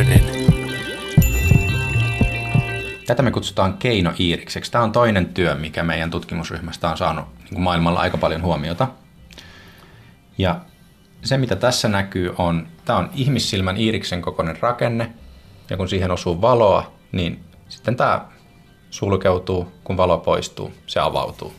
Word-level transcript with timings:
Ykkönen. 0.00 0.24
Tätä 3.06 3.22
me 3.22 3.30
kutsutaan 3.30 3.74
keinoiirikseksi. 3.74 4.72
Tämä 4.72 4.84
on 4.84 4.92
toinen 4.92 5.26
työ, 5.26 5.54
mikä 5.54 5.82
meidän 5.82 6.10
tutkimusryhmästä 6.10 6.90
on 6.90 6.96
saanut 6.96 7.24
niin 7.50 7.60
maailmalla 7.60 8.00
aika 8.00 8.18
paljon 8.18 8.42
huomiota. 8.42 8.88
Ja 10.38 10.60
se, 11.22 11.38
mitä 11.38 11.56
tässä 11.56 11.88
näkyy, 11.88 12.34
on, 12.38 12.66
tämä 12.84 12.98
on 12.98 13.10
ihmissilmän 13.14 13.76
iiriksen 13.76 14.22
kokoinen 14.22 14.58
rakenne, 14.60 15.12
ja 15.70 15.76
kun 15.76 15.88
siihen 15.88 16.10
osuu 16.10 16.40
valoa, 16.40 16.92
niin 17.12 17.44
sitten 17.68 17.96
tämä 17.96 18.24
sulkeutuu, 18.90 19.72
kun 19.84 19.96
valo 19.96 20.18
poistuu, 20.18 20.72
se 20.86 21.00
avautuu. 21.00 21.54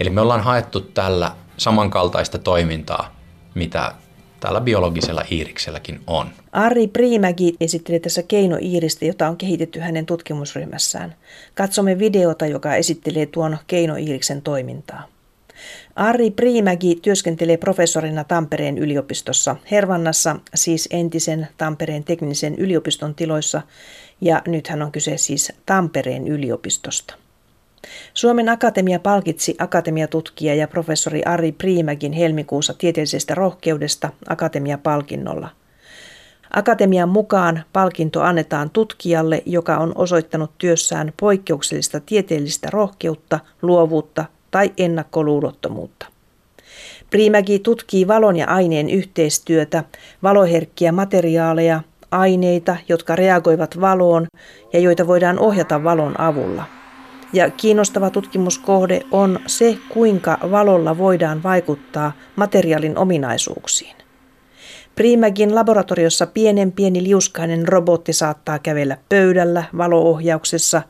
Eli 0.00 0.10
me 0.10 0.20
ollaan 0.20 0.42
haettu 0.44 0.80
tällä 0.80 1.32
samankaltaista 1.56 2.38
toimintaa, 2.38 3.16
mitä 3.54 3.92
tällä 4.40 4.60
biologisella 4.60 5.22
iirikselläkin 5.30 6.00
on. 6.06 6.30
Ari 6.56 6.86
Priimäki 6.86 7.56
esitteli 7.60 8.00
tässä 8.00 8.22
keinoiiristä, 8.22 9.04
jota 9.04 9.28
on 9.28 9.36
kehitetty 9.36 9.80
hänen 9.80 10.06
tutkimusryhmässään. 10.06 11.14
Katsomme 11.54 11.98
videota, 11.98 12.46
joka 12.46 12.74
esittelee 12.74 13.26
tuon 13.26 13.58
keinoiiriksen 13.66 14.42
toimintaa. 14.42 15.08
Ari 15.96 16.30
Priimäki 16.30 16.98
työskentelee 17.02 17.56
professorina 17.56 18.24
Tampereen 18.24 18.78
yliopistossa, 18.78 19.56
Hervannassa, 19.70 20.36
siis 20.54 20.88
entisen 20.92 21.48
Tampereen 21.56 22.04
teknisen 22.04 22.54
yliopiston 22.54 23.14
tiloissa, 23.14 23.62
ja 24.20 24.42
nythän 24.46 24.82
on 24.82 24.92
kyse 24.92 25.16
siis 25.16 25.52
Tampereen 25.66 26.28
yliopistosta. 26.28 27.14
Suomen 28.14 28.48
Akatemia 28.48 28.98
palkitsi 28.98 29.56
akatemiatutkija 29.58 30.54
ja 30.54 30.68
professori 30.68 31.22
Ari 31.24 31.52
Priimäkin 31.52 32.12
helmikuussa 32.12 32.74
tieteellisestä 32.74 33.34
rohkeudesta 33.34 34.10
Akatemia-palkinnolla. 34.28 35.48
Akatemian 36.56 37.08
mukaan 37.08 37.62
palkinto 37.72 38.22
annetaan 38.22 38.70
tutkijalle, 38.70 39.42
joka 39.46 39.76
on 39.76 39.92
osoittanut 39.94 40.50
työssään 40.58 41.12
poikkeuksellista 41.20 42.00
tieteellistä 42.00 42.68
rohkeutta, 42.70 43.40
luovuutta 43.62 44.24
tai 44.50 44.72
ennakkoluulottomuutta. 44.76 46.06
Priimäki 47.10 47.58
tutkii 47.58 48.08
valon 48.08 48.36
ja 48.36 48.46
aineen 48.46 48.90
yhteistyötä, 48.90 49.84
valoherkkiä 50.22 50.92
materiaaleja, 50.92 51.80
aineita, 52.10 52.76
jotka 52.88 53.16
reagoivat 53.16 53.80
valoon 53.80 54.26
ja 54.72 54.80
joita 54.80 55.06
voidaan 55.06 55.38
ohjata 55.38 55.84
valon 55.84 56.20
avulla– 56.20 56.64
ja 57.32 57.50
kiinnostava 57.50 58.10
tutkimuskohde 58.10 59.00
on 59.10 59.40
se, 59.46 59.78
kuinka 59.88 60.38
valolla 60.50 60.98
voidaan 60.98 61.42
vaikuttaa 61.42 62.12
materiaalin 62.36 62.98
ominaisuuksiin. 62.98 63.95
Primägin 64.96 65.54
laboratoriossa 65.54 66.26
pienen 66.26 66.72
pieni 66.72 67.02
liuskainen 67.02 67.68
robotti 67.68 68.12
saattaa 68.12 68.58
kävellä 68.58 68.96
pöydällä 69.08 69.64
valoohjauksessa 69.76 70.82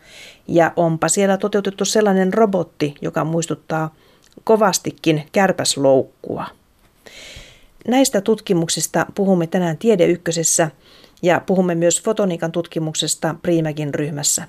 ja 0.49 0.73
onpa 0.77 1.09
siellä 1.09 1.37
toteutettu 1.37 1.85
sellainen 1.85 2.35
robotti, 2.35 2.95
joka 3.01 3.25
muistuttaa 3.25 3.95
kovastikin 4.45 5.23
kärpäsloukkua. 5.33 6.47
Näistä 7.89 8.21
tutkimuksista 8.21 9.07
puhumme 9.15 9.47
tänään 9.47 9.79
Tiedeykkösessä 9.79 10.71
ja 11.23 11.41
puhumme 11.47 11.75
myös 11.75 12.03
fotoniikan 12.03 12.53
tutkimuksesta 12.53 13.35
Primägin 13.43 13.95
ryhmässä. 13.95 14.49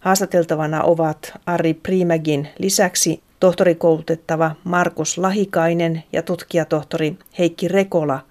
Haastateltavana 0.00 0.82
ovat 0.82 1.32
Ari 1.46 1.74
Primägin 1.74 2.48
lisäksi 2.58 3.22
tohtorikoulutettava 3.40 4.54
Markus 4.64 5.18
Lahikainen 5.18 6.02
ja 6.12 6.22
tutkijatohtori 6.22 7.16
Heikki 7.38 7.68
Rekola 7.68 8.29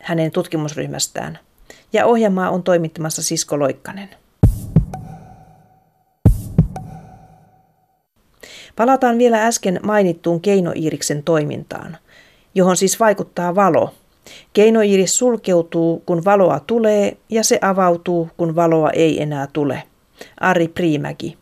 hänen 0.00 0.30
tutkimusryhmästään. 0.30 1.38
Ja 1.92 2.06
ohjelmaa 2.06 2.50
on 2.50 2.62
toimittamassa 2.62 3.22
Sisko 3.22 3.58
Loikkanen. 3.58 4.08
Palataan 8.76 9.18
vielä 9.18 9.46
äsken 9.46 9.80
mainittuun 9.82 10.40
keinoiiriksen 10.40 11.22
toimintaan, 11.22 11.96
johon 12.54 12.76
siis 12.76 13.00
vaikuttaa 13.00 13.54
valo. 13.54 13.94
Keinoiiris 14.52 15.18
sulkeutuu, 15.18 16.02
kun 16.06 16.24
valoa 16.24 16.60
tulee, 16.60 17.16
ja 17.28 17.44
se 17.44 17.58
avautuu, 17.62 18.30
kun 18.36 18.56
valoa 18.56 18.90
ei 18.90 19.22
enää 19.22 19.48
tule. 19.52 19.82
Ari 20.40 20.68
Priimäki. 20.68 21.38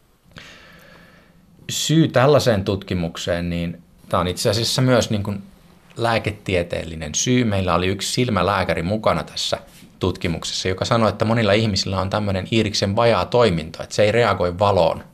Syy 1.71 2.09
tällaiseen 2.09 2.65
tutkimukseen, 2.65 3.51
niin 3.51 3.83
tämä 4.09 4.21
on 4.21 4.29
itse 4.29 4.51
asiassa 4.51 4.83
myös 4.83 5.11
niin 5.11 5.23
kuin 5.23 5.43
lääketieteellinen 5.97 7.15
syy. 7.15 7.45
Meillä 7.45 7.75
oli 7.75 7.87
yksi 7.87 8.13
silmälääkäri 8.13 8.83
mukana 8.83 9.25
tässä 9.25 9.59
tutkimuksessa, 9.99 10.69
joka 10.69 10.85
sanoi, 10.85 11.09
että 11.09 11.25
monilla 11.25 11.53
ihmisillä 11.53 12.01
on 12.01 12.11
tämmöinen 12.11 12.49
iiriksen 12.53 12.97
vajaa 12.97 13.25
toiminto, 13.25 13.83
että 13.83 13.95
se 13.95 14.03
ei 14.03 14.13
reagoi 14.13 14.59
valoon 14.59 15.05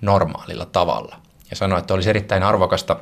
normaalilla 0.00 0.66
tavalla. 0.66 1.16
Ja 1.50 1.56
sanoi, 1.56 1.78
että 1.78 1.94
olisi 1.94 2.10
erittäin 2.10 2.42
arvokasta, 2.42 2.96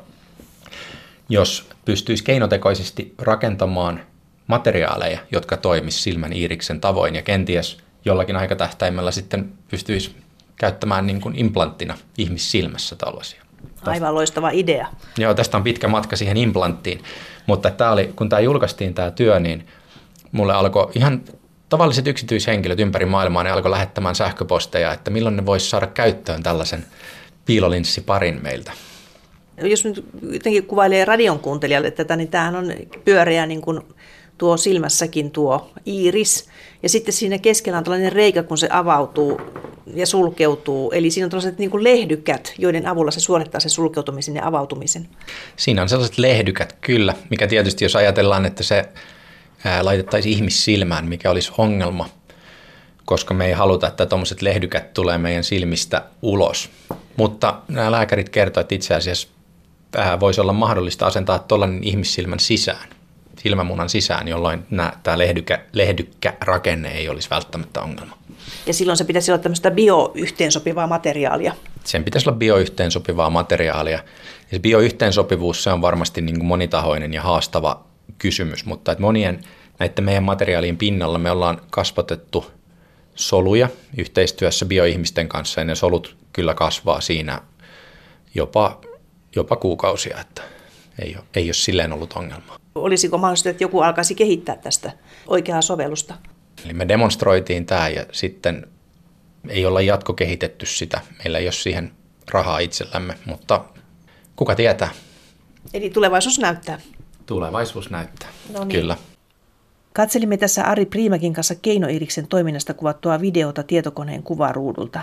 jos 1.29 1.69
pystyisi 1.85 2.23
keinotekoisesti 2.23 3.13
rakentamaan 3.17 3.99
materiaaleja, 4.47 5.19
jotka 5.31 5.57
toimisivat 5.57 6.03
silmän 6.03 6.33
iiriksen 6.33 6.81
tavoin 6.81 7.15
ja 7.15 7.21
kenties 7.21 7.77
jollakin 8.05 8.35
aikatähtäimellä 8.35 9.11
sitten 9.11 9.53
pystyisi 9.69 10.15
käyttämään 10.55 11.07
niin 11.07 11.21
kuin 11.21 11.39
implanttina 11.39 11.97
ihmissilmässä 12.17 12.95
tällaisia. 12.95 13.46
Aivan 13.85 14.15
loistava 14.15 14.49
idea. 14.49 14.87
Joo, 15.17 15.33
tästä 15.33 15.57
on 15.57 15.63
pitkä 15.63 15.87
matka 15.87 16.15
siihen 16.15 16.37
implanttiin, 16.37 17.03
mutta 17.45 17.71
tämä 17.71 17.91
oli, 17.91 18.13
kun 18.15 18.29
tämä 18.29 18.39
julkaistiin 18.39 18.93
tämä 18.93 19.11
työ, 19.11 19.39
niin 19.39 19.67
mulle 20.31 20.53
alkoi 20.53 20.91
ihan 20.95 21.21
tavalliset 21.69 22.07
yksityishenkilöt 22.07 22.79
ympäri 22.79 23.05
maailmaa, 23.05 23.43
ne 23.43 23.51
alkoi 23.51 23.71
lähettämään 23.71 24.15
sähköposteja, 24.15 24.93
että 24.93 25.11
milloin 25.11 25.35
ne 25.35 25.45
voisi 25.45 25.69
saada 25.69 25.87
käyttöön 25.87 26.43
tällaisen 26.43 26.85
piilolinssiparin 27.45 28.39
meiltä. 28.43 28.71
Jos 29.61 29.85
nyt 29.85 30.05
jotenkin 30.31 30.65
kuvailee 30.65 31.05
radion 31.05 31.39
kuuntelijalle 31.39 31.91
tätä, 31.91 32.15
niin 32.15 32.27
tämähän 32.27 32.55
on 32.55 32.73
pyöreä 33.05 33.45
niin 33.45 33.61
kuin 33.61 33.81
tuo 34.37 34.57
silmässäkin 34.57 35.31
tuo 35.31 35.71
iiris. 35.87 36.49
Ja 36.83 36.89
sitten 36.89 37.13
siinä 37.13 37.37
keskellä 37.37 37.77
on 37.77 37.83
tällainen 37.83 38.11
reikä, 38.11 38.43
kun 38.43 38.57
se 38.57 38.67
avautuu 38.71 39.41
ja 39.93 40.05
sulkeutuu. 40.05 40.91
Eli 40.91 41.11
siinä 41.11 41.25
on 41.25 41.29
tällaiset 41.29 41.57
niin 41.57 41.71
kuin 41.71 41.83
lehdykät, 41.83 42.53
joiden 42.57 42.87
avulla 42.87 43.11
se 43.11 43.19
suorittaa 43.19 43.59
sen 43.59 43.71
sulkeutumisen 43.71 44.35
ja 44.35 44.47
avautumisen. 44.47 45.07
Siinä 45.55 45.81
on 45.81 45.89
sellaiset 45.89 46.17
lehdykät, 46.17 46.77
kyllä. 46.81 47.13
Mikä 47.29 47.47
tietysti, 47.47 47.85
jos 47.85 47.95
ajatellaan, 47.95 48.45
että 48.45 48.63
se 48.63 48.85
laitettaisiin 49.81 50.35
ihmissilmään, 50.35 51.07
mikä 51.07 51.31
olisi 51.31 51.51
ongelma, 51.57 52.09
koska 53.05 53.33
me 53.33 53.45
ei 53.45 53.53
haluta, 53.53 53.87
että 53.87 54.05
tuommoiset 54.05 54.41
lehdykät 54.41 54.93
tulee 54.93 55.17
meidän 55.17 55.43
silmistä 55.43 56.03
ulos. 56.21 56.69
Mutta 57.15 57.61
nämä 57.67 57.91
lääkärit 57.91 58.29
kertoivat, 58.29 58.65
että 58.65 58.75
itse 58.75 58.95
asiassa 58.95 59.27
voisi 60.19 60.41
olla 60.41 60.53
mahdollista 60.53 61.05
asentaa 61.05 61.39
tuollainen 61.39 61.83
ihmissilmän 61.83 62.39
sisään 62.39 62.89
silmämunan 63.37 63.89
sisään, 63.89 64.27
jolloin 64.27 64.65
nämä, 64.69 64.93
tämä 65.03 65.17
lehdykkä, 65.17 65.59
lehdykkä 65.73 66.33
rakenne 66.41 66.91
ei 66.91 67.09
olisi 67.09 67.29
välttämättä 67.29 67.81
ongelma. 67.81 68.17
Ja 68.65 68.73
silloin 68.73 68.97
se 68.97 69.03
pitäisi 69.03 69.31
olla 69.31 69.41
tämmöistä 69.43 69.71
bio-yhteensopivaa 69.71 70.87
materiaalia. 70.87 71.53
Sen 71.83 72.03
pitäisi 72.03 72.29
olla 72.29 72.37
bio-yhteensopivaa 72.37 73.29
materiaalia. 73.29 73.99
Ja 74.51 74.51
se 74.51 74.59
bio-yhteensopivuus 74.59 75.63
se 75.63 75.71
on 75.71 75.81
varmasti 75.81 76.21
niin 76.21 76.37
kuin 76.37 76.47
monitahoinen 76.47 77.13
ja 77.13 77.21
haastava 77.21 77.83
kysymys, 78.17 78.65
mutta 78.65 78.91
että 78.91 79.01
monien 79.01 79.43
näiden 79.79 80.05
meidän 80.05 80.23
materiaalien 80.23 80.77
pinnalla 80.77 81.17
me 81.17 81.31
ollaan 81.31 81.61
kasvatettu 81.69 82.51
soluja 83.15 83.69
yhteistyössä 83.97 84.65
bioihmisten 84.65 85.27
kanssa 85.27 85.61
ja 85.61 85.65
ne 85.65 85.75
solut 85.75 86.17
kyllä 86.33 86.53
kasvaa 86.53 87.01
siinä 87.01 87.41
jopa, 88.35 88.81
jopa 89.35 89.55
kuukausia, 89.55 90.19
että 90.19 90.41
ei 91.01 91.15
ole, 91.15 91.25
ei 91.35 91.47
ole 91.47 91.53
silleen 91.53 91.93
ollut 91.93 92.13
ongelmaa 92.13 92.57
olisiko 92.83 93.17
mahdollista, 93.17 93.49
että 93.49 93.63
joku 93.63 93.79
alkaisi 93.79 94.15
kehittää 94.15 94.55
tästä 94.55 94.91
oikeaa 95.27 95.61
sovellusta? 95.61 96.13
Eli 96.65 96.73
me 96.73 96.87
demonstroitiin 96.87 97.65
tämä 97.65 97.89
ja 97.89 98.05
sitten 98.11 98.67
ei 99.49 99.65
olla 99.65 99.81
jatkokehitetty 99.81 100.65
sitä. 100.65 101.01
Meillä 101.23 101.37
ei 101.37 101.45
ole 101.45 101.51
siihen 101.51 101.91
rahaa 102.31 102.59
itsellämme, 102.59 103.15
mutta 103.25 103.65
kuka 104.35 104.55
tietää? 104.55 104.89
Eli 105.73 105.89
tulevaisuus 105.89 106.39
näyttää. 106.39 106.79
Tulevaisuus 107.25 107.89
näyttää, 107.89 108.29
no 108.53 108.59
niin. 108.59 108.79
kyllä. 108.79 108.97
Katselimme 109.93 110.37
tässä 110.37 110.63
Ari 110.63 110.85
Priimäkin 110.85 111.33
kanssa 111.33 111.55
Keinoiriksen 111.55 112.27
toiminnasta 112.27 112.73
kuvattua 112.73 113.21
videota 113.21 113.63
tietokoneen 113.63 114.23
kuvaruudulta. 114.23 115.01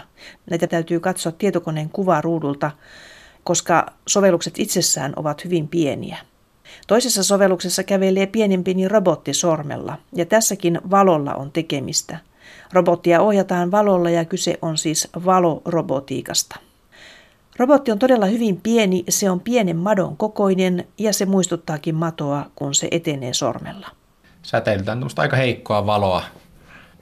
Näitä 0.51 0.67
täytyy 0.67 1.01
katsoa 1.01 1.33
tietokoneen 1.33 1.91
kuvaruudulta, 1.91 2.71
koska 3.45 3.87
sovellukset 4.07 4.59
itsessään 4.59 5.13
ovat 5.17 5.45
hyvin 5.45 5.69
pieniä. 5.69 6.19
Toisessa 6.87 7.23
sovelluksessa 7.23 7.83
kävelee 7.83 8.27
pienin 8.27 8.65
pieni 8.65 8.89
robotti 8.89 9.35
sormella, 9.35 9.99
ja 10.13 10.27
tässäkin 10.27 10.81
valolla 10.91 11.35
on 11.35 11.53
tekemistä. 11.53 12.19
Robottia 12.73 13.21
ohjataan 13.21 13.71
valolla 13.71 14.11
ja 14.11 14.25
kyse 14.25 14.59
on 14.63 14.79
siis 14.79 15.09
valorobotiikasta. 15.25 16.57
Robotti 17.59 17.93
on 17.93 17.99
todella 17.99 18.27
hyvin 18.27 18.61
pieni, 18.61 19.05
se 19.09 19.31
on 19.31 19.41
pienen 19.41 19.77
madon 19.77 20.17
kokoinen 20.17 20.87
ja 20.99 21.13
se 21.13 21.27
muistuttaakin 21.27 21.95
matoa, 21.95 22.47
kun 22.55 22.75
se 22.75 22.89
etenee 22.91 23.35
sormella. 23.35 23.89
Säteilytään 24.43 24.99
tämmöistä 24.99 25.23
aika 25.23 25.37
heikkoa 25.37 25.87
valoa 25.87 26.23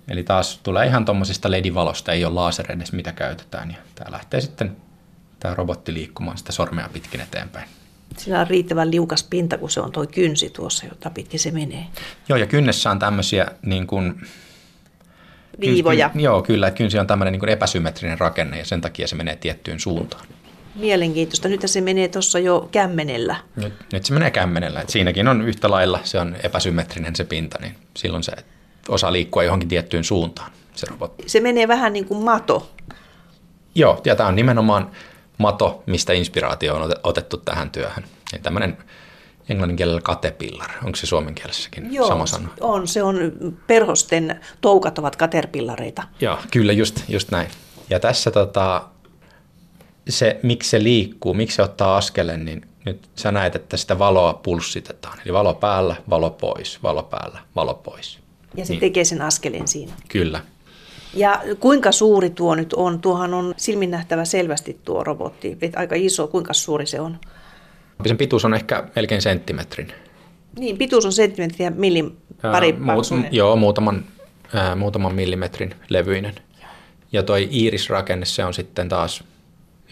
Eli 0.08 0.22
taas 0.22 0.60
tulee 0.62 0.86
ihan 0.86 1.04
tuommoisesta 1.04 1.50
LED-valosta, 1.50 2.12
ei 2.12 2.24
ole 2.24 2.34
laser 2.34 2.66
mitä 2.92 3.12
käytetään. 3.12 3.70
Ja 3.70 3.76
tämä 3.94 4.12
lähtee 4.12 4.40
sitten 4.40 4.76
tämä 5.40 5.54
robotti 5.54 5.94
liikkumaan 5.94 6.38
sitä 6.38 6.52
sormea 6.52 6.88
pitkin 6.92 7.20
eteenpäin. 7.20 7.68
Sillä 8.18 8.40
on 8.40 8.46
riittävän 8.46 8.90
liukas 8.90 9.22
pinta, 9.22 9.58
kun 9.58 9.70
se 9.70 9.80
on 9.80 9.92
tuo 9.92 10.06
kynsi 10.06 10.50
tuossa, 10.50 10.86
jota 10.86 11.10
pitkin 11.10 11.40
se 11.40 11.50
menee. 11.50 11.86
Joo, 12.28 12.38
ja 12.38 12.46
kynnessä 12.46 12.90
on 12.90 12.98
tämmöisiä 12.98 13.46
niin 13.62 13.86
kuin, 13.86 14.20
Viivoja. 15.60 16.10
Kyns, 16.10 16.24
joo, 16.24 16.42
kyllä. 16.42 16.70
Kynsi 16.70 16.98
on 16.98 17.06
tämmöinen 17.06 17.32
niin 17.32 17.40
kuin 17.40 17.50
epäsymmetrinen 17.50 18.20
rakenne 18.20 18.58
ja 18.58 18.64
sen 18.64 18.80
takia 18.80 19.08
se 19.08 19.16
menee 19.16 19.36
tiettyyn 19.36 19.80
suuntaan. 19.80 20.26
Mielenkiintoista. 20.74 21.48
Nyt 21.48 21.62
se 21.66 21.80
menee 21.80 22.08
tuossa 22.08 22.38
jo 22.38 22.68
kämmenellä. 22.72 23.36
Nyt, 23.56 23.72
nyt 23.92 24.04
se 24.04 24.14
menee 24.14 24.30
kämmenellä. 24.30 24.80
Et 24.80 24.88
siinäkin 24.88 25.28
on 25.28 25.42
yhtä 25.42 25.70
lailla, 25.70 26.00
se 26.04 26.18
on 26.18 26.36
epäsymmetrinen 26.42 27.16
se 27.16 27.24
pinta, 27.24 27.58
niin 27.60 27.74
silloin 27.96 28.22
se 28.22 28.32
osaa 28.88 29.12
liikkua 29.12 29.42
johonkin 29.42 29.68
tiettyyn 29.68 30.04
suuntaan, 30.04 30.52
se 30.74 30.86
robotti. 30.90 31.28
Se 31.28 31.40
menee 31.40 31.68
vähän 31.68 31.92
niin 31.92 32.04
kuin 32.04 32.24
mato. 32.24 32.70
Joo, 33.74 34.00
ja 34.04 34.16
tämä 34.16 34.28
on 34.28 34.36
nimenomaan 34.36 34.90
mato, 35.38 35.82
mistä 35.86 36.12
inspiraatio 36.12 36.74
on 36.74 36.92
otettu 37.02 37.36
tähän 37.36 37.70
työhön. 37.70 38.04
Eli 38.32 38.40
tämmöinen 38.42 38.78
englannin 39.48 39.76
kielellä 39.76 40.00
caterpillar, 40.00 40.70
onko 40.84 40.96
se 40.96 41.06
suomen 41.06 41.34
kielessäkin 41.34 41.94
Joo, 41.94 42.08
sama 42.08 42.26
sana? 42.26 42.48
on. 42.60 42.88
Se 42.88 43.02
on, 43.02 43.16
perhosten 43.66 44.40
toukat 44.60 44.98
ovat 44.98 45.16
caterpillareita. 45.16 46.02
Joo, 46.20 46.38
kyllä 46.50 46.72
just, 46.72 47.00
just 47.08 47.30
näin. 47.30 47.48
Ja 47.90 48.00
tässä 48.00 48.30
tota, 48.30 48.82
se, 50.08 50.40
miksi 50.42 50.70
se 50.70 50.82
liikkuu, 50.82 51.34
miksi 51.34 51.56
se 51.56 51.62
ottaa 51.62 51.96
askelen, 51.96 52.44
niin 52.44 52.66
nyt 52.84 53.08
sä 53.14 53.32
näet, 53.32 53.56
että 53.56 53.76
sitä 53.76 53.98
valoa 53.98 54.34
pulssitetaan. 54.34 55.18
Eli 55.24 55.32
valo 55.32 55.54
päällä, 55.54 55.96
valo 56.10 56.30
pois, 56.30 56.82
valo 56.82 57.02
päällä, 57.02 57.38
valo 57.56 57.74
pois. 57.74 58.18
Ja 58.56 58.66
se 58.66 58.72
niin. 58.72 58.80
tekee 58.80 59.04
sen 59.04 59.22
askeleen 59.22 59.68
siinä. 59.68 59.92
Kyllä. 60.08 60.40
Ja 61.14 61.42
kuinka 61.60 61.92
suuri 61.92 62.30
tuo 62.30 62.54
nyt 62.54 62.72
on? 62.72 63.00
Tuohan 63.00 63.34
on 63.34 63.54
silmin 63.56 63.90
nähtävä 63.90 64.24
selvästi 64.24 64.80
tuo 64.84 65.04
robotti. 65.04 65.58
Aika 65.76 65.94
iso. 65.94 66.28
Kuinka 66.28 66.52
suuri 66.52 66.86
se 66.86 67.00
on? 67.00 67.18
Sen 68.06 68.16
pituus 68.16 68.44
on 68.44 68.54
ehkä 68.54 68.84
melkein 68.96 69.22
senttimetrin. 69.22 69.92
Niin, 70.58 70.78
pituus 70.78 71.06
on 71.06 71.12
senttimetriä 71.12 71.70
millim 71.70 72.10
pari 72.42 72.72
muut, 72.72 73.06
Joo, 73.30 73.56
muutaman, 73.56 74.04
ää, 74.54 74.76
muutaman 74.76 75.14
millimetrin 75.14 75.74
levyinen. 75.88 76.34
Ja 77.12 77.22
toi 77.22 77.48
iirisrakenne, 77.52 78.26
se 78.26 78.44
on 78.44 78.54
sitten 78.54 78.88
taas 78.88 79.24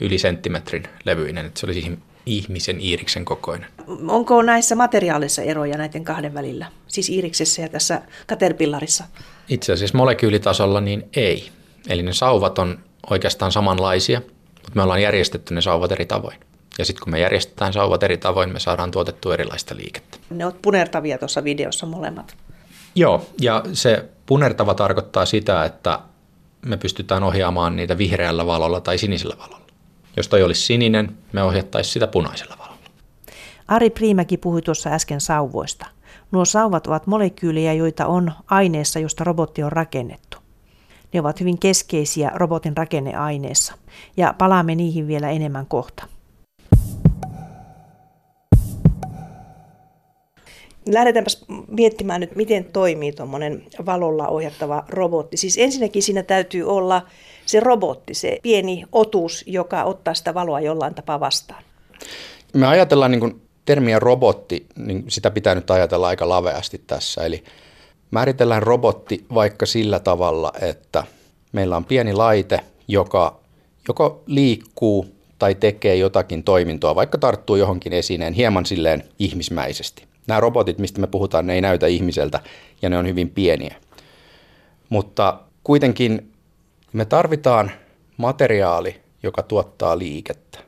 yli 0.00 0.19
senttimetrin 0.19 0.82
levyinen, 1.05 1.46
että 1.46 1.61
se 1.61 1.67
olisi 1.67 1.99
ihmisen 2.26 2.81
iiriksen 2.81 3.25
kokoinen. 3.25 3.69
Onko 4.08 4.43
näissä 4.43 4.76
materiaalissa 4.76 5.43
eroja 5.43 5.78
näiden 5.78 6.05
kahden 6.05 6.34
välillä, 6.34 6.67
siis 6.87 7.08
iiriksessä 7.08 7.62
ja 7.62 7.69
tässä 7.69 8.02
Caterpillarissa? 8.28 9.05
Itse 9.50 9.73
asiassa 9.73 9.99
molekyylitasolla 9.99 10.81
niin 10.81 11.08
ei. 11.17 11.50
Eli 11.88 12.02
ne 12.02 12.12
sauvat 12.12 12.58
on 12.58 12.79
oikeastaan 13.11 13.52
samanlaisia, 13.52 14.20
mutta 14.55 14.73
me 14.75 14.82
ollaan 14.82 15.02
järjestetty 15.02 15.55
ne 15.55 15.61
sauvat 15.61 15.93
eri 15.93 16.06
tavoin. 16.06 16.41
Ja 16.79 16.85
sitten 16.85 17.05
kun 17.05 17.11
me 17.11 17.20
järjestetään 17.20 17.73
sauvat 17.73 18.02
eri 18.02 18.17
tavoin, 18.17 18.52
me 18.52 18.61
saadaan 18.61 18.91
tuotettua 18.91 19.35
erilaista 19.35 19.76
liikettä. 19.76 20.19
Ne 20.31 20.44
ovat 20.44 20.62
punertavia 20.62 21.19
tuossa 21.19 21.44
videossa 21.44 21.87
molemmat. 21.87 22.37
Joo, 22.94 23.26
ja 23.41 23.64
se 23.73 24.05
punertava 24.26 24.75
tarkoittaa 24.75 25.26
sitä, 25.26 25.64
että 25.64 25.99
me 26.67 26.76
pystytään 26.76 27.23
ohjaamaan 27.23 27.76
niitä 27.76 27.99
vihreällä 27.99 28.46
valolla 28.46 28.81
tai 28.81 28.99
sinisellä 28.99 29.37
valolla. 29.38 29.67
Jos 30.17 30.29
toi 30.29 30.43
olisi 30.43 30.62
sininen, 30.62 31.17
me 31.32 31.43
ohjattaisiin 31.43 31.93
sitä 31.93 32.06
punaisella 32.06 32.56
valolla. 32.58 32.81
Ari 33.69 33.91
Priimäki 33.91 34.37
puhui 34.37 34.62
tuossa 34.62 34.91
äsken 34.91 35.20
sauvoista. 35.20 35.87
Nuo 36.32 36.44
sauvat 36.44 36.87
ovat 36.87 37.06
molekyylejä, 37.06 37.73
joita 37.73 38.06
on 38.06 38.32
aineessa, 38.47 38.99
josta 38.99 39.25
robotti 39.25 39.62
on 39.62 39.73
rakennettu. 39.73 40.38
Ne 41.12 41.21
ovat 41.21 41.41
hyvin 41.41 41.59
keskeisiä 41.59 42.31
robotin 42.35 42.77
rakenneaineessa, 42.77 43.75
ja 44.17 44.35
palaamme 44.38 44.75
niihin 44.75 45.06
vielä 45.06 45.31
enemmän 45.31 45.67
kohta. 45.67 46.06
Lähdetäänpäs 50.88 51.44
miettimään 51.69 52.21
nyt, 52.21 52.37
miten 52.37 52.65
toimii 52.65 53.12
tuommoinen 53.12 53.65
valolla 53.87 54.29
ohjattava 54.29 54.85
robotti. 54.88 55.37
Siis 55.37 55.59
ensinnäkin 55.59 56.03
siinä 56.03 56.23
täytyy 56.23 56.62
olla 56.62 57.03
se 57.47 57.61
robotti, 57.61 58.15
se 58.15 58.38
pieni 58.43 58.85
otus, 58.93 59.44
joka 59.47 59.85
ottaa 59.85 60.15
sitä 60.15 60.35
valoa 60.35 60.61
jollain 60.61 60.94
tapaa 60.94 61.21
vastaan. 61.21 61.62
Me 62.55 62.67
ajatellaan 62.67 63.11
niin 63.11 63.21
kuin 63.21 63.43
termiä 63.64 63.98
robotti, 63.98 64.66
niin 64.76 65.04
sitä 65.08 65.30
pitää 65.30 65.54
nyt 65.54 65.70
ajatella 65.70 66.08
aika 66.08 66.28
laveasti 66.28 66.82
tässä. 66.86 67.24
Eli 67.24 67.44
määritellään 68.10 68.62
robotti 68.62 69.24
vaikka 69.34 69.66
sillä 69.66 69.98
tavalla, 69.98 70.52
että 70.60 71.04
meillä 71.52 71.76
on 71.76 71.84
pieni 71.84 72.12
laite, 72.12 72.60
joka 72.88 73.40
joko 73.88 74.22
liikkuu 74.26 75.06
tai 75.38 75.54
tekee 75.54 75.96
jotakin 75.96 76.44
toimintoa, 76.44 76.94
vaikka 76.94 77.18
tarttuu 77.18 77.56
johonkin 77.56 77.92
esineen 77.92 78.32
hieman 78.32 78.66
silleen 78.66 79.04
ihmismäisesti. 79.18 80.04
Nämä 80.26 80.40
robotit, 80.40 80.78
mistä 80.78 81.00
me 81.00 81.06
puhutaan, 81.06 81.46
ne 81.46 81.54
ei 81.54 81.60
näytä 81.60 81.86
ihmiseltä 81.86 82.40
ja 82.82 82.88
ne 82.88 82.98
on 82.98 83.06
hyvin 83.06 83.30
pieniä. 83.30 83.74
Mutta 84.88 85.40
kuitenkin 85.64 86.32
me 86.92 87.04
tarvitaan 87.04 87.70
materiaali, 88.16 89.00
joka 89.22 89.42
tuottaa 89.42 89.98
liikettä. 89.98 90.58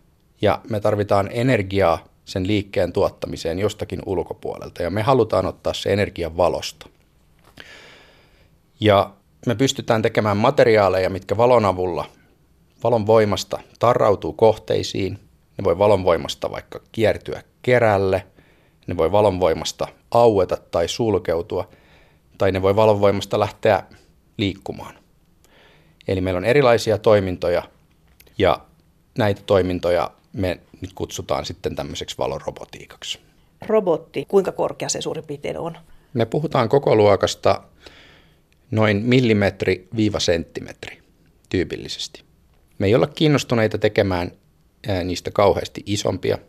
Ja 0.43 0.61
me 0.71 0.81
tarvitaan 0.81 1.29
energiaa 1.33 2.05
sen 2.33 2.47
liikkeen 2.47 2.93
tuottamiseen 2.93 3.59
jostakin 3.59 4.03
ulkopuolelta. 4.07 4.83
Ja 4.83 4.91
me 4.91 5.03
halutaan 5.03 5.47
ottaa 5.47 5.75
se 5.75 5.93
energian 5.93 6.37
valosta. 6.37 6.89
Ja 8.81 9.11
me 9.47 9.55
pystytään 9.55 10.03
tekemään 10.03 10.37
materiaaleja, 10.37 11.11
mitkä 11.11 11.37
valon 11.37 11.65
avulla, 11.65 12.05
valon 12.85 13.07
voimasta 13.07 13.59
tarrautuu 13.79 14.33
kohteisiin. 14.33 15.19
Ne 15.59 15.65
voi 15.65 15.79
valon 15.79 16.05
voimasta 16.05 16.51
vaikka 16.51 16.81
kiertyä 16.93 17.43
kerälle, 17.63 18.27
ne 18.87 18.97
voi 18.97 19.13
valonvoimasta 19.13 19.89
aueta 20.11 20.57
tai 20.57 20.89
sulkeutua, 20.89 21.69
tai 22.39 22.53
ne 22.53 22.63
voi 22.63 22.77
valonvoimasta 22.77 23.41
lähteä 23.41 23.83
liikkumaan. 24.37 24.95
Eli 26.09 26.21
meillä 26.21 26.39
on 26.39 26.45
erilaisia 26.45 26.99
toimintoja, 26.99 27.63
ja 28.39 28.59
näitä 29.19 29.43
toimintoja 29.47 30.11
me 30.33 30.61
nyt 30.81 30.91
kutsutaan 30.95 31.47
sitten 31.47 31.77
tämmöiseksi 31.77 32.19
valorobotiikaksi. 32.19 33.19
Robotti, 33.67 34.25
kuinka 34.29 34.53
korkea 34.53 34.89
se 34.89 35.01
suurin 35.01 35.27
piirtein 35.27 35.59
on? 35.59 35.79
Me 36.15 36.27
puhutaan 36.27 36.69
koko 36.69 36.97
luokasta 36.97 37.63
noin 38.71 39.03
millimetri-senttimetri 39.05 41.03
tyypillisesti. 41.49 42.23
Me 42.79 42.87
ei 42.87 42.95
olla 42.95 43.07
kiinnostuneita 43.07 43.79
tekemään 43.79 44.33
niistä 45.05 45.31
kauheasti 45.31 45.83
isompia– 45.87 46.39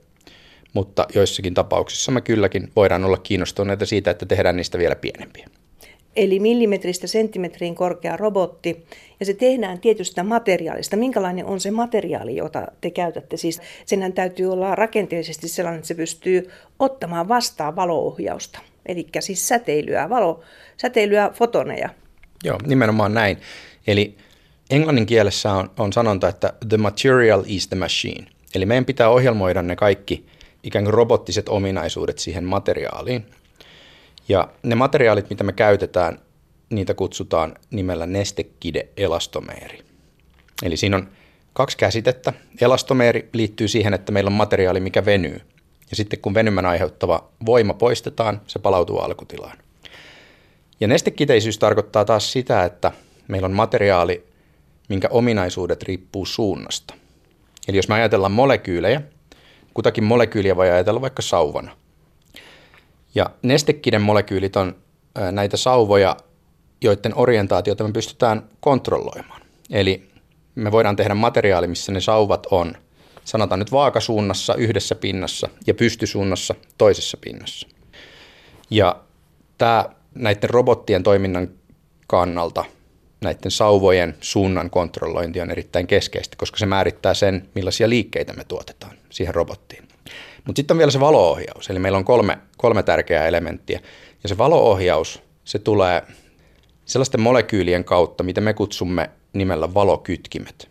mutta 0.73 1.07
joissakin 1.15 1.53
tapauksissa 1.53 2.11
me 2.11 2.21
kylläkin 2.21 2.71
voidaan 2.75 3.05
olla 3.05 3.17
kiinnostuneita 3.17 3.85
siitä, 3.85 4.11
että 4.11 4.25
tehdään 4.25 4.55
niistä 4.55 4.77
vielä 4.77 4.95
pienempiä. 4.95 5.47
Eli 6.15 6.39
millimetristä 6.39 7.07
senttimetriin 7.07 7.75
korkea 7.75 8.17
robotti, 8.17 8.85
ja 9.19 9.25
se 9.25 9.33
tehdään 9.33 9.79
tietystä 9.79 10.23
materiaalista. 10.23 10.97
Minkälainen 10.97 11.45
on 11.45 11.59
se 11.59 11.71
materiaali, 11.71 12.35
jota 12.35 12.67
te 12.81 12.91
käytätte? 12.91 13.37
Siis 13.37 13.61
senhän 13.85 14.13
täytyy 14.13 14.51
olla 14.51 14.75
rakenteellisesti 14.75 15.47
sellainen, 15.47 15.77
että 15.77 15.87
se 15.87 15.95
pystyy 15.95 16.49
ottamaan 16.79 17.27
vastaan 17.27 17.75
valoohjausta. 17.75 18.59
Eli 18.85 19.07
siis 19.19 19.47
säteilyä, 19.47 20.09
valo, 20.09 20.41
säteilyä, 20.77 21.31
fotoneja. 21.33 21.89
Joo, 22.43 22.57
nimenomaan 22.65 23.13
näin. 23.13 23.37
Eli 23.87 24.15
englannin 24.69 25.05
kielessä 25.05 25.51
on, 25.51 25.71
on 25.79 25.93
sanonta, 25.93 26.27
että 26.27 26.53
the 26.69 26.77
material 26.77 27.43
is 27.47 27.67
the 27.67 27.75
machine. 27.77 28.27
Eli 28.55 28.65
meidän 28.65 28.85
pitää 28.85 29.09
ohjelmoida 29.09 29.61
ne 29.61 29.75
kaikki 29.75 30.25
ikään 30.63 30.85
kuin 30.85 30.93
robottiset 30.93 31.49
ominaisuudet 31.49 32.19
siihen 32.19 32.43
materiaaliin. 32.43 33.25
Ja 34.29 34.49
ne 34.63 34.75
materiaalit, 34.75 35.29
mitä 35.29 35.43
me 35.43 35.53
käytetään, 35.53 36.19
niitä 36.69 36.93
kutsutaan 36.93 37.55
nimellä 37.71 38.05
nestekide-elastomeeri. 38.05 39.83
Eli 40.63 40.77
siinä 40.77 40.97
on 40.97 41.07
kaksi 41.53 41.77
käsitettä. 41.77 42.33
Elastomeeri 42.61 43.29
liittyy 43.33 43.67
siihen, 43.67 43.93
että 43.93 44.11
meillä 44.11 44.27
on 44.27 44.33
materiaali, 44.33 44.79
mikä 44.79 45.05
venyy. 45.05 45.41
Ja 45.89 45.95
sitten 45.95 46.19
kun 46.19 46.33
venymän 46.33 46.65
aiheuttava 46.65 47.29
voima 47.45 47.73
poistetaan, 47.73 48.41
se 48.47 48.59
palautuu 48.59 48.99
alkutilaan. 48.99 49.57
Ja 50.79 50.87
nestekiteisyys 50.87 51.57
tarkoittaa 51.57 52.05
taas 52.05 52.31
sitä, 52.31 52.65
että 52.65 52.91
meillä 53.27 53.45
on 53.45 53.53
materiaali, 53.53 54.23
minkä 54.89 55.07
ominaisuudet 55.11 55.83
riippuu 55.83 56.25
suunnasta. 56.25 56.93
Eli 57.67 57.77
jos 57.77 57.87
me 57.87 57.95
ajatellaan 57.95 58.31
molekyylejä, 58.31 59.01
Kutakin 59.73 60.03
molekyyliä 60.03 60.55
voi 60.55 60.69
ajatella 60.71 61.01
vaikka 61.01 61.21
sauvana. 61.21 61.77
Ja 63.15 63.29
nestekiden 63.41 64.01
molekyylit 64.01 64.55
on 64.55 64.75
näitä 65.31 65.57
sauvoja, 65.57 66.17
joiden 66.81 67.15
orientaatiota 67.15 67.83
me 67.83 67.91
pystytään 67.91 68.49
kontrolloimaan. 68.59 69.41
Eli 69.69 70.09
me 70.55 70.71
voidaan 70.71 70.95
tehdä 70.95 71.13
materiaali, 71.13 71.67
missä 71.67 71.91
ne 71.91 72.01
sauvat 72.01 72.47
on, 72.51 72.75
sanotaan 73.25 73.59
nyt 73.59 73.71
vaakasuunnassa 73.71 74.55
yhdessä 74.55 74.95
pinnassa 74.95 75.49
ja 75.67 75.73
pystysuunnassa 75.73 76.55
toisessa 76.77 77.17
pinnassa. 77.21 77.67
Ja 78.69 78.95
tämä 79.57 79.85
näiden 80.15 80.49
robottien 80.49 81.03
toiminnan 81.03 81.49
kannalta 82.07 82.65
näiden 83.21 83.51
sauvojen 83.51 84.15
suunnan 84.21 84.69
kontrollointi 84.69 85.41
on 85.41 85.51
erittäin 85.51 85.87
keskeistä, 85.87 86.35
koska 86.37 86.57
se 86.57 86.65
määrittää 86.65 87.13
sen, 87.13 87.49
millaisia 87.55 87.89
liikkeitä 87.89 88.33
me 88.33 88.43
tuotetaan 88.43 88.97
siihen 89.09 89.35
robottiin. 89.35 89.87
Mutta 90.45 90.59
sitten 90.59 90.75
on 90.75 90.77
vielä 90.77 90.91
se 90.91 90.99
valoohjaus, 90.99 91.69
eli 91.69 91.79
meillä 91.79 91.97
on 91.97 92.05
kolme, 92.05 92.37
kolme 92.57 92.83
tärkeää 92.83 93.27
elementtiä. 93.27 93.79
Ja 94.23 94.29
se 94.29 94.37
valoohjaus, 94.37 95.21
se 95.45 95.59
tulee 95.59 96.03
sellaisten 96.85 97.21
molekyylien 97.21 97.83
kautta, 97.83 98.23
mitä 98.23 98.41
me 98.41 98.53
kutsumme 98.53 99.09
nimellä 99.33 99.73
valokytkimet. 99.73 100.69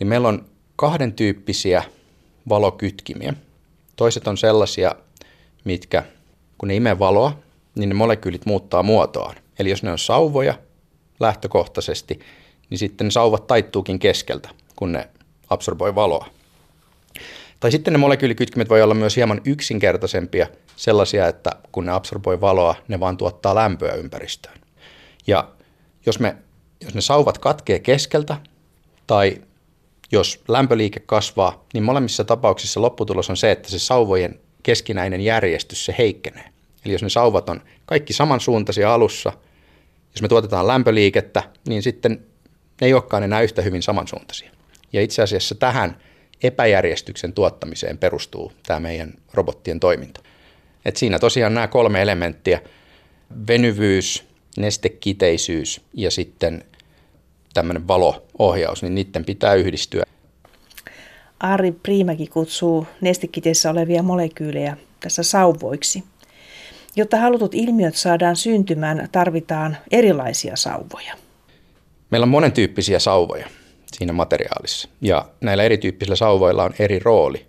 Eli 0.00 0.08
meillä 0.08 0.28
on 0.28 0.44
kahden 0.76 1.12
tyyppisiä 1.12 1.84
valokytkimiä. 2.48 3.34
Toiset 3.96 4.28
on 4.28 4.36
sellaisia, 4.36 4.94
mitkä 5.64 6.04
kun 6.58 6.68
ne 6.68 6.76
imee 6.76 6.98
valoa, 6.98 7.38
niin 7.74 7.88
ne 7.88 7.94
molekyylit 7.94 8.46
muuttaa 8.46 8.82
muotoaan. 8.82 9.36
Eli 9.58 9.70
jos 9.70 9.82
ne 9.82 9.92
on 9.92 9.98
sauvoja 9.98 10.54
lähtökohtaisesti, 11.20 12.20
niin 12.70 12.78
sitten 12.78 13.06
ne 13.06 13.10
sauvat 13.10 13.46
taittuukin 13.46 13.98
keskeltä, 13.98 14.48
kun 14.76 14.92
ne 14.92 15.08
absorboi 15.50 15.94
valoa. 15.94 16.26
Tai 17.60 17.70
sitten 17.70 17.92
ne 17.92 17.98
molekyylikytkimet 17.98 18.68
voi 18.68 18.82
olla 18.82 18.94
myös 18.94 19.16
hieman 19.16 19.40
yksinkertaisempia, 19.44 20.46
sellaisia, 20.76 21.28
että 21.28 21.50
kun 21.72 21.86
ne 21.86 21.92
absorboi 21.92 22.40
valoa, 22.40 22.74
ne 22.88 23.00
vaan 23.00 23.16
tuottaa 23.16 23.54
lämpöä 23.54 23.92
ympäristöön. 23.92 24.58
Ja 25.26 25.48
jos, 26.06 26.20
me, 26.20 26.36
jos 26.84 26.94
ne 26.94 27.00
sauvat 27.00 27.38
katkee 27.38 27.78
keskeltä 27.78 28.36
tai 29.06 29.42
jos 30.12 30.42
lämpöliike 30.48 31.00
kasvaa, 31.00 31.64
niin 31.74 31.82
molemmissa 31.82 32.24
tapauksissa 32.24 32.82
lopputulos 32.82 33.30
on 33.30 33.36
se, 33.36 33.50
että 33.50 33.68
se 33.68 33.78
sauvojen 33.78 34.40
keskinäinen 34.62 35.20
järjestys, 35.20 35.84
se 35.84 35.94
heikkenee. 35.98 36.44
Eli 36.84 36.92
jos 36.92 37.02
ne 37.02 37.08
sauvat 37.08 37.48
on 37.48 37.62
kaikki 37.86 38.12
samansuuntaisia 38.12 38.94
alussa, 38.94 39.32
jos 40.14 40.22
me 40.22 40.28
tuotetaan 40.28 40.66
lämpöliikettä, 40.66 41.42
niin 41.68 41.82
sitten 41.82 42.12
ne 42.80 42.86
ei 42.86 42.94
olekaan 42.94 43.22
enää 43.22 43.40
yhtä 43.40 43.62
hyvin 43.62 43.82
samansuuntaisia. 43.82 44.50
Ja 44.92 45.02
itse 45.02 45.22
asiassa 45.22 45.54
tähän 45.54 45.96
epäjärjestyksen 46.42 47.32
tuottamiseen 47.32 47.98
perustuu 47.98 48.52
tämä 48.66 48.80
meidän 48.80 49.12
robottien 49.34 49.80
toiminta. 49.80 50.20
Et 50.84 50.96
siinä 50.96 51.18
tosiaan 51.18 51.54
nämä 51.54 51.68
kolme 51.68 52.02
elementtiä, 52.02 52.60
venyvyys, 53.46 54.24
nestekiteisyys 54.56 55.80
ja 55.94 56.10
sitten 56.10 56.64
tämmöinen 57.54 57.88
valoohjaus, 57.88 58.82
niin 58.82 58.94
niiden 58.94 59.24
pitää 59.24 59.54
yhdistyä. 59.54 60.02
Ari 61.40 61.72
Priimäki 61.72 62.26
kutsuu 62.26 62.86
nestekiteissä 63.00 63.70
olevia 63.70 64.02
molekyylejä 64.02 64.76
tässä 65.00 65.22
sauvoiksi. 65.22 66.04
Jotta 66.96 67.16
halutut 67.16 67.54
ilmiöt 67.54 67.94
saadaan 67.94 68.36
syntymään, 68.36 69.08
tarvitaan 69.12 69.76
erilaisia 69.90 70.56
sauvoja. 70.56 71.14
Meillä 72.10 72.24
on 72.24 72.28
monen 72.28 72.52
tyyppisiä 72.52 72.98
sauvoja 72.98 73.46
siinä 74.00 74.12
materiaalissa 74.12 74.88
ja 75.00 75.28
näillä 75.40 75.62
erityyppisillä 75.62 76.16
sauvoilla 76.16 76.64
on 76.64 76.74
eri 76.78 76.98
rooli. 76.98 77.46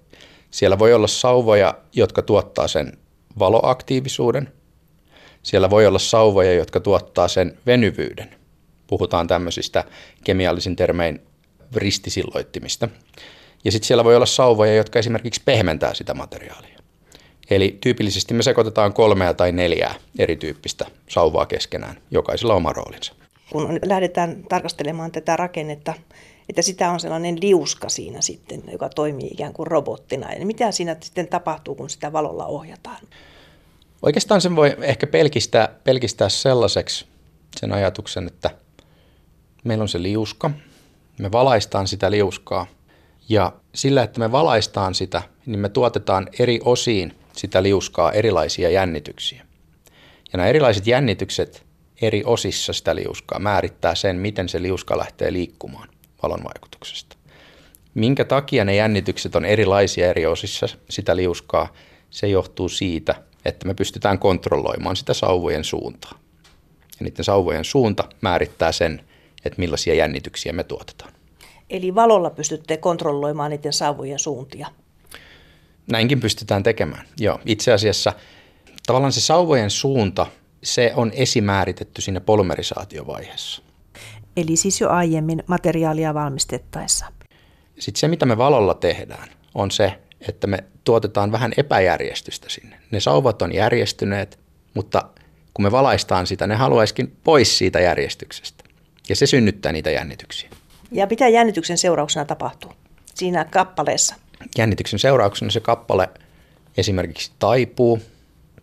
Siellä 0.52 0.80
voi 0.80 0.94
olla 0.94 1.08
sauvoja, 1.08 1.74
jotka 1.94 2.22
tuottaa 2.22 2.68
sen 2.68 2.98
valoaktiivisuuden. 3.40 4.52
Siellä 5.44 5.70
voi 5.70 5.86
olla 5.86 6.00
sauvoja, 6.00 6.54
jotka 6.54 6.80
tuottaa 6.80 7.28
sen 7.28 7.58
venyvyyden. 7.66 8.30
Puhutaan 8.88 9.28
tämmöisistä 9.28 9.84
kemiallisin 10.24 10.76
termein 10.76 11.22
ristisilloittimista. 11.76 12.88
Ja 13.64 13.72
sitten 13.72 13.88
siellä 13.88 14.04
voi 14.04 14.16
olla 14.16 14.26
sauvoja, 14.26 14.76
jotka 14.76 15.00
esimerkiksi 15.00 15.42
pehmentää 15.46 15.94
sitä 15.94 16.14
materiaalia. 16.14 16.80
Eli 17.50 17.78
tyypillisesti 17.82 18.34
me 18.34 18.44
sekoitetaan 18.44 18.94
kolmea 18.94 19.34
tai 19.34 19.52
neljää 19.52 19.96
erityyppistä 20.20 20.86
sauvaa 21.10 21.46
keskenään, 21.46 21.98
jokaisella 22.12 22.54
oma 22.54 22.74
roolinsa. 22.74 23.14
Kun 23.52 23.80
lähdetään 23.86 24.44
tarkastelemaan 24.50 25.12
tätä 25.12 25.36
rakennetta, 25.36 25.94
että 26.52 26.62
sitä 26.62 26.92
on 26.92 27.00
sellainen 27.00 27.42
liuska 27.42 27.90
siinä 27.90 28.22
sitten, 28.22 28.64
joka 28.72 28.90
toimii 28.90 29.28
ikään 29.28 29.54
kuin 29.54 29.68
robottina. 29.68 30.30
Eli 30.30 30.46
mitä 30.46 30.72
siinä 30.72 30.96
sitten 31.02 31.28
tapahtuu, 31.28 31.76
kun 31.76 31.90
sitä 31.90 32.14
valolla 32.14 32.46
ohjataan? 32.46 33.00
Oikeastaan 34.02 34.42
sen 34.42 34.56
voi 34.56 34.76
ehkä 34.82 35.08
pelkistää, 35.08 35.70
pelkistää 35.84 36.30
sellaiseksi 36.30 37.06
sen 37.60 37.74
ajatuksen, 37.74 38.28
että 38.28 38.50
meillä 39.64 39.82
on 39.82 39.90
se 39.90 40.02
liuska, 40.02 40.52
me 41.20 41.32
valaistaan 41.32 41.88
sitä 41.88 42.12
liuskaa 42.12 42.68
ja 43.30 43.54
sillä, 43.76 44.04
että 44.04 44.20
me 44.20 44.32
valaistaan 44.32 44.96
sitä, 44.96 45.22
niin 45.46 45.60
me 45.60 45.70
tuotetaan 45.70 46.30
eri 46.40 46.60
osiin 46.66 47.16
sitä 47.36 47.64
liuskaa 47.64 48.12
erilaisia 48.12 48.70
jännityksiä. 48.70 49.46
Ja 50.34 50.38
nämä 50.38 50.50
erilaiset 50.50 50.88
jännitykset 50.88 51.64
eri 52.02 52.24
osissa 52.26 52.74
sitä 52.74 52.96
liuskaa 52.96 53.40
määrittää 53.40 53.96
sen, 53.96 54.16
miten 54.16 54.50
se 54.50 54.62
liuska 54.62 54.98
lähtee 54.98 55.34
liikkumaan 55.34 55.90
valon 56.24 56.44
vaikutuksesta. 56.44 57.16
Minkä 57.94 58.26
takia 58.26 58.66
ne 58.66 58.76
jännitykset 58.76 59.36
on 59.36 59.46
erilaisia 59.46 60.10
eri 60.10 60.26
osissa 60.26 60.68
sitä 60.90 61.16
liuskaa, 61.16 61.74
se 62.10 62.28
johtuu 62.28 62.70
siitä, 62.70 63.16
että 63.46 63.68
me 63.68 63.74
pystytään 63.74 64.20
kontrolloimaan 64.20 64.96
sitä 64.96 65.14
sauvojen 65.14 65.64
suuntaa. 65.64 66.20
Ja 67.00 67.04
niiden 67.04 67.26
sauvojen 67.26 67.66
suunta 67.66 68.10
määrittää 68.22 68.72
sen, 68.72 69.02
että 69.46 69.60
millaisia 69.60 69.94
jännityksiä 69.94 70.54
me 70.54 70.64
tuotetaan. 70.64 71.14
Eli 71.70 71.96
valolla 71.96 72.30
pystytte 72.30 72.78
kontrolloimaan 72.78 73.52
niiden 73.52 73.74
sauvojen 73.74 74.20
suuntia. 74.20 74.68
Näinkin 75.92 76.20
pystytään 76.20 76.64
tekemään. 76.64 77.08
Joo, 77.20 77.40
itse 77.46 77.74
asiassa 77.74 78.14
tavallaan 78.88 79.12
se 79.12 79.22
sauvojen 79.22 79.70
suunta, 79.70 80.28
se 80.64 80.94
on 80.96 81.12
esimääritetty 81.16 82.02
siinä 82.02 82.22
polymerisaatiovaiheessa. 82.22 83.62
Eli 84.42 84.56
siis 84.56 84.82
jo 84.82 84.90
aiemmin 84.90 85.44
materiaalia 85.48 86.14
valmistettaessa. 86.14 87.06
Sitten 87.80 88.00
se, 88.00 88.08
mitä 88.08 88.26
me 88.26 88.38
valolla 88.38 88.74
tehdään, 88.74 89.30
on 89.56 89.72
se, 89.72 90.00
että 90.28 90.48
me 90.48 90.64
tuotetaan 90.84 91.32
vähän 91.32 91.54
epäjärjestystä 91.58 92.50
sinne. 92.50 92.80
Ne 92.92 93.00
sauvat 93.00 93.42
on 93.42 93.54
järjestyneet, 93.54 94.40
mutta 94.74 95.04
kun 95.54 95.64
me 95.64 95.72
valaistaan 95.72 96.28
sitä, 96.28 96.48
ne 96.48 96.56
haluaisikin 96.56 97.18
pois 97.24 97.58
siitä 97.58 97.80
järjestyksestä. 97.80 98.64
Ja 99.10 99.16
se 99.16 99.26
synnyttää 99.26 99.72
niitä 99.72 99.92
jännityksiä. 99.92 100.50
Ja 100.92 101.08
mitä 101.10 101.28
jännityksen 101.28 101.78
seurauksena 101.78 102.26
tapahtuu 102.26 102.72
siinä 103.16 103.46
kappaleessa? 103.46 104.16
Jännityksen 104.58 105.00
seurauksena 105.00 105.52
se 105.52 105.60
kappale 105.60 106.10
esimerkiksi 106.78 107.32
taipuu, 107.40 108.00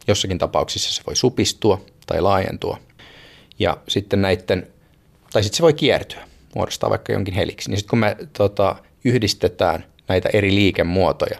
jossakin 0.08 0.38
tapauksissa 0.38 0.94
se 0.94 1.02
voi 1.06 1.16
supistua 1.16 1.80
tai 2.06 2.20
laajentua. 2.20 2.78
Ja 3.58 3.76
sitten 3.88 4.22
näiden, 4.22 4.66
tai 5.38 5.42
sitten 5.42 5.56
se 5.56 5.62
voi 5.62 5.72
kiertyä, 5.72 6.24
muodostaa 6.54 6.90
vaikka 6.90 7.12
jonkin 7.12 7.34
heliksi. 7.34 7.70
Niin 7.70 7.78
sitten 7.78 7.90
kun 7.90 7.98
me 7.98 8.16
tota, 8.32 8.76
yhdistetään 9.04 9.84
näitä 10.08 10.28
eri 10.32 10.54
liikemuotoja, 10.54 11.38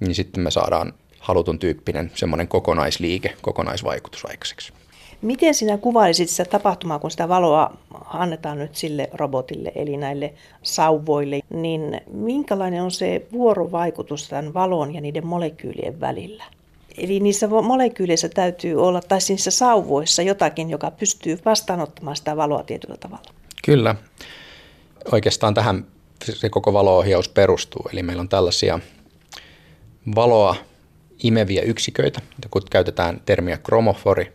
niin 0.00 0.14
sitten 0.14 0.42
me 0.42 0.50
saadaan 0.50 0.92
halutun 1.18 1.58
tyyppinen 1.58 2.10
semmoinen 2.14 2.48
kokonaisliike, 2.48 3.34
kokonaisvaikutus 3.42 4.24
aikaiseksi. 4.24 4.72
Miten 5.22 5.54
sinä 5.54 5.78
kuvailisit 5.78 6.28
sitä 6.28 6.44
tapahtumaa, 6.44 6.98
kun 6.98 7.10
sitä 7.10 7.28
valoa 7.28 7.76
annetaan 8.04 8.58
nyt 8.58 8.76
sille 8.76 9.10
robotille, 9.12 9.72
eli 9.74 9.96
näille 9.96 10.34
sauvoille, 10.62 11.40
niin 11.50 12.00
minkälainen 12.10 12.82
on 12.82 12.90
se 12.90 13.26
vuorovaikutus 13.32 14.28
tämän 14.28 14.54
valon 14.54 14.94
ja 14.94 15.00
niiden 15.00 15.26
molekyylien 15.26 16.00
välillä? 16.00 16.44
Eli 16.98 17.20
niissä 17.20 17.48
molekyyleissä 17.48 18.28
täytyy 18.28 18.82
olla, 18.82 19.00
tai 19.00 19.18
niissä 19.28 19.50
sauvoissa 19.50 20.22
jotakin, 20.22 20.70
joka 20.70 20.90
pystyy 20.90 21.38
vastaanottamaan 21.44 22.16
sitä 22.16 22.36
valoa 22.36 22.62
tietyllä 22.62 22.96
tavalla. 22.96 23.30
Kyllä. 23.64 23.94
Oikeastaan 25.12 25.54
tähän 25.54 25.86
se 26.24 26.48
koko 26.48 26.72
valoohjaus 26.72 27.28
perustuu. 27.28 27.86
Eli 27.92 28.02
meillä 28.02 28.20
on 28.20 28.28
tällaisia 28.28 28.80
valoa 30.14 30.56
imeviä 31.22 31.62
yksiköitä, 31.62 32.20
kun 32.50 32.62
käytetään 32.70 33.20
termiä 33.26 33.56
kromofori. 33.58 34.32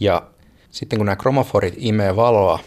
Ja 0.00 0.22
sitten 0.70 0.98
kun 0.98 1.06
nämä 1.06 1.16
kromoforit 1.16 1.74
imee 1.76 2.16
valoa, 2.16 2.58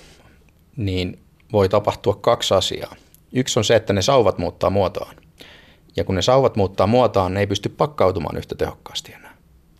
niin 0.78 1.20
voi 1.52 1.70
tapahtua 1.70 2.16
kaksi 2.16 2.54
asiaa. 2.54 2.96
Yksi 3.34 3.60
on 3.60 3.64
se, 3.64 3.76
että 3.76 3.94
ne 3.94 4.02
sauvat 4.02 4.38
muuttaa 4.38 4.70
muotoaan. 4.70 5.16
Ja 5.96 6.04
kun 6.04 6.16
ne 6.16 6.22
sauvat 6.22 6.56
muuttaa 6.56 6.88
muotoaan, 6.88 7.34
ne 7.34 7.40
ei 7.40 7.48
pysty 7.48 7.70
pakkautumaan 7.70 8.38
yhtä 8.38 8.56
tehokkaasti 8.56 9.14
enää. 9.14 9.38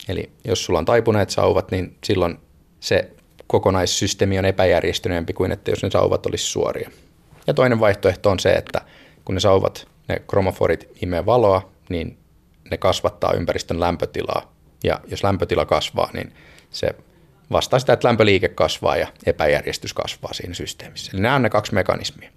Eli 0.08 0.32
jos 0.46 0.66
sulla 0.66 0.80
on 0.80 0.86
taipuneet 0.86 1.30
sauvat, 1.30 1.72
niin 1.72 1.98
silloin 2.04 2.38
se 2.80 3.12
kokonaissysteemi 3.48 4.40
on 4.40 4.46
epäjärjestyneempi 4.46 5.34
kuin 5.34 5.52
että 5.52 5.72
jos 5.72 5.84
ne 5.84 5.92
sauvat 5.92 6.26
olisi 6.26 6.46
suoria. 6.46 6.90
Ja 7.48 7.54
toinen 7.54 7.80
vaihtoehto 7.80 8.30
on 8.30 8.40
se, 8.40 8.52
että 8.52 8.82
kun 9.26 9.36
ne 9.36 9.42
sauvat, 9.42 9.88
ne 10.08 10.22
kromoforit 10.28 10.90
imee 11.02 11.26
valoa, 11.26 11.72
niin 11.90 12.18
ne 12.72 12.78
kasvattaa 12.78 13.34
ympäristön 13.34 13.80
lämpötilaa. 13.80 14.54
Ja 14.84 15.00
jos 15.08 15.24
lämpötila 15.24 15.66
kasvaa, 15.66 16.10
niin 16.14 16.34
se 16.70 16.96
vastaa 17.52 17.80
sitä, 17.80 17.94
että 17.94 18.08
lämpöliike 18.08 18.48
kasvaa 18.48 18.98
ja 18.98 19.08
epäjärjestys 19.26 19.94
kasvaa 19.94 20.34
siinä 20.34 20.54
systeemissä. 20.54 21.12
Eli 21.14 21.22
nämä 21.22 21.36
on 21.36 21.42
ne 21.42 21.50
kaksi 21.50 21.74
mekanismia. 21.74 22.30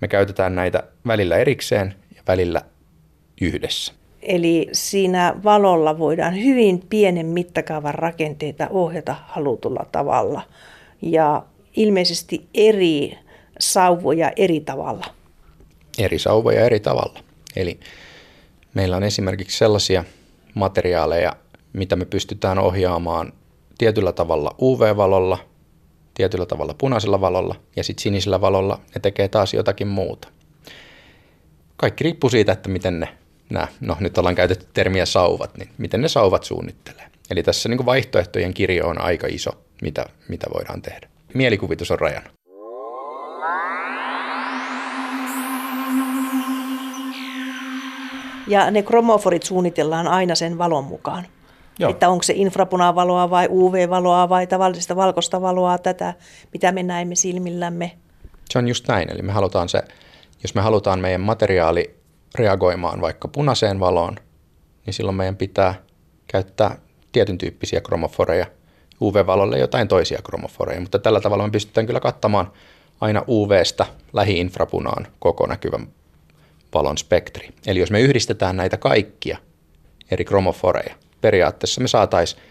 Me 0.00 0.08
käytetään 0.08 0.54
näitä 0.54 0.82
välillä 1.06 1.36
erikseen 1.36 1.94
ja 2.16 2.22
välillä 2.26 2.62
yhdessä. 3.40 3.92
Eli 4.22 4.68
siinä 4.72 5.34
valolla 5.44 5.98
voidaan 5.98 6.44
hyvin 6.44 6.82
pienen 6.90 7.26
mittakaavan 7.26 7.94
rakenteita 7.94 8.68
ohjata 8.70 9.16
halutulla 9.26 9.86
tavalla. 9.92 10.42
Ja 11.02 11.44
ilmeisesti 11.76 12.48
eri 12.54 13.18
sauvoja 13.58 14.32
eri 14.36 14.60
tavalla. 14.60 15.06
Eri 15.98 16.18
sauvoja 16.18 16.64
eri 16.64 16.80
tavalla. 16.80 17.20
Eli 17.56 17.80
meillä 18.74 18.96
on 18.96 19.02
esimerkiksi 19.02 19.58
sellaisia 19.58 20.04
materiaaleja, 20.54 21.36
mitä 21.72 21.96
me 21.96 22.04
pystytään 22.04 22.58
ohjaamaan 22.58 23.32
tietyllä 23.78 24.12
tavalla 24.12 24.54
UV-valolla, 24.62 25.38
tietyllä 26.14 26.46
tavalla 26.46 26.74
punaisella 26.78 27.20
valolla 27.20 27.54
ja 27.76 27.84
sitten 27.84 28.02
sinisellä 28.02 28.40
valolla 28.40 28.80
ne 28.94 29.00
tekee 29.00 29.28
taas 29.28 29.54
jotakin 29.54 29.88
muuta. 29.88 30.28
Kaikki 31.76 32.04
riippuu 32.04 32.30
siitä, 32.30 32.52
että 32.52 32.68
miten 32.68 33.00
ne, 33.00 33.08
nämä, 33.50 33.68
no 33.80 33.96
nyt 34.00 34.18
ollaan 34.18 34.34
käytetty 34.34 34.66
termiä 34.74 35.06
sauvat, 35.06 35.56
niin 35.58 35.68
miten 35.78 36.00
ne 36.00 36.08
sauvat 36.08 36.44
suunnittelee. 36.44 37.06
Eli 37.30 37.42
tässä 37.42 37.68
niin 37.68 37.86
vaihtoehtojen 37.86 38.54
kirjo 38.54 38.86
on 38.86 39.00
aika 39.00 39.26
iso, 39.26 39.50
mitä, 39.82 40.06
mitä 40.28 40.46
voidaan 40.54 40.82
tehdä. 40.82 41.08
Mielikuvitus 41.34 41.90
on 41.90 41.98
rajana. 41.98 42.30
Ja 48.46 48.70
ne 48.70 48.82
kromoforit 48.82 49.42
suunnitellaan 49.42 50.06
aina 50.06 50.34
sen 50.34 50.58
valon 50.58 50.84
mukaan. 50.84 51.26
Joo. 51.78 51.90
Että 51.90 52.08
onko 52.08 52.22
se 52.22 52.32
infrapunavaloa 52.36 53.30
vai 53.30 53.48
UV-valoa 53.50 54.28
vai 54.28 54.46
tavallista 54.46 54.96
valkoista 54.96 55.40
valoa, 55.40 55.78
tätä, 55.78 56.14
mitä 56.52 56.72
me 56.72 56.82
näemme 56.82 57.14
silmillämme. 57.14 57.92
Se 58.50 58.58
on 58.58 58.68
just 58.68 58.88
näin, 58.88 59.12
eli 59.12 59.22
me 59.22 59.32
halutaan 59.32 59.68
se, 59.68 59.82
jos 60.42 60.54
me 60.54 60.60
halutaan 60.60 61.00
meidän 61.00 61.20
materiaali 61.20 61.94
reagoimaan 62.34 63.00
vaikka 63.00 63.28
punaiseen 63.28 63.80
valoon, 63.80 64.16
niin 64.86 64.94
silloin 64.94 65.16
meidän 65.16 65.36
pitää 65.36 65.74
käyttää 66.26 66.78
tietyn 67.12 67.38
tyyppisiä 67.38 67.80
kromoforeja, 67.80 68.46
UV-valolle 69.00 69.58
jotain 69.58 69.88
toisia 69.88 70.22
kromoforeja, 70.22 70.80
mutta 70.80 70.98
tällä 70.98 71.20
tavalla 71.20 71.44
me 71.44 71.50
pystytään 71.50 71.86
kyllä 71.86 72.00
kattamaan 72.00 72.52
aina 73.00 73.22
UV-stä 73.28 73.86
lähi-infrapunaan 74.12 75.06
koko 75.18 75.46
näkyvän 75.46 75.88
valon 76.74 76.98
spektri. 76.98 77.48
Eli 77.66 77.80
jos 77.80 77.90
me 77.90 78.00
yhdistetään 78.00 78.56
näitä 78.56 78.76
kaikkia 78.76 79.38
eri 80.10 80.24
kromoforeja, 80.24 80.94
periaatteessa 81.20 81.80
me 81.80 81.88
saataisiin 81.88 82.42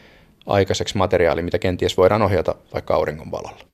aikaiseksi 0.45 0.97
materiaali, 0.97 1.41
mitä 1.41 1.59
kenties 1.59 1.97
voidaan 1.97 2.21
ohjata 2.21 2.55
vaikka 2.73 2.95
auringon 2.95 3.31
valolla. 3.31 3.72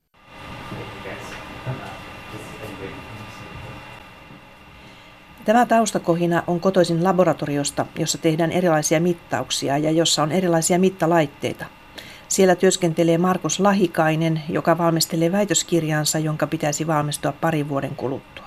Tämä 5.49 5.65
taustakohina 5.65 6.43
on 6.47 6.59
kotoisin 6.59 7.03
laboratoriosta, 7.03 7.85
jossa 7.99 8.17
tehdään 8.17 8.51
erilaisia 8.51 8.99
mittauksia 8.99 9.77
ja 9.77 9.91
jossa 9.91 10.23
on 10.23 10.31
erilaisia 10.31 10.79
mittalaitteita. 10.79 11.65
Siellä 12.27 12.55
työskentelee 12.55 13.17
Markus 13.17 13.59
Lahikainen, 13.59 14.41
joka 14.49 14.77
valmistelee 14.77 15.31
väitöskirjaansa, 15.31 16.19
jonka 16.19 16.47
pitäisi 16.47 16.87
valmistua 16.87 17.31
parin 17.31 17.69
vuoden 17.69 17.95
kuluttua. 17.95 18.45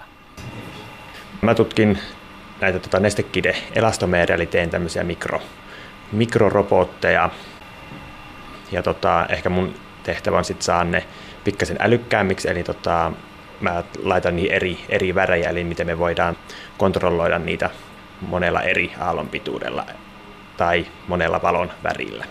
Mä 1.41 1.55
tutkin 1.55 1.99
näitä 2.61 2.79
tota, 2.79 3.01
nestekide 3.01 3.57
elastomeeria, 3.75 4.37
eli 4.37 4.47
teen 4.47 4.71
tämmöisiä 4.71 5.05
mikro, 5.05 5.41
mikrorobotteja. 6.13 7.31
Ja 8.73 8.83
tota, 8.83 9.27
ehkä 9.29 9.49
mun 9.49 9.75
tehtävä 10.03 10.39
on 10.39 10.45
sitten 10.45 10.65
saada 10.65 10.85
ne 10.85 11.05
pikkasen 11.45 11.77
älykkäämmiksi, 11.81 12.51
eli 12.51 12.63
tota, 12.63 13.13
mä 13.63 13.83
laitan 14.03 14.37
niihin 14.37 14.53
eri, 14.53 14.79
eri 14.89 15.15
värejä, 15.15 15.51
eli 15.51 15.65
miten 15.65 15.87
me 15.87 15.99
voidaan 15.99 16.37
kontrolloida 16.83 17.39
niitä 17.39 17.71
monella 18.21 18.62
eri 18.62 18.93
aallonpituudella 19.01 19.87
tai 20.57 20.87
monella 21.09 21.43
valon 21.43 21.71
värillä. 21.83 22.25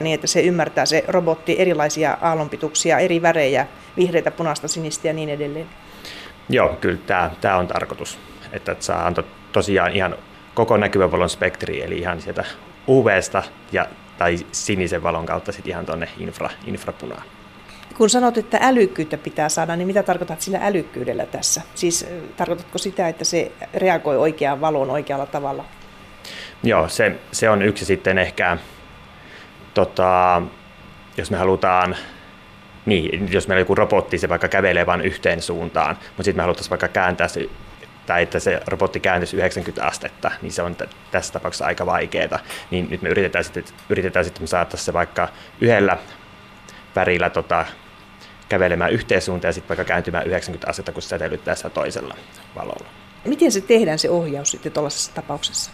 Niin, 0.00 0.14
että 0.14 0.26
se 0.26 0.40
ymmärtää 0.40 0.86
se 0.86 1.04
robotti 1.08 1.56
erilaisia 1.58 2.18
aallonpituuksia, 2.20 2.98
eri 2.98 3.22
värejä, 3.22 3.66
vihreitä, 3.96 4.30
punaista, 4.30 4.68
sinistä 4.68 5.08
ja 5.08 5.12
niin 5.12 5.28
edelleen. 5.28 5.66
Joo, 6.48 6.68
kyllä 6.80 6.98
tämä, 7.06 7.30
tämä 7.40 7.56
on 7.56 7.68
tarkoitus, 7.68 8.18
että 8.52 8.76
saa 8.80 9.06
antaa 9.06 9.24
tosiaan 9.52 9.92
ihan 9.92 10.16
koko 10.54 10.76
näkyvän 10.76 11.12
valon 11.12 11.30
spektri, 11.30 11.82
eli 11.82 11.98
ihan 11.98 12.20
sieltä 12.20 12.44
UVsta 12.88 13.42
ja, 13.72 13.86
tai 14.18 14.36
sinisen 14.52 15.02
valon 15.02 15.26
kautta 15.26 15.52
sitten 15.52 15.70
ihan 15.70 15.86
tuonne 15.86 16.08
infra, 16.18 16.50
infrapunaan. 16.66 17.22
Kun 17.98 18.10
sanot, 18.10 18.38
että 18.38 18.58
älykkyyttä 18.62 19.18
pitää 19.18 19.48
saada, 19.48 19.76
niin 19.76 19.86
mitä 19.86 20.02
tarkoitat 20.02 20.40
sillä 20.40 20.58
älykkyydellä 20.62 21.26
tässä? 21.26 21.62
Siis 21.74 22.06
tarkoitatko 22.36 22.78
sitä, 22.78 23.08
että 23.08 23.24
se 23.24 23.52
reagoi 23.74 24.16
oikeaan 24.16 24.60
valoon 24.60 24.90
oikealla 24.90 25.26
tavalla? 25.26 25.64
Joo, 26.62 26.88
se, 26.88 27.16
se 27.32 27.50
on 27.50 27.62
yksi 27.62 27.84
sitten 27.84 28.18
ehkä, 28.18 28.58
tota, 29.74 30.42
jos 31.16 31.30
me 31.30 31.36
halutaan 31.36 31.96
niin, 32.86 33.32
jos 33.32 33.48
meillä 33.48 33.60
joku 33.60 33.74
robotti, 33.74 34.18
se 34.18 34.28
vaikka 34.28 34.48
kävelee 34.48 34.86
vain 34.86 35.00
yhteen 35.00 35.42
suuntaan, 35.42 35.96
mutta 36.06 36.22
sitten 36.22 36.36
me 36.36 36.42
haluttaisiin 36.42 36.70
vaikka 36.70 36.88
kääntää 36.88 37.28
se 37.28 37.48
tai 38.06 38.22
että 38.22 38.38
se 38.38 38.60
robotti 38.66 39.00
kääntyisi 39.00 39.36
90 39.36 39.86
astetta, 39.86 40.30
niin 40.42 40.52
se 40.52 40.62
on 40.62 40.76
t- 40.76 40.96
tässä 41.10 41.32
tapauksessa 41.32 41.66
aika 41.66 41.86
vaikeaa. 41.86 42.38
Niin 42.70 42.86
nyt 42.90 43.02
me 43.02 43.08
yritetään 43.08 43.44
sitten, 43.44 43.64
yritetään 43.88 44.24
sitten 44.24 44.48
saada 44.48 44.76
se 44.76 44.92
vaikka 44.92 45.28
yhdellä 45.60 45.98
värillä 46.96 47.30
tota, 47.30 47.64
kävelemään 48.48 48.92
yhteen 48.92 49.22
suuntaan 49.22 49.48
ja 49.48 49.52
sitten 49.52 49.68
vaikka 49.68 49.84
kääntymään 49.84 50.26
90 50.26 50.70
astetta, 50.70 50.92
kun 50.92 51.02
säteilyttää 51.02 51.54
sitä 51.54 51.70
toisella 51.70 52.14
valolla. 52.54 52.86
Miten 53.24 53.52
se 53.52 53.60
tehdään 53.60 53.98
se 53.98 54.10
ohjaus 54.10 54.50
sitten 54.50 54.72
tuollaisessa 54.72 55.14
tapauksessa? 55.14 55.70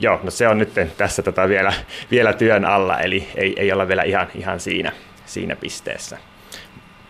Joo, 0.00 0.20
no 0.22 0.30
se 0.30 0.48
on 0.48 0.58
nyt 0.58 0.72
tässä 0.96 1.22
tota 1.22 1.48
vielä, 1.48 1.72
vielä 2.10 2.32
työn 2.32 2.64
alla, 2.64 2.98
eli 2.98 3.28
ei, 3.34 3.54
ei 3.56 3.72
olla 3.72 3.88
vielä 3.88 4.02
ihan, 4.02 4.28
ihan 4.34 4.60
siinä, 4.60 4.92
siinä 5.26 5.56
pisteessä. 5.56 6.18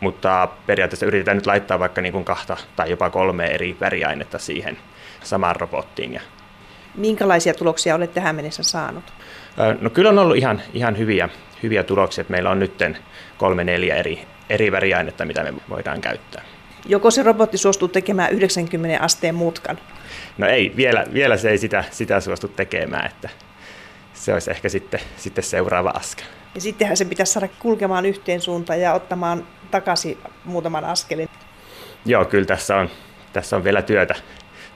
Mutta 0.01 0.49
periaatteessa 0.67 1.07
yritetään 1.07 1.37
nyt 1.37 1.47
laittaa 1.47 1.79
vaikka 1.79 2.01
niin 2.01 2.13
kuin 2.13 2.25
kahta 2.25 2.57
tai 2.77 2.91
jopa 2.91 3.11
kolme 3.11 3.47
eri 3.47 3.77
väriainetta 3.81 4.39
siihen 4.39 4.79
samaan 5.23 5.57
robottiin. 5.57 6.13
Ja 6.13 6.21
Minkälaisia 6.95 7.55
tuloksia 7.55 7.95
olet 7.95 8.15
tähän 8.15 8.37
mennessä 8.37 8.63
saanut? 8.63 9.05
No 9.81 9.91
kyllä 9.91 10.11
on 10.11 10.19
ollut 10.19 10.37
ihan, 10.37 10.63
ihan 10.75 10.99
hyviä, 10.99 11.29
hyviä 11.63 11.83
tuloksia. 11.83 12.25
Meillä 12.29 12.51
on 12.51 12.59
nyt 12.59 12.83
kolme 13.39 13.65
neljä 13.65 13.97
eri, 13.97 14.27
eri 14.51 14.73
väriainetta, 14.73 15.25
mitä 15.25 15.43
me 15.43 15.55
voidaan 15.69 16.01
käyttää. 16.01 16.43
Joko 16.87 17.11
se 17.11 17.23
robotti 17.23 17.59
suostuu 17.59 17.89
tekemään 17.89 18.33
90 18.33 19.05
asteen 19.05 19.35
mutkan? 19.35 19.79
No 20.39 20.47
ei, 20.47 20.73
vielä, 20.77 21.05
vielä 21.13 21.37
se 21.37 21.51
ei 21.51 21.59
sitä, 21.59 21.85
sitä 21.91 22.21
suostu 22.21 22.49
tekemään, 22.49 23.07
että 23.07 23.29
se 24.15 24.33
olisi 24.33 24.51
ehkä 24.51 24.69
sitten, 24.69 25.01
sitten 25.17 25.45
seuraava 25.45 25.91
askel. 25.91 26.27
Ja 26.55 26.61
sittenhän 26.61 26.97
se 26.97 27.05
pitäisi 27.05 27.33
saada 27.33 27.49
kulkemaan 27.59 28.07
yhteen 28.07 28.41
suuntaan 28.41 28.81
ja 28.81 28.95
ottamaan 28.95 29.47
takaisin 29.71 30.19
muutaman 30.45 30.85
askelin. 30.85 31.29
Joo, 32.05 32.25
kyllä 32.25 32.47
tässä 32.47 32.77
on, 32.77 32.91
tässä 33.33 33.57
on 33.57 33.65
vielä 33.65 33.83
työtä, 33.83 34.15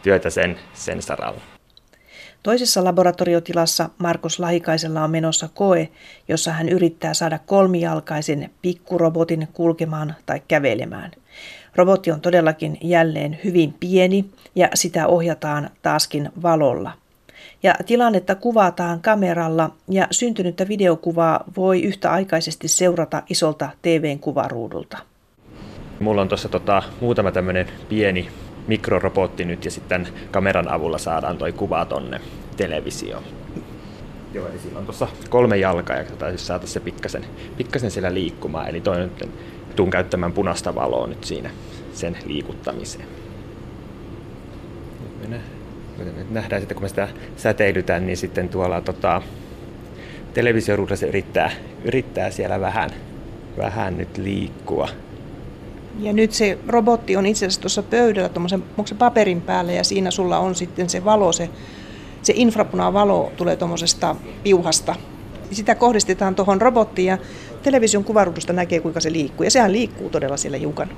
työtä 0.03 0.31
sen, 0.31 0.59
sen 0.75 1.03
saralla. 1.03 1.54
Toisessa 2.45 2.85
laboratoriotilassa 2.85 3.91
Markus 3.99 4.39
Lahikaisella 4.39 5.05
on 5.05 5.11
menossa 5.11 5.49
koe, 5.55 5.89
jossa 6.29 6.53
hän 6.53 6.69
yrittää 6.69 7.15
saada 7.15 7.39
kolmijalkaisen 7.39 8.51
pikkurobotin 8.63 9.49
kulkemaan 9.53 10.15
tai 10.27 10.43
kävelemään. 10.49 11.11
Robotti 11.77 12.11
on 12.11 12.21
todellakin 12.21 12.79
jälleen 12.83 13.39
hyvin 13.45 13.75
pieni 13.81 14.25
ja 14.55 14.69
sitä 14.75 15.07
ohjataan 15.07 15.71
taaskin 15.83 16.31
valolla. 16.43 16.93
Ja 17.63 17.75
tilannetta 17.87 18.35
kuvataan 18.35 19.01
kameralla 19.01 19.71
ja 19.89 20.09
syntynyttä 20.11 20.69
videokuvaa 20.69 21.45
voi 21.57 21.83
yhtäaikaisesti 21.83 22.69
seurata 22.69 23.23
isolta 23.31 23.69
TVn 23.83 24.19
kuvaruudulta. 24.19 24.99
Mulla 26.01 26.23
on 26.23 26.29
tuossa 26.29 26.49
tota, 26.49 26.83
muutama 27.01 27.33
tämmöinen 27.33 27.69
pieni 27.89 28.29
mikrorobotti 28.67 29.45
nyt 29.45 29.65
ja 29.65 29.71
sitten 29.71 30.09
kameran 30.31 30.69
avulla 30.69 30.99
saadaan 30.99 31.39
toi 31.39 31.53
kuva 31.53 31.85
tonne 31.85 32.21
televisioon. 32.57 33.23
Joo, 34.35 34.49
eli 34.49 34.59
sillä 34.59 34.79
on 34.79 34.85
tuossa 34.85 35.09
kolme 35.29 35.57
jalkaa 35.57 35.97
ja 35.97 36.05
siis 36.29 36.47
saada 36.47 36.67
se 36.67 36.81
pikkasen, 36.81 37.25
pikkasen 37.57 37.91
siellä 37.91 38.15
liikkumaan. 38.15 38.69
Eli 38.69 38.81
toi 38.81 38.99
nyt 38.99 39.29
tuun 39.77 39.91
käyttämään 39.91 40.33
punaista 40.33 40.75
valoa 40.75 41.07
nyt 41.07 41.25
siinä 41.25 41.51
sen 41.93 42.17
liikuttamiseen. 42.27 43.07
Nyt 45.99 46.31
nähdään 46.31 46.63
sitten, 46.63 46.75
kun 46.75 46.85
me 46.85 46.89
sitä 46.89 47.09
säteilytään, 47.37 48.07
niin 48.07 48.17
sitten 48.17 48.49
tuolla 48.49 48.81
tota, 48.81 49.23
televisioruudessa 50.35 51.07
yrittää, 51.07 51.51
yrittää 51.85 52.31
siellä 52.31 52.61
vähän, 52.61 52.91
vähän 53.57 53.99
nyt 53.99 54.19
liikkua. 54.19 54.89
Ja 55.99 56.13
nyt 56.13 56.33
se 56.33 56.59
robotti 56.69 57.17
on 57.17 57.27
itse 57.27 57.47
asiassa 57.47 57.61
tuossa 57.61 57.83
pöydällä 57.83 58.29
tuommoisen 58.29 58.65
paperin 58.99 59.41
päällä 59.41 59.73
ja 59.73 59.85
siinä 59.85 60.11
sulla 60.11 60.39
on 60.39 60.55
sitten 60.55 60.91
se 60.91 61.05
valo, 61.05 61.33
se, 61.33 61.51
se 62.23 62.33
infrapunavalo 62.37 63.33
tulee 63.37 63.57
tuommoisesta 63.57 64.17
piuhasta. 64.43 64.97
Sitä 65.51 65.75
kohdistetaan 65.75 66.35
tuohon 66.35 66.61
robottiin 66.61 67.07
ja 67.07 67.19
television 67.63 68.05
kuvaruudusta 68.05 68.53
näkee 68.53 68.81
kuinka 68.81 69.01
se 69.01 69.13
liikkuu 69.13 69.45
ja 69.45 69.51
sehän 69.51 69.73
liikkuu 69.73 70.11
todella 70.11 70.37
siellä 70.37 70.59
hiukan. 70.59 70.89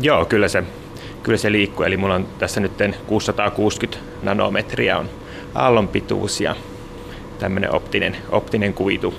Joo, 0.00 0.24
kyllä 0.24 0.48
se, 0.48 0.62
kyllä 1.22 1.38
se 1.38 1.52
liikkuu. 1.52 1.84
Eli 1.84 1.96
mulla 1.96 2.14
on 2.14 2.26
tässä 2.38 2.60
nyt 2.60 2.72
660 3.06 3.98
nanometriä 4.22 4.98
on 4.98 5.08
aallon 5.54 5.88
pituus 5.88 6.40
ja 6.40 6.56
tämmöinen 7.38 7.74
optinen, 7.74 8.16
optinen 8.30 8.74
kuitu. 8.74 9.14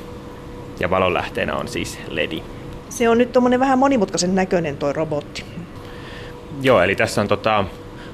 Ja 0.80 0.90
valonlähteenä 0.90 1.56
on 1.56 1.68
siis 1.68 2.00
LED. 2.08 2.59
Se 2.90 3.10
on 3.10 3.18
nyt 3.18 3.32
tuommoinen 3.32 3.60
vähän 3.60 3.80
monimutkaisen 3.80 4.36
näköinen 4.36 4.78
tuo 4.78 4.94
robotti. 4.94 5.44
Joo, 6.62 6.82
eli 6.82 6.96
tässä 6.96 7.22
on 7.22 7.28
tota 7.28 7.66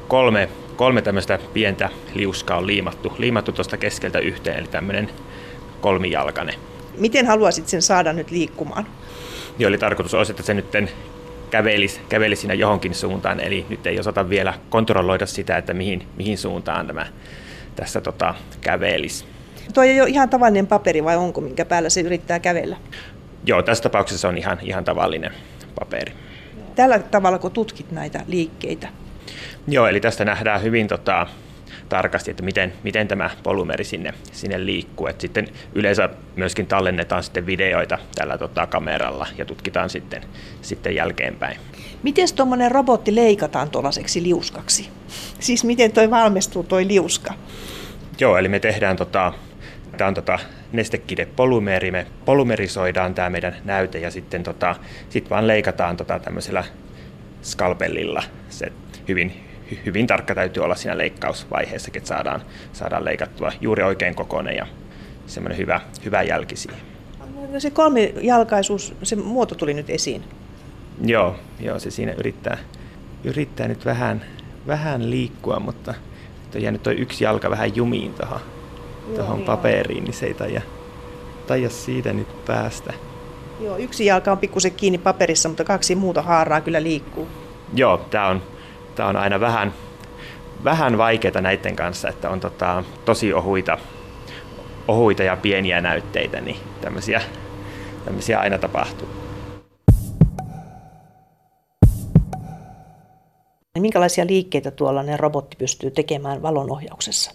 kolme, 0.07 0.49
kolme 0.75 1.01
tämmöistä 1.01 1.39
pientä 1.53 1.89
liuskaa 2.13 2.57
on 2.57 2.67
liimattu, 2.67 3.13
liimattu 3.17 3.51
tuosta 3.51 3.77
keskeltä 3.77 4.19
yhteen, 4.19 4.59
eli 4.59 4.67
tämmöinen 4.67 5.09
kolmijalkainen. 5.81 6.55
Miten 6.97 7.27
haluaisit 7.27 7.67
sen 7.67 7.81
saada 7.81 8.13
nyt 8.13 8.31
liikkumaan? 8.31 8.85
Joo, 9.59 9.67
eli 9.67 9.77
tarkoitus 9.77 10.13
olisi, 10.13 10.31
että 10.31 10.43
se 10.43 10.53
nyt 10.53 10.65
kävelisi, 11.49 11.99
kävelisi 12.09 12.39
siinä 12.39 12.53
johonkin 12.53 12.95
suuntaan, 12.95 13.39
eli 13.39 13.65
nyt 13.69 13.87
ei 13.87 13.99
osata 13.99 14.29
vielä 14.29 14.53
kontrolloida 14.69 15.25
sitä, 15.25 15.57
että 15.57 15.73
mihin, 15.73 16.07
mihin 16.17 16.37
suuntaan 16.37 16.87
tämä 16.87 17.05
tässä 17.75 18.01
tota, 18.01 18.35
kävelisi. 18.61 19.25
Tuo 19.73 19.83
ei 19.83 20.01
ole 20.01 20.09
ihan 20.09 20.29
tavallinen 20.29 20.67
paperi 20.67 21.03
vai 21.03 21.17
onko, 21.17 21.41
minkä 21.41 21.65
päällä 21.65 21.89
se 21.89 22.01
yrittää 22.01 22.39
kävellä? 22.39 22.77
Joo, 23.45 23.61
tässä 23.61 23.81
tapauksessa 23.81 24.27
on 24.27 24.37
ihan, 24.37 24.57
ihan 24.61 24.83
tavallinen 24.83 25.31
paperi. 25.79 26.13
Tällä 26.75 26.99
tavalla, 26.99 27.39
kun 27.39 27.51
tutkit 27.51 27.91
näitä 27.91 28.21
liikkeitä? 28.27 28.87
Joo, 29.67 29.87
eli 29.87 29.99
tästä 29.99 30.25
nähdään 30.25 30.63
hyvin 30.63 30.87
tota, 30.87 31.27
tarkasti, 31.89 32.31
että 32.31 32.43
miten, 32.43 32.73
miten 32.83 33.07
tämä 33.07 33.29
polymeri 33.43 33.83
sinne, 33.83 34.13
sinne 34.31 34.65
liikkuu. 34.65 35.07
Et 35.07 35.21
sitten 35.21 35.47
yleensä 35.75 36.09
myöskin 36.35 36.67
tallennetaan 36.67 37.23
sitten 37.23 37.45
videoita 37.45 37.97
tällä 38.15 38.37
tota, 38.37 38.67
kameralla 38.67 39.27
ja 39.37 39.45
tutkitaan 39.45 39.89
sitten, 39.89 40.21
sitten 40.61 40.95
jälkeenpäin. 40.95 41.57
Miten 42.03 42.27
tuommoinen 42.35 42.71
robotti 42.71 43.15
leikataan 43.15 43.69
tuollaiseksi 43.69 44.23
liuskaksi? 44.23 44.89
Siis 45.39 45.63
miten 45.63 45.91
toi 45.91 46.09
valmistuu 46.09 46.63
toi 46.63 46.87
liuska? 46.87 47.33
Joo, 48.19 48.37
eli 48.37 48.47
me 48.47 48.59
tehdään 48.59 48.97
tota, 48.97 49.33
tämä 49.95 50.07
on 50.07 50.13
tota 50.13 50.39
nestekidepolymeri, 50.71 51.91
me 51.91 52.07
polymerisoidaan 52.25 53.13
tämä 53.13 53.29
meidän 53.29 53.55
näyte 53.63 53.99
ja 53.99 54.11
sitten 54.11 54.43
tota, 54.43 54.75
sit 55.09 55.29
vaan 55.29 55.47
leikataan 55.47 55.97
tota 55.97 56.19
tämmöisellä 56.19 56.63
skalpellilla 57.41 58.23
se 58.49 58.71
hyvin, 59.07 59.43
hyvin 59.85 60.07
tarkka 60.07 60.35
täytyy 60.35 60.63
olla 60.63 60.75
siinä 60.75 60.97
leikkausvaiheessa, 60.97 61.91
että 61.93 62.07
saadaan, 62.07 62.41
saadaan 62.73 63.05
leikattua 63.05 63.51
juuri 63.61 63.83
oikein 63.83 64.15
kokoinen 64.15 64.55
ja 64.55 64.67
semmoinen 65.27 65.57
hyvä, 65.57 65.81
hyvä 66.05 66.23
jälki 66.23 66.55
siihen. 66.55 66.79
No 67.51 67.59
se 67.59 67.69
kolmijalkaisuus, 67.69 68.93
se 69.03 69.15
muoto 69.15 69.55
tuli 69.55 69.73
nyt 69.73 69.89
esiin. 69.89 70.23
Joo, 71.01 71.35
joo 71.59 71.79
se 71.79 71.91
siinä 71.91 72.13
yrittää, 72.17 72.57
yrittää 73.23 73.67
nyt 73.67 73.85
vähän, 73.85 74.25
vähän 74.67 75.09
liikkua, 75.09 75.59
mutta 75.59 75.93
on 76.55 76.61
jäänyt 76.61 76.83
tuo 76.83 76.93
yksi 76.93 77.23
jalka 77.23 77.49
vähän 77.49 77.75
jumiin 77.75 78.13
tuohon 78.13 78.54
tuohon 79.15 79.41
paperiin, 79.41 80.03
niin 80.03 80.13
se 80.13 80.25
ei 80.25 80.33
taida, 80.33 80.61
taida 81.47 81.69
siitä 81.69 82.13
nyt 82.13 82.45
päästä. 82.45 82.93
Joo, 83.59 83.77
yksi 83.77 84.05
jalka 84.05 84.31
on 84.31 84.37
pikkusen 84.37 84.71
kiinni 84.71 84.97
paperissa, 84.97 85.49
mutta 85.49 85.63
kaksi 85.63 85.95
muuta 85.95 86.21
haaraa 86.21 86.61
kyllä 86.61 86.83
liikkuu. 86.83 87.27
Joo, 87.73 87.97
tämä 87.97 88.27
on, 88.27 88.41
tää 88.95 89.07
on 89.07 89.15
aina 89.15 89.39
vähän, 89.39 89.73
vähän 90.63 90.97
vaikeaa 90.97 91.41
näiden 91.41 91.75
kanssa, 91.75 92.09
että 92.09 92.29
on 92.29 92.39
tota, 92.39 92.83
tosi 93.05 93.33
ohuita, 93.33 93.77
ohuita 94.87 95.23
ja 95.23 95.37
pieniä 95.37 95.81
näytteitä, 95.81 96.41
niin 96.41 96.57
tämmöisiä, 96.81 97.21
tämmöisiä 98.05 98.39
aina 98.39 98.57
tapahtuu. 98.57 99.07
Minkälaisia 103.79 104.27
liikkeitä 104.27 104.71
tuollainen 104.71 105.19
robotti 105.19 105.57
pystyy 105.57 105.91
tekemään 105.91 106.41
valonohjauksessa? 106.41 107.31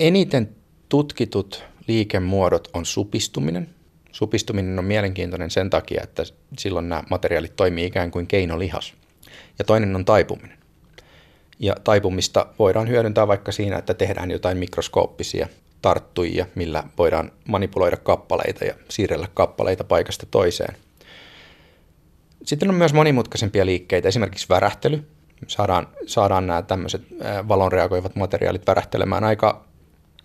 Eniten 0.00 0.59
tutkitut 0.90 1.64
liikemuodot 1.88 2.68
on 2.74 2.86
supistuminen. 2.86 3.68
Supistuminen 4.12 4.78
on 4.78 4.84
mielenkiintoinen 4.84 5.50
sen 5.50 5.70
takia, 5.70 6.00
että 6.02 6.22
silloin 6.58 6.88
nämä 6.88 7.02
materiaalit 7.10 7.56
toimii 7.56 7.86
ikään 7.86 8.10
kuin 8.10 8.26
keinolihas. 8.26 8.94
Ja 9.58 9.64
toinen 9.64 9.96
on 9.96 10.04
taipuminen. 10.04 10.58
Ja 11.58 11.74
taipumista 11.84 12.46
voidaan 12.58 12.88
hyödyntää 12.88 13.28
vaikka 13.28 13.52
siinä, 13.52 13.78
että 13.78 13.94
tehdään 13.94 14.30
jotain 14.30 14.58
mikroskooppisia 14.58 15.48
tarttujia, 15.82 16.46
millä 16.54 16.84
voidaan 16.98 17.32
manipuloida 17.48 17.96
kappaleita 17.96 18.64
ja 18.64 18.74
siirrellä 18.88 19.28
kappaleita 19.34 19.84
paikasta 19.84 20.26
toiseen. 20.30 20.76
Sitten 22.42 22.68
on 22.68 22.74
myös 22.74 22.92
monimutkaisempia 22.94 23.66
liikkeitä, 23.66 24.08
esimerkiksi 24.08 24.48
värähtely. 24.48 25.06
Saadaan, 25.46 25.88
saadaan 26.06 26.46
nämä 26.46 26.62
tämmöiset 26.62 27.02
valon 27.48 27.72
reagoivat 27.72 28.16
materiaalit 28.16 28.66
värähtelemään 28.66 29.24
aika 29.24 29.69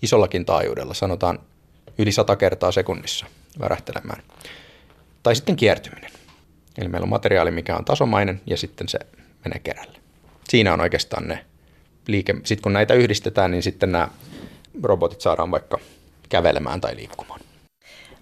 isollakin 0.05 0.45
taajuudella, 0.45 0.93
sanotaan 0.93 1.39
yli 1.97 2.11
sata 2.11 2.35
kertaa 2.35 2.71
sekunnissa 2.71 3.25
värähtelemään. 3.59 4.23
Tai 5.23 5.35
sitten 5.35 5.55
kiertyminen. 5.55 6.11
Eli 6.77 6.87
meillä 6.87 7.05
on 7.05 7.09
materiaali, 7.09 7.51
mikä 7.51 7.75
on 7.75 7.85
tasomainen 7.85 8.41
ja 8.45 8.57
sitten 8.57 8.89
se 8.89 8.99
menee 9.45 9.59
kerälle. 9.59 9.97
Siinä 10.49 10.73
on 10.73 10.81
oikeastaan 10.81 11.27
ne 11.27 11.45
liike. 12.07 12.35
Sitten 12.43 12.63
kun 12.63 12.73
näitä 12.73 12.93
yhdistetään, 12.93 13.51
niin 13.51 13.63
sitten 13.63 13.91
nämä 13.91 14.07
robotit 14.83 15.21
saadaan 15.21 15.51
vaikka 15.51 15.77
kävelemään 16.29 16.81
tai 16.81 16.95
liikkumaan. 16.95 17.39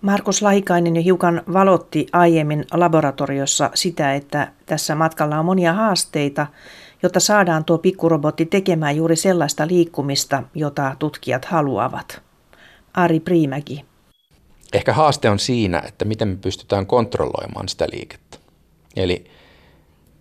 Markus 0.02 0.42
Laikainen 0.42 0.96
jo 0.96 1.02
hiukan 1.02 1.42
valotti 1.54 2.08
aiemmin 2.12 2.66
laboratoriossa 2.72 3.72
sitä, 3.74 4.14
että 4.16 4.52
tässä 4.66 4.96
matkalla 4.96 5.40
on 5.40 5.46
monia 5.46 5.74
haasteita 5.74 6.48
jotta 7.04 7.20
saadaan 7.20 7.66
tuo 7.66 7.78
pikkurobotti 7.78 8.46
tekemään 8.46 8.96
juuri 8.98 9.16
sellaista 9.16 9.68
liikkumista, 9.68 10.44
jota 10.56 10.96
tutkijat 11.00 11.46
haluavat. 11.46 12.22
Ari 12.94 13.20
Priimäki. 13.20 13.86
Ehkä 14.74 14.94
haaste 14.94 15.30
on 15.30 15.40
siinä, 15.40 15.84
että 15.88 16.06
miten 16.06 16.28
me 16.28 16.36
pystytään 16.36 16.88
kontrolloimaan 16.88 17.70
sitä 17.70 17.88
liikettä. 17.92 18.38
Eli 18.96 19.26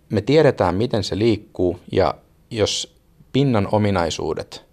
me 0.09 0.21
tiedetään, 0.21 0.75
miten 0.75 1.03
se 1.03 1.17
liikkuu 1.17 1.79
ja 1.91 2.15
jos 2.51 2.95
pinnan 3.33 3.67
ominaisuudet 3.71 4.65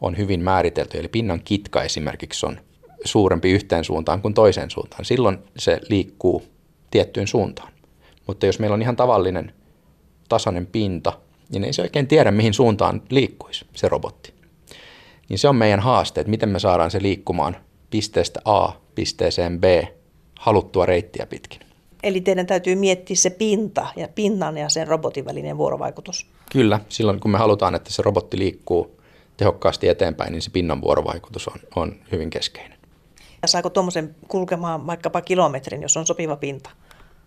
on 0.00 0.16
hyvin 0.16 0.40
määritelty, 0.40 0.98
eli 0.98 1.08
pinnan 1.08 1.40
kitka 1.44 1.82
esimerkiksi 1.82 2.46
on 2.46 2.58
suurempi 3.04 3.50
yhteen 3.50 3.84
suuntaan 3.84 4.22
kuin 4.22 4.34
toiseen 4.34 4.70
suuntaan, 4.70 5.04
silloin 5.04 5.38
se 5.56 5.80
liikkuu 5.88 6.42
tiettyyn 6.90 7.26
suuntaan. 7.26 7.72
Mutta 8.26 8.46
jos 8.46 8.58
meillä 8.58 8.74
on 8.74 8.82
ihan 8.82 8.96
tavallinen 8.96 9.54
tasainen 10.28 10.66
pinta, 10.66 11.12
niin 11.58 11.66
ei 11.66 11.72
se 11.72 11.82
oikein 11.82 12.06
tiedä, 12.06 12.30
mihin 12.30 12.54
suuntaan 12.54 13.02
liikkuisi 13.10 13.66
se 13.74 13.88
robotti. 13.88 14.34
Niin 15.28 15.38
se 15.38 15.48
on 15.48 15.56
meidän 15.56 15.80
haaste, 15.80 16.20
että 16.20 16.30
miten 16.30 16.48
me 16.48 16.58
saadaan 16.58 16.90
se 16.90 17.02
liikkumaan 17.02 17.56
pisteestä 17.90 18.40
A 18.44 18.72
pisteeseen 18.94 19.60
B 19.60 19.64
haluttua 20.38 20.86
reittiä 20.86 21.26
pitkin. 21.26 21.60
Eli 22.02 22.20
teidän 22.20 22.46
täytyy 22.46 22.74
miettiä 22.74 23.16
se 23.16 23.30
pinta 23.30 23.86
ja 23.96 24.08
pinnan 24.08 24.58
ja 24.58 24.68
sen 24.68 24.88
robotin 24.88 25.24
välinen 25.24 25.58
vuorovaikutus. 25.58 26.26
Kyllä, 26.52 26.80
silloin 26.88 27.20
kun 27.20 27.30
me 27.30 27.38
halutaan, 27.38 27.74
että 27.74 27.92
se 27.92 28.02
robotti 28.02 28.38
liikkuu 28.38 29.00
tehokkaasti 29.36 29.88
eteenpäin, 29.88 30.32
niin 30.32 30.42
se 30.42 30.50
pinnan 30.50 30.82
vuorovaikutus 30.82 31.48
on, 31.48 31.60
on 31.76 31.96
hyvin 32.12 32.30
keskeinen. 32.30 32.78
Ja 33.42 33.48
saako 33.48 33.70
tuommoisen 33.70 34.16
kulkemaan 34.28 34.86
vaikkapa 34.86 35.20
kilometrin, 35.20 35.82
jos 35.82 35.96
on 35.96 36.06
sopiva 36.06 36.36
pinta? 36.36 36.70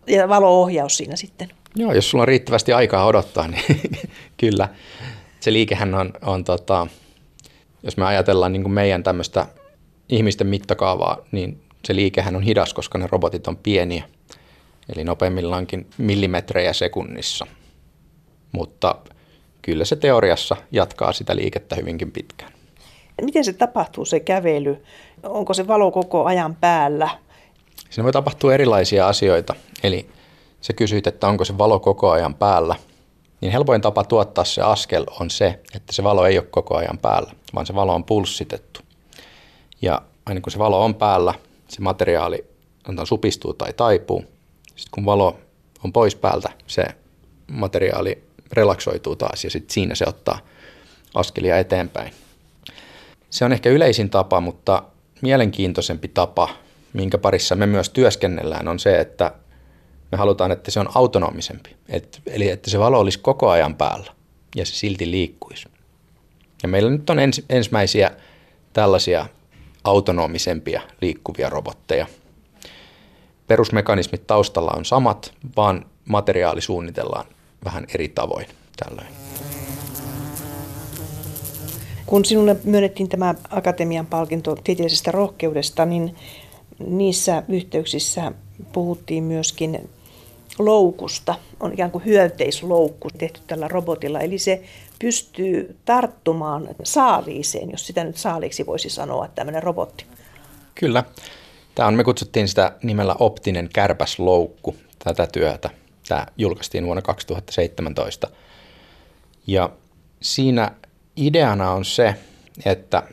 Ja 0.07 0.29
valo-ohjaus 0.29 0.97
siinä 0.97 1.15
sitten? 1.15 1.49
Joo, 1.75 1.93
jos 1.93 2.09
sulla 2.09 2.21
on 2.21 2.27
riittävästi 2.27 2.73
aikaa 2.73 3.05
odottaa, 3.05 3.47
niin 3.47 3.81
kyllä. 4.37 4.69
Se 5.39 5.53
liikehän 5.53 5.95
on, 5.95 6.13
on 6.21 6.43
tota, 6.43 6.87
jos 7.83 7.97
me 7.97 8.05
ajatellaan 8.05 8.53
niin 8.53 8.63
kuin 8.63 8.73
meidän 8.73 9.03
tämmöistä 9.03 9.45
ihmisten 10.09 10.47
mittakaavaa, 10.47 11.17
niin 11.31 11.61
se 11.85 11.95
liikehän 11.95 12.35
on 12.35 12.41
hidas, 12.41 12.73
koska 12.73 12.97
ne 12.97 13.07
robotit 13.11 13.47
on 13.47 13.57
pieniä. 13.57 14.03
Eli 14.95 15.03
nopeimmillaankin 15.03 15.87
millimetrejä 15.97 16.73
sekunnissa. 16.73 17.47
Mutta 18.51 18.95
kyllä 19.61 19.85
se 19.85 19.95
teoriassa 19.95 20.55
jatkaa 20.71 21.13
sitä 21.13 21.35
liikettä 21.35 21.75
hyvinkin 21.75 22.11
pitkään. 22.11 22.51
Miten 23.21 23.45
se 23.45 23.53
tapahtuu 23.53 24.05
se 24.05 24.19
kävely? 24.19 24.83
Onko 25.23 25.53
se 25.53 25.67
valo 25.67 25.91
koko 25.91 26.25
ajan 26.25 26.55
päällä? 26.55 27.09
Siinä 27.89 28.03
voi 28.03 28.11
tapahtua 28.11 28.53
erilaisia 28.53 29.07
asioita. 29.07 29.55
Eli 29.83 30.09
sä 30.61 30.73
kysyit, 30.73 31.07
että 31.07 31.27
onko 31.27 31.45
se 31.45 31.57
valo 31.57 31.79
koko 31.79 32.11
ajan 32.11 32.35
päällä, 32.35 32.75
niin 33.41 33.51
helpoin 33.51 33.81
tapa 33.81 34.03
tuottaa 34.03 34.45
se 34.45 34.61
askel 34.61 35.05
on 35.19 35.29
se, 35.29 35.59
että 35.75 35.93
se 35.93 36.03
valo 36.03 36.25
ei 36.25 36.37
ole 36.37 36.47
koko 36.51 36.75
ajan 36.77 36.97
päällä, 36.97 37.31
vaan 37.55 37.65
se 37.65 37.75
valo 37.75 37.95
on 37.95 38.03
pulssitettu. 38.03 38.79
Ja 39.81 40.01
aina 40.25 40.41
kun 40.41 40.51
se 40.51 40.59
valo 40.59 40.85
on 40.85 40.95
päällä, 40.95 41.33
se 41.67 41.81
materiaali 41.81 42.45
supistuu 43.03 43.53
tai 43.53 43.73
taipuu. 43.73 44.25
Sitten 44.65 44.91
kun 44.91 45.05
valo 45.05 45.37
on 45.83 45.93
pois 45.93 46.15
päältä, 46.15 46.49
se 46.67 46.83
materiaali 47.47 48.23
relaksoituu 48.53 49.15
taas 49.15 49.43
ja 49.43 49.49
sitten 49.49 49.73
siinä 49.73 49.95
se 49.95 50.05
ottaa 50.07 50.39
askelia 51.13 51.57
eteenpäin. 51.57 52.13
Se 53.29 53.45
on 53.45 53.53
ehkä 53.53 53.69
yleisin 53.69 54.09
tapa, 54.09 54.41
mutta 54.41 54.83
mielenkiintoisempi 55.21 56.07
tapa, 56.07 56.49
minkä 56.93 57.17
parissa 57.17 57.55
me 57.55 57.65
myös 57.65 57.89
työskennellään, 57.89 58.67
on 58.67 58.79
se, 58.79 58.99
että 58.99 59.31
me 60.11 60.17
halutaan, 60.17 60.51
että 60.51 60.71
se 60.71 60.79
on 60.79 60.89
autonomisempi. 60.95 61.75
Et, 61.89 62.21
eli 62.25 62.49
että 62.49 62.69
se 62.69 62.79
valo 62.79 62.99
olisi 62.99 63.19
koko 63.19 63.49
ajan 63.49 63.75
päällä 63.75 64.11
ja 64.55 64.65
se 64.65 64.75
silti 64.75 65.11
liikkuisi. 65.11 65.65
Ja 66.63 66.69
meillä 66.69 66.89
nyt 66.89 67.09
on 67.09 67.19
ens, 67.19 67.41
ensimmäisiä 67.49 68.11
tällaisia 68.73 69.25
autonomisempia 69.83 70.81
liikkuvia 71.01 71.49
robotteja. 71.49 72.07
perusmekanismit 73.47 74.27
taustalla 74.27 74.71
on 74.75 74.85
samat, 74.85 75.33
vaan 75.55 75.85
materiaali 76.05 76.61
suunnitellaan 76.61 77.25
vähän 77.65 77.85
eri 77.93 78.07
tavoin 78.07 78.47
tällöin. 78.77 79.07
Kun 82.05 82.25
sinulle 82.25 82.55
myönnettiin 82.63 83.09
tämä 83.09 83.35
akatemian 83.49 84.05
palkinto 84.05 84.55
tieteellisestä 84.63 85.11
rohkeudesta, 85.11 85.85
niin 85.85 86.15
niissä 86.79 87.43
yhteyksissä 87.49 88.31
puhuttiin 88.73 89.23
myöskin 89.23 89.89
loukusta. 90.59 91.35
On 91.59 91.73
ikään 91.73 91.91
kuin 91.91 92.05
hyönteisloukku 92.05 93.09
tehty 93.17 93.39
tällä 93.47 93.67
robotilla, 93.67 94.19
eli 94.19 94.37
se 94.37 94.63
pystyy 94.99 95.77
tarttumaan 95.85 96.67
saaliiseen, 96.83 97.71
jos 97.71 97.87
sitä 97.87 98.03
nyt 98.03 98.17
saaliksi 98.17 98.65
voisi 98.65 98.89
sanoa, 98.89 99.27
tämmöinen 99.27 99.63
robotti. 99.63 100.05
Kyllä. 100.75 101.03
Tämä 101.75 101.87
on, 101.87 101.93
me 101.93 102.03
kutsuttiin 102.03 102.47
sitä 102.47 102.71
nimellä 102.83 103.15
optinen 103.19 103.69
kärpäsloukku, 103.73 104.75
tätä 105.03 105.27
työtä. 105.27 105.69
Tämä 106.07 106.25
julkaistiin 106.37 106.85
vuonna 106.85 107.01
2017. 107.01 108.27
Ja 109.47 109.69
siinä 110.21 110.71
ideana 111.15 111.71
on 111.71 111.85
se, 111.85 112.15
että 112.65 113.03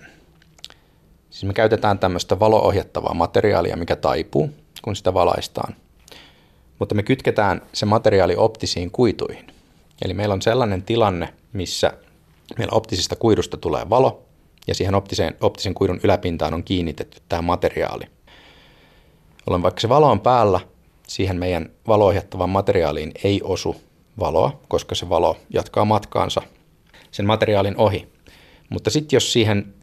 siis 1.30 1.44
me 1.44 1.52
käytetään 1.52 1.98
tämmöistä 1.98 2.40
valoohjattavaa 2.40 3.14
materiaalia, 3.14 3.76
mikä 3.76 3.96
taipuu, 3.96 4.50
kun 4.82 4.96
sitä 4.96 5.14
valaistaan. 5.14 5.76
Mutta 6.84 6.94
me 6.94 7.02
kytketään 7.02 7.62
se 7.72 7.86
materiaali 7.86 8.36
optisiin 8.36 8.90
kuituihin. 8.90 9.46
Eli 10.04 10.14
meillä 10.14 10.32
on 10.32 10.42
sellainen 10.42 10.82
tilanne, 10.82 11.34
missä 11.52 11.92
meillä 12.58 12.76
optisista 12.76 13.16
kuidusta 13.16 13.56
tulee 13.56 13.90
valo, 13.90 14.22
ja 14.66 14.74
siihen 14.74 14.94
optiseen, 14.94 15.36
optisen 15.40 15.74
kuidun 15.74 16.00
yläpintaan 16.04 16.54
on 16.54 16.64
kiinnitetty 16.64 17.20
tämä 17.28 17.42
materiaali. 17.42 18.04
Jolloin 19.46 19.62
vaikka 19.62 19.80
se 19.80 19.88
valo 19.88 20.10
on 20.10 20.20
päällä, 20.20 20.60
siihen 21.08 21.36
meidän 21.36 21.70
valoohjattavaan 21.86 22.50
materiaaliin 22.50 23.12
ei 23.24 23.40
osu 23.44 23.76
valoa, 24.18 24.60
koska 24.68 24.94
se 24.94 25.08
valo 25.08 25.36
jatkaa 25.50 25.84
matkaansa 25.84 26.42
sen 27.10 27.26
materiaalin 27.26 27.76
ohi. 27.76 28.08
Mutta 28.70 28.90
sitten 28.90 29.16
jos 29.16 29.32
siihen 29.32 29.74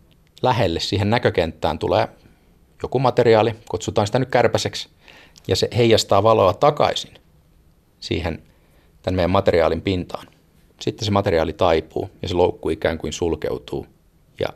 lähelle, 0.41 0.79
siihen 0.79 1.09
näkökenttään 1.09 1.79
tulee 1.79 2.07
joku 2.83 2.99
materiaali, 2.99 3.55
kutsutaan 3.69 4.07
sitä 4.07 4.19
nyt 4.19 4.29
kärpäseksi, 4.29 4.89
ja 5.47 5.55
se 5.55 5.69
heijastaa 5.77 6.23
valoa 6.23 6.53
takaisin 6.53 7.13
siihen 7.99 8.43
tämän 9.01 9.15
meidän 9.15 9.31
materiaalin 9.31 9.81
pintaan. 9.81 10.27
Sitten 10.79 11.05
se 11.05 11.11
materiaali 11.11 11.53
taipuu 11.53 12.09
ja 12.21 12.27
se 12.27 12.33
loukku 12.33 12.69
ikään 12.69 12.97
kuin 12.97 13.13
sulkeutuu 13.13 13.87
ja 14.39 14.47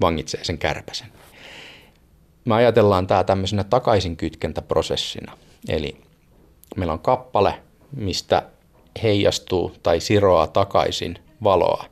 vangitsee 0.00 0.44
sen 0.44 0.58
kärpäsen. 0.58 1.08
Me 2.44 2.54
ajatellaan 2.54 3.06
tämä 3.06 3.24
tämmöisenä 3.24 3.64
takaisinkytkentäprosessina. 3.64 5.36
Eli 5.68 5.96
meillä 6.76 6.92
on 6.92 6.98
kappale, 6.98 7.54
mistä 7.96 8.42
heijastuu 9.02 9.72
tai 9.82 10.00
siroaa 10.00 10.46
takaisin 10.46 11.18
valoa 11.42 11.84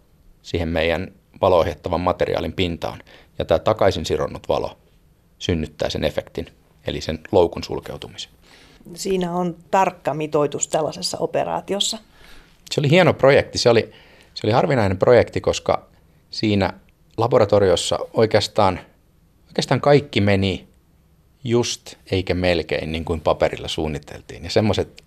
siihen 0.43 0.69
meidän 0.69 1.13
valoohjattavan 1.41 2.01
materiaalin 2.01 2.53
pintaan. 2.53 3.03
Ja 3.39 3.45
tämä 3.45 3.59
takaisin 3.59 4.07
sironnut 4.07 4.49
valo 4.49 4.79
synnyttää 5.39 5.91
sen 5.91 6.05
efektin, 6.05 6.47
eli 6.87 7.01
sen 7.01 7.19
loukun 7.33 7.65
sulkeutumisen. 7.65 8.38
Siinä 8.95 9.33
on 9.33 9.57
tarkka 9.71 10.15
mitoitus 10.15 10.69
tällaisessa 10.69 11.19
operaatiossa. 11.19 11.99
Se 12.71 12.81
oli 12.81 12.91
hieno 12.91 13.15
projekti. 13.15 13.59
Se 13.59 13.71
oli, 13.71 13.93
se 14.35 14.47
oli 14.47 14.53
harvinainen 14.53 14.99
projekti, 14.99 15.41
koska 15.41 15.89
siinä 16.31 16.73
laboratoriossa 17.17 17.99
oikeastaan, 18.13 18.81
oikeastaan 19.47 19.81
kaikki 19.81 20.21
meni 20.21 20.69
just 21.45 21.95
eikä 22.11 22.35
melkein 22.35 22.93
niin 22.93 23.05
kuin 23.05 23.21
paperilla 23.21 23.69
suunniteltiin. 23.69 24.45
Ja 24.45 24.51
semmoiset 24.51 25.05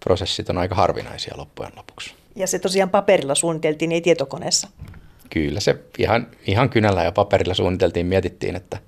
prosessit 0.00 0.50
on 0.50 0.58
aika 0.58 0.74
harvinaisia 0.74 1.34
loppujen 1.36 1.72
lopuksi. 1.76 2.14
Ja 2.36 2.46
se 2.46 2.58
tosiaan 2.58 2.90
paperilla 2.90 3.34
suunniteltiin, 3.34 3.92
ei 3.92 4.00
tietokoneessa. 4.00 4.68
Kyllä 5.30 5.60
se 5.60 5.78
ihan, 5.98 6.26
ihan 6.46 6.70
kynällä 6.70 7.04
ja 7.04 7.12
paperilla 7.12 7.54
suunniteltiin, 7.54 8.06
mietittiin, 8.06 8.56
että 8.56 8.78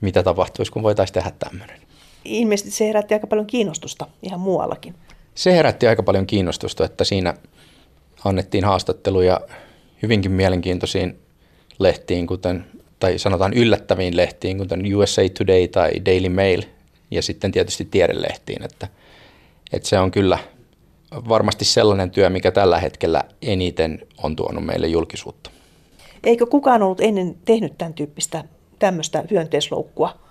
mitä 0.00 0.22
tapahtuisi, 0.22 0.72
kun 0.72 0.82
voitaisiin 0.82 1.14
tehdä 1.14 1.32
tämmöinen. 1.38 1.80
Ilmeisesti 2.24 2.70
se 2.70 2.86
herätti 2.86 3.14
aika 3.14 3.26
paljon 3.26 3.46
kiinnostusta 3.46 4.06
ihan 4.22 4.40
muuallakin. 4.40 4.94
Se 5.34 5.52
herätti 5.52 5.86
aika 5.86 6.02
paljon 6.02 6.26
kiinnostusta, 6.26 6.84
että 6.84 7.04
siinä 7.04 7.34
annettiin 8.24 8.64
haastatteluja 8.64 9.40
hyvinkin 10.02 10.32
mielenkiintoisiin 10.32 11.18
lehtiin, 11.78 12.26
kuten, 12.26 12.64
tai 13.00 13.18
sanotaan 13.18 13.52
yllättäviin 13.52 14.16
lehtiin, 14.16 14.58
kuten 14.58 14.96
USA 14.96 15.22
Today 15.38 15.68
tai 15.68 15.90
Daily 16.06 16.28
Mail, 16.28 16.62
ja 17.10 17.22
sitten 17.22 17.52
tietysti 17.52 17.84
tiedelehtiin, 17.84 18.64
että, 18.64 18.88
että 19.72 19.88
se 19.88 19.98
on 19.98 20.10
kyllä 20.10 20.38
varmasti 21.28 21.64
sellainen 21.64 22.10
työ, 22.10 22.30
mikä 22.30 22.50
tällä 22.50 22.80
hetkellä 22.80 23.24
eniten 23.42 24.06
on 24.22 24.36
tuonut 24.36 24.66
meille 24.66 24.86
julkisuutta. 24.86 25.50
Eikö 26.24 26.46
kukaan 26.46 26.82
ollut 26.82 27.00
ennen 27.00 27.36
tehnyt 27.44 27.78
tämän 27.78 27.94
tyyppistä 27.94 28.44
tämmöistä 28.78 29.24
hyönteisloukkua? 29.30 30.27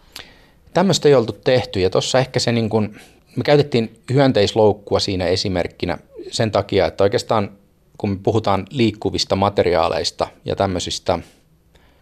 Tämmöistä 0.74 1.10
ei 1.10 1.16
oltu 1.16 1.34
tehty 1.34 1.80
ja 1.80 1.90
tuossa 1.90 2.20
ehkä 2.20 2.40
se 2.40 2.52
niin 2.52 2.70
kuin, 2.70 3.00
me 3.36 3.44
käytettiin 3.44 4.00
hyönteisloukkua 4.14 5.00
siinä 5.00 5.26
esimerkkinä 5.26 5.98
sen 6.32 6.52
takia, 6.52 6.86
että 6.86 7.04
oikeastaan 7.04 7.52
kun 7.98 8.10
me 8.10 8.20
puhutaan 8.24 8.68
liikkuvista 8.70 9.36
materiaaleista 9.36 10.28
ja 10.46 10.56
tämmöisistä 10.56 11.20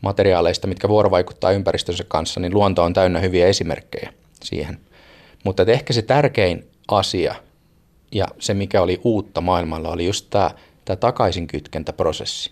materiaaleista, 0.01 0.67
mitkä 0.67 0.89
vuorovaikuttaa 0.89 1.51
ympäristönsä 1.51 2.04
kanssa, 2.08 2.39
niin 2.39 2.54
luonto 2.54 2.84
on 2.84 2.93
täynnä 2.93 3.19
hyviä 3.19 3.47
esimerkkejä 3.47 4.13
siihen. 4.43 4.80
Mutta 5.43 5.63
ehkä 5.67 5.93
se 5.93 6.01
tärkein 6.01 6.67
asia 6.88 7.36
ja 8.12 8.25
se, 8.39 8.54
mikä 8.54 8.82
oli 8.82 9.01
uutta 9.04 9.41
maailmalla, 9.41 9.89
oli 9.89 10.06
just 10.06 10.28
tämä, 10.30 10.51
tämä 10.86 10.97
takaisinkytkentäprosessi. 10.97 12.51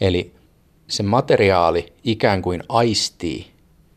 Eli 0.00 0.34
se 0.88 1.02
materiaali 1.02 1.92
ikään 2.04 2.42
kuin 2.42 2.62
aistii, 2.68 3.46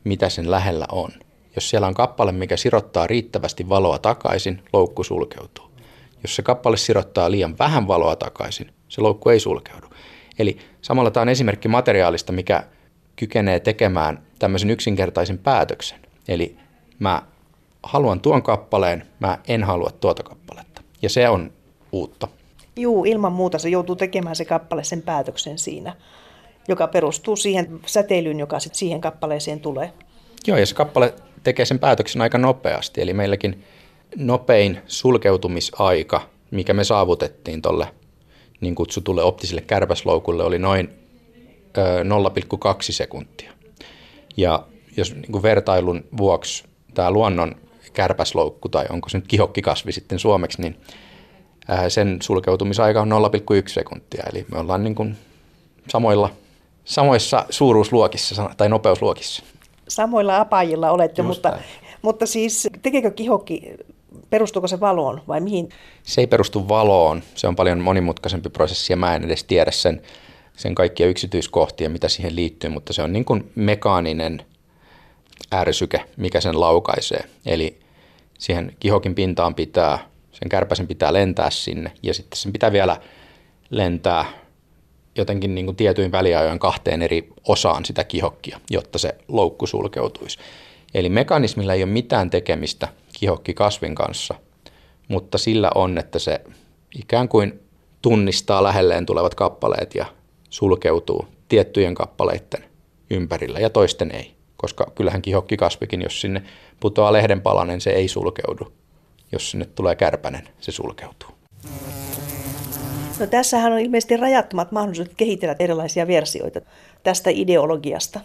mitä 0.03 0.29
sen 0.29 0.51
lähellä 0.51 0.85
on. 0.91 1.09
Jos 1.55 1.69
siellä 1.69 1.87
on 1.87 1.93
kappale, 1.93 2.31
mikä 2.31 2.57
sirottaa 2.57 3.07
riittävästi 3.07 3.69
valoa 3.69 3.99
takaisin, 3.99 4.63
loukku 4.73 5.03
sulkeutuu. 5.03 5.69
Jos 6.23 6.35
se 6.35 6.41
kappale 6.41 6.77
sirottaa 6.77 7.31
liian 7.31 7.57
vähän 7.59 7.87
valoa 7.87 8.15
takaisin, 8.15 8.73
se 8.87 9.01
loukku 9.01 9.29
ei 9.29 9.39
sulkeudu. 9.39 9.87
Eli 10.39 10.57
samalla 10.81 11.11
tämä 11.11 11.21
on 11.21 11.29
esimerkki 11.29 11.67
materiaalista, 11.67 12.31
mikä 12.31 12.63
kykenee 13.15 13.59
tekemään 13.59 14.23
tämmöisen 14.39 14.69
yksinkertaisen 14.69 15.37
päätöksen. 15.37 15.99
Eli 16.27 16.57
mä 16.99 17.21
haluan 17.83 18.19
tuon 18.19 18.43
kappaleen, 18.43 19.07
mä 19.19 19.37
en 19.47 19.63
halua 19.63 19.89
tuota 19.99 20.23
kappaletta. 20.23 20.81
Ja 21.01 21.09
se 21.09 21.29
on 21.29 21.51
uutta. 21.91 22.27
Juu, 22.75 23.05
ilman 23.05 23.31
muuta 23.31 23.59
se 23.59 23.69
joutuu 23.69 23.95
tekemään 23.95 24.35
se 24.35 24.45
kappale 24.45 24.83
sen 24.83 25.01
päätöksen 25.01 25.57
siinä, 25.57 25.95
joka 26.69 26.87
perustuu 26.87 27.35
siihen 27.35 27.79
säteilyyn, 27.85 28.39
joka 28.39 28.59
sitten 28.59 28.79
siihen 28.79 29.01
kappaleeseen 29.01 29.59
tulee. 29.59 29.93
Joo, 30.47 30.57
ja 30.57 30.65
se 30.65 30.75
kappale 30.75 31.13
tekee 31.43 31.65
sen 31.65 31.79
päätöksen 31.79 32.21
aika 32.21 32.37
nopeasti. 32.37 33.01
Eli 33.01 33.13
meilläkin 33.13 33.63
nopein 34.15 34.79
sulkeutumisaika, 34.87 36.21
mikä 36.51 36.73
me 36.73 36.83
saavutettiin 36.83 37.61
tuolle 37.61 37.87
niin 38.61 38.75
kutsutulle 38.75 39.23
optiselle 39.23 39.61
kärpäsloukulle, 39.61 40.43
oli 40.43 40.59
noin 40.59 40.89
0,2 42.57 42.75
sekuntia. 42.79 43.51
Ja 44.37 44.65
jos 44.97 45.15
niin 45.15 45.31
kuin 45.31 45.43
vertailun 45.43 46.03
vuoksi 46.17 46.63
tämä 46.93 47.11
luonnon 47.11 47.55
kärpäsloukku, 47.93 48.69
tai 48.69 48.85
onko 48.89 49.09
se 49.09 49.17
nyt 49.17 49.27
kihokkikasvi 49.27 49.91
sitten 49.91 50.19
suomeksi, 50.19 50.61
niin 50.61 50.75
sen 51.87 52.17
sulkeutumisaika 52.21 53.01
on 53.01 53.09
0,1 53.09 53.15
sekuntia. 53.67 54.23
Eli 54.31 54.45
me 54.51 54.59
ollaan 54.59 54.83
niin 54.83 54.95
kuin 54.95 55.17
samoilla, 55.87 56.29
samoissa 56.89 57.45
suuruusluokissa 57.49 58.49
tai 58.57 58.69
nopeusluokissa. 58.69 59.43
Samoilla 59.87 60.39
apajilla 60.39 60.91
olette, 60.91 61.21
mutta, 61.21 61.57
mutta 62.01 62.25
siis 62.25 62.67
tekeekö 62.81 63.11
kihokki 63.11 63.73
Perustuuko 64.29 64.67
se 64.67 64.79
valoon 64.79 65.21
vai 65.27 65.41
mihin? 65.41 65.69
Se 66.03 66.21
ei 66.21 66.27
perustu 66.27 66.67
valoon. 66.67 67.23
Se 67.35 67.47
on 67.47 67.55
paljon 67.55 67.79
monimutkaisempi 67.79 68.49
prosessi 68.49 68.93
ja 68.93 68.97
mä 68.97 69.15
en 69.15 69.23
edes 69.23 69.43
tiedä 69.43 69.71
sen, 69.71 70.01
sen 70.57 70.75
kaikkia 70.75 71.07
yksityiskohtia, 71.07 71.89
mitä 71.89 72.07
siihen 72.07 72.35
liittyy, 72.35 72.69
mutta 72.69 72.93
se 72.93 73.01
on 73.01 73.13
niin 73.13 73.25
kuin 73.25 73.51
mekaaninen 73.55 74.45
ärsyke, 75.53 76.05
mikä 76.17 76.41
sen 76.41 76.59
laukaisee. 76.59 77.23
Eli 77.45 77.79
siihen 78.37 78.75
kihokin 78.79 79.15
pintaan 79.15 79.55
pitää, 79.55 79.99
sen 80.31 80.49
kärpäsen 80.49 80.87
pitää 80.87 81.13
lentää 81.13 81.49
sinne 81.49 81.91
ja 82.03 82.13
sitten 82.13 82.37
sen 82.37 82.51
pitää 82.53 82.71
vielä 82.71 82.97
lentää 83.69 84.25
jotenkin 85.19 85.55
niin 85.55 85.65
kuin 85.65 85.75
tietyin 85.75 86.11
väliajoin 86.11 86.59
kahteen 86.59 87.01
eri 87.01 87.29
osaan 87.47 87.85
sitä 87.85 88.03
kihokkia, 88.03 88.59
jotta 88.69 88.97
se 88.97 89.15
loukku 89.27 89.67
sulkeutuisi. 89.67 90.39
Eli 90.93 91.09
mekanismilla 91.09 91.73
ei 91.73 91.83
ole 91.83 91.91
mitään 91.91 92.29
tekemistä 92.29 92.87
kihokki 93.19 93.53
kasvin 93.53 93.95
kanssa, 93.95 94.35
mutta 95.07 95.37
sillä 95.37 95.71
on, 95.75 95.97
että 95.97 96.19
se 96.19 96.41
ikään 96.95 97.29
kuin 97.29 97.59
tunnistaa 98.01 98.63
lähelleen 98.63 99.05
tulevat 99.05 99.35
kappaleet 99.35 99.95
ja 99.95 100.05
sulkeutuu 100.49 101.27
tiettyjen 101.49 101.95
kappaleiden 101.95 102.63
ympärillä 103.09 103.59
ja 103.59 103.69
toisten 103.69 104.11
ei. 104.11 104.33
koska 104.57 104.91
kyllähän 104.95 105.21
kihokkikasvikin, 105.21 106.01
jos 106.01 106.21
sinne 106.21 106.43
putoaa 106.79 107.13
lehdenpalanen, 107.13 107.81
se 107.81 107.89
ei 107.89 108.07
sulkeudu. 108.07 108.73
Jos 109.31 109.51
sinne 109.51 109.65
tulee 109.65 109.95
kärpänen, 109.95 110.49
se 110.59 110.71
sulkeutuu. 110.71 111.29
No 113.19 113.27
tässähän 113.27 113.73
on 113.73 113.79
ilmeisesti 113.79 114.17
rajattomat 114.17 114.71
mahdollisuudet 114.71 115.13
kehitellä 115.17 115.55
erilaisia 115.59 116.07
versioita 116.07 116.61
tästä 117.03 117.29
ideologiasta. 117.33 118.19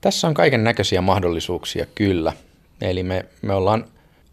Tässä 0.00 0.28
on 0.28 0.34
kaiken 0.34 0.64
näköisiä 0.64 1.00
mahdollisuuksia 1.00 1.86
kyllä. 1.94 2.32
Eli 2.80 3.02
me, 3.02 3.24
me 3.42 3.54
ollaan, 3.54 3.84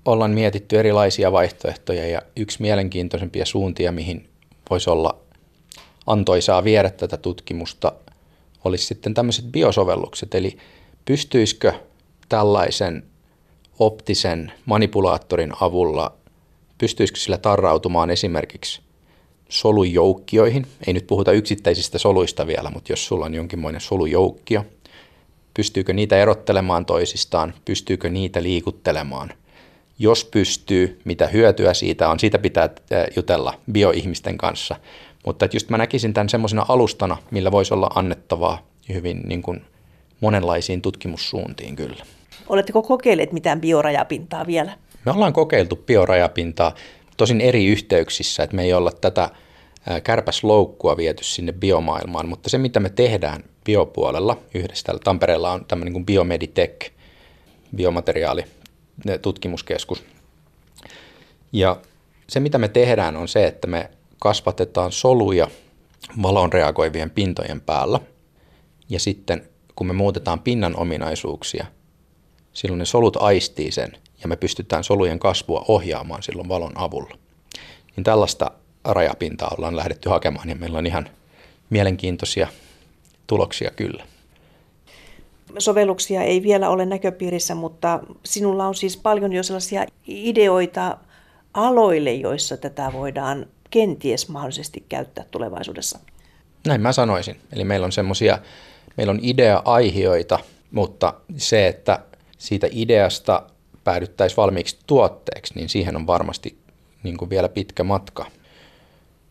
ollaan 0.06 0.32
mietitty 0.32 0.80
erilaisia 0.80 1.32
vaihtoehtoja 1.32 2.08
ja 2.08 2.22
yksi 2.36 2.62
mielenkiintoisempia 2.62 3.46
suuntia, 3.46 3.92
mihin 3.92 4.30
voisi 4.70 4.90
olla 4.90 5.18
antoisaa 6.08 6.64
viedä 6.64 6.90
tätä 6.90 7.18
tutkimusta, 7.18 7.92
olisi 8.64 8.86
sitten 8.86 9.14
tämmöiset 9.14 9.46
biosovellukset. 9.46 10.36
Eli 10.36 10.58
pystyisikö 11.06 11.74
tällaisen 12.30 13.04
optisen 13.80 14.52
manipulaattorin 14.66 15.54
avulla, 15.62 16.14
pystyisikö 16.78 17.20
sillä 17.20 17.38
tarrautumaan 17.38 18.10
esimerkiksi 18.10 18.83
solujoukkioihin. 19.54 20.66
Ei 20.88 20.94
nyt 20.94 21.08
puhuta 21.08 21.32
yksittäisistä 21.32 21.98
soluista 21.98 22.48
vielä, 22.48 22.70
mutta 22.70 22.92
jos 22.92 23.08
sulla 23.08 23.26
on 23.26 23.34
jonkinmoinen 23.34 23.82
solujoukkio, 23.82 24.66
pystyykö 25.54 25.94
niitä 25.94 26.18
erottelemaan 26.18 26.86
toisistaan, 26.86 27.54
pystyykö 27.66 28.10
niitä 28.10 28.44
liikuttelemaan. 28.44 29.30
Jos 30.00 30.26
pystyy, 30.26 31.02
mitä 31.06 31.28
hyötyä 31.28 31.74
siitä 31.74 32.10
on, 32.10 32.20
siitä 32.20 32.40
pitää 32.40 32.70
jutella 33.16 33.54
bioihmisten 33.72 34.38
kanssa. 34.38 34.76
Mutta 35.26 35.48
just 35.54 35.70
mä 35.70 35.78
näkisin 35.78 36.14
tämän 36.14 36.30
semmoisena 36.30 36.66
alustana, 36.68 37.18
millä 37.32 37.52
voisi 37.52 37.74
olla 37.74 37.90
annettavaa 37.96 38.68
hyvin 38.94 39.22
niin 39.26 39.42
kuin 39.42 39.62
monenlaisiin 40.22 40.82
tutkimussuuntiin 40.82 41.76
kyllä. 41.76 42.06
Oletteko 42.50 42.82
kokeilleet 42.82 43.32
mitään 43.32 43.62
biorajapintaa 43.62 44.48
vielä? 44.48 44.78
Me 45.06 45.12
ollaan 45.12 45.34
kokeiltu 45.34 45.76
biorajapintaa 45.76 46.76
tosin 47.18 47.42
eri 47.42 47.66
yhteyksissä, 47.66 48.44
että 48.44 48.56
me 48.56 48.64
ei 48.64 48.74
olla 48.74 48.92
tätä 48.92 49.30
kärpäsloukkua 50.04 50.98
viety 50.98 51.24
sinne 51.24 51.52
biomaailmaan, 51.52 52.30
mutta 52.30 52.50
se 52.50 52.58
mitä 52.58 52.80
me 52.80 52.90
tehdään 52.90 53.44
biopuolella 53.66 54.38
yhdessä 54.54 54.84
täällä 54.84 55.02
Tampereella 55.04 55.52
on 55.52 55.66
tämmöinen 55.66 55.94
kuin 55.94 56.06
Biomeditech, 56.06 56.92
biomateriaali 57.76 58.44
tutkimuskeskus. 59.22 60.04
Ja 61.52 61.78
se 62.30 62.40
mitä 62.40 62.58
me 62.58 62.68
tehdään 62.68 63.16
on 63.16 63.28
se, 63.28 63.48
että 63.48 63.68
me 63.68 63.90
kasvatetaan 64.20 64.92
soluja 64.92 65.48
valon 66.22 66.54
reagoivien 66.54 67.10
pintojen 67.10 67.62
päällä 67.62 68.00
ja 68.90 69.00
sitten 69.00 69.50
kun 69.76 69.88
me 69.88 69.94
muutetaan 69.94 70.40
pinnan 70.40 70.76
ominaisuuksia, 70.76 71.66
silloin 72.54 72.80
ne 72.80 72.86
solut 72.86 73.18
aistii 73.18 73.72
sen 73.72 73.98
ja 74.22 74.28
me 74.28 74.36
pystytään 74.36 74.84
solujen 74.84 75.20
kasvua 75.20 75.66
ohjaamaan 75.68 76.24
silloin 76.24 76.50
valon 76.50 76.72
avulla. 76.76 77.18
Niin 77.96 78.04
tällaista 78.04 78.52
rajapintaa 78.86 79.52
ollaan 79.58 79.76
lähdetty 79.76 80.10
hakemaan 80.10 80.50
ja 80.50 80.56
meillä 80.56 80.78
on 80.78 80.86
ihan 80.86 81.10
mielenkiintoisia 81.70 82.48
tuloksia 83.28 83.72
kyllä. 83.76 84.04
Sovelluksia 85.60 86.22
ei 86.22 86.44
vielä 86.44 86.70
ole 86.70 86.86
näköpiirissä, 86.86 87.56
mutta 87.56 88.00
sinulla 88.26 88.68
on 88.68 88.76
siis 88.76 88.98
paljon 88.98 89.34
jo 89.34 89.44
sellaisia 89.44 89.86
ideoita 90.08 90.98
aloille, 91.54 92.14
joissa 92.14 92.58
tätä 92.58 92.94
voidaan 92.94 93.46
kenties 93.70 94.30
mahdollisesti 94.30 94.86
käyttää 94.90 95.26
tulevaisuudessa. 95.32 96.00
Näin 96.68 96.82
mä 96.82 96.92
sanoisin. 96.92 97.36
Eli 97.54 97.64
meillä 97.64 97.86
on 97.86 97.92
semmoisia, 97.92 98.40
meillä 98.98 99.12
on 99.12 99.20
idea-aihioita, 99.22 100.40
mutta 100.72 101.14
se, 101.38 101.68
että 101.68 102.00
siitä 102.38 102.68
ideasta 102.72 103.44
päädyttäisiin 103.84 104.38
valmiiksi 104.38 104.78
tuotteeksi, 104.88 105.54
niin 105.56 105.70
siihen 105.70 105.96
on 105.96 106.08
varmasti 106.08 106.58
niin 107.04 107.18
kuin 107.18 107.30
vielä 107.30 107.50
pitkä 107.50 107.84
matka. 107.84 108.26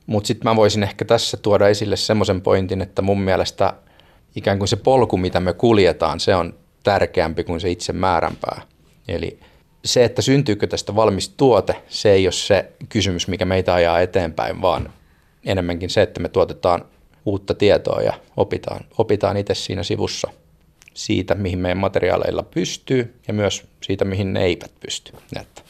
Mutta 0.06 0.28
sitten 0.28 0.50
mä 0.50 0.56
voisin 0.56 0.82
ehkä 0.82 1.04
tässä 1.04 1.36
tuoda 1.36 1.68
esille 1.68 1.96
semmoisen 1.96 2.40
pointin, 2.40 2.82
että 2.82 3.02
mun 3.02 3.20
mielestä 3.20 3.74
ikään 4.36 4.58
kuin 4.58 4.68
se 4.68 4.76
polku, 4.76 5.16
mitä 5.16 5.40
me 5.40 5.52
kuljetaan, 5.52 6.20
se 6.20 6.34
on 6.34 6.54
tärkeämpi 6.82 7.44
kuin 7.44 7.60
se 7.60 7.70
itse 7.70 7.92
määränpää. 7.92 8.62
Eli 9.08 9.38
se, 9.84 10.04
että 10.04 10.22
syntyykö 10.22 10.66
tästä 10.66 10.96
valmis 10.96 11.28
tuote, 11.28 11.76
se 11.88 12.12
ei 12.12 12.26
ole 12.26 12.32
se 12.32 12.72
kysymys, 12.88 13.28
mikä 13.28 13.44
meitä 13.44 13.74
ajaa 13.74 14.00
eteenpäin, 14.00 14.62
vaan 14.62 14.92
enemmänkin 15.44 15.90
se, 15.90 16.02
että 16.02 16.20
me 16.20 16.28
tuotetaan 16.28 16.84
uutta 17.26 17.54
tietoa 17.54 18.02
ja 18.02 18.12
opitaan, 18.36 18.84
opitaan 18.98 19.36
itse 19.36 19.54
siinä 19.54 19.82
sivussa 19.82 20.28
siitä, 20.94 21.34
mihin 21.34 21.58
meidän 21.58 21.78
materiaaleilla 21.78 22.42
pystyy 22.42 23.20
ja 23.28 23.34
myös 23.34 23.64
siitä, 23.82 24.04
mihin 24.04 24.32
ne 24.32 24.44
eivät 24.44 24.72
pysty. 24.80 25.12
Että. 25.40 25.62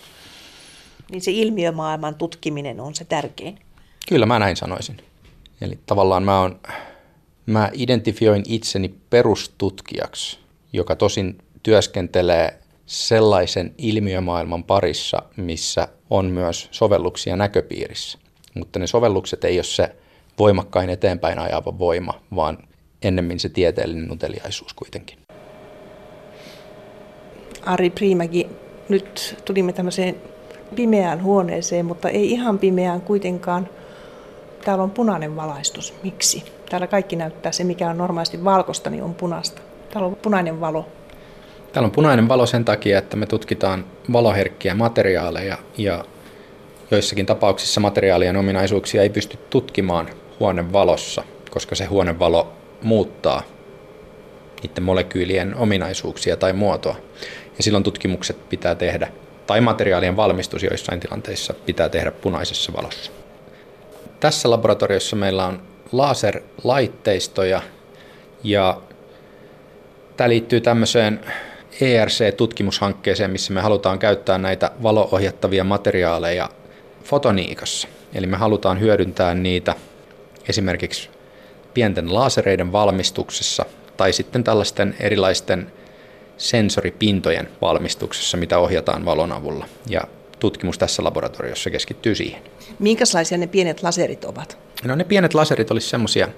Niin 1.10 1.22
se 1.22 1.30
ilmiömaailman 1.30 2.14
tutkiminen 2.14 2.80
on 2.80 2.94
se 2.94 3.04
tärkein. 3.04 3.58
Kyllä 4.08 4.26
mä 4.26 4.38
näin 4.38 4.56
sanoisin. 4.56 4.96
Eli 5.60 5.78
tavallaan 5.86 6.22
mä, 6.22 6.40
on, 6.40 6.60
mä 7.46 7.70
identifioin 7.72 8.42
itseni 8.48 8.94
perustutkijaksi, 9.10 10.38
joka 10.72 10.96
tosin 10.96 11.38
työskentelee 11.62 12.58
sellaisen 12.86 13.74
ilmiömaailman 13.78 14.64
parissa, 14.64 15.22
missä 15.36 15.88
on 16.10 16.26
myös 16.26 16.68
sovelluksia 16.70 17.36
näköpiirissä. 17.36 18.18
Mutta 18.54 18.78
ne 18.78 18.86
sovellukset 18.86 19.44
ei 19.44 19.56
ole 19.56 19.64
se 19.64 19.96
voimakkain 20.38 20.90
eteenpäin 20.90 21.38
ajava 21.38 21.78
voima, 21.78 22.20
vaan 22.34 22.58
ennemmin 23.02 23.40
se 23.40 23.48
tieteellinen 23.48 24.10
uteliaisuus 24.10 24.74
kuitenkin. 24.74 25.18
Ari 27.66 27.90
Priimäki, 27.90 28.48
nyt 28.88 29.36
tulimme 29.44 29.72
tämmöiseen 29.72 30.16
pimeään 30.74 31.22
huoneeseen, 31.22 31.86
mutta 31.86 32.08
ei 32.08 32.30
ihan 32.30 32.58
pimeään 32.58 33.00
kuitenkaan. 33.00 33.68
Täällä 34.64 34.84
on 34.84 34.90
punainen 34.90 35.36
valaistus. 35.36 35.94
Miksi? 36.02 36.44
Täällä 36.70 36.86
kaikki 36.86 37.16
näyttää 37.16 37.52
se, 37.52 37.64
mikä 37.64 37.90
on 37.90 37.98
normaalisti 37.98 38.44
valkoista, 38.44 38.90
niin 38.90 39.02
on 39.02 39.14
punaista. 39.14 39.62
Täällä 39.92 40.06
on 40.06 40.16
punainen 40.16 40.60
valo. 40.60 40.88
Täällä 41.72 41.86
on 41.86 41.92
punainen 41.92 42.28
valo 42.28 42.46
sen 42.46 42.64
takia, 42.64 42.98
että 42.98 43.16
me 43.16 43.26
tutkitaan 43.26 43.84
valoherkkiä 44.12 44.74
materiaaleja 44.74 45.58
ja 45.78 46.04
joissakin 46.90 47.26
tapauksissa 47.26 47.80
materiaalien 47.80 48.36
ominaisuuksia 48.36 49.02
ei 49.02 49.10
pysty 49.10 49.38
tutkimaan 49.50 50.08
huonevalossa, 50.40 51.24
koska 51.50 51.74
se 51.74 51.84
huonevalo 51.84 52.52
muuttaa 52.82 53.42
niiden 54.62 54.84
molekyylien 54.84 55.56
ominaisuuksia 55.56 56.36
tai 56.36 56.52
muotoa. 56.52 56.96
Ja 57.56 57.62
silloin 57.62 57.84
tutkimukset 57.84 58.48
pitää 58.48 58.74
tehdä, 58.74 59.08
tai 59.46 59.60
materiaalien 59.60 60.16
valmistus 60.16 60.62
joissain 60.62 61.00
tilanteissa 61.00 61.54
pitää 61.54 61.88
tehdä 61.88 62.10
punaisessa 62.10 62.72
valossa. 62.72 63.21
Tässä 64.22 64.50
laboratoriossa 64.50 65.16
meillä 65.16 65.46
on 65.46 65.62
laserlaitteistoja 65.92 67.62
ja 68.44 68.80
tämä 70.16 70.28
liittyy 70.28 70.60
tämmöiseen 70.60 71.20
ERC-tutkimushankkeeseen, 71.80 73.30
missä 73.30 73.52
me 73.52 73.60
halutaan 73.60 73.98
käyttää 73.98 74.38
näitä 74.38 74.70
valoohjattavia 74.82 75.64
materiaaleja 75.64 76.48
fotoniikassa. 77.04 77.88
Eli 78.14 78.26
me 78.26 78.36
halutaan 78.36 78.80
hyödyntää 78.80 79.34
niitä 79.34 79.74
esimerkiksi 80.48 81.10
pienten 81.74 82.14
lasereiden 82.14 82.72
valmistuksessa 82.72 83.66
tai 83.96 84.12
sitten 84.12 84.44
tällaisten 84.44 84.96
erilaisten 85.00 85.72
sensoripintojen 86.36 87.48
valmistuksessa, 87.60 88.36
mitä 88.36 88.58
ohjataan 88.58 89.04
valon 89.04 89.32
avulla. 89.32 89.66
Ja 89.88 90.00
tutkimus 90.38 90.78
tässä 90.78 91.04
laboratoriossa 91.04 91.70
keskittyy 91.70 92.14
siihen. 92.14 92.42
Minkälaisia 92.78 93.38
ne 93.38 93.46
pienet 93.46 93.82
laserit 93.82 94.24
ovat? 94.24 94.58
No 94.84 94.94
ne 94.94 95.04
pienet 95.04 95.34
laserit 95.34 95.70
olisivat 95.70 95.90
semmoisia 95.90 96.28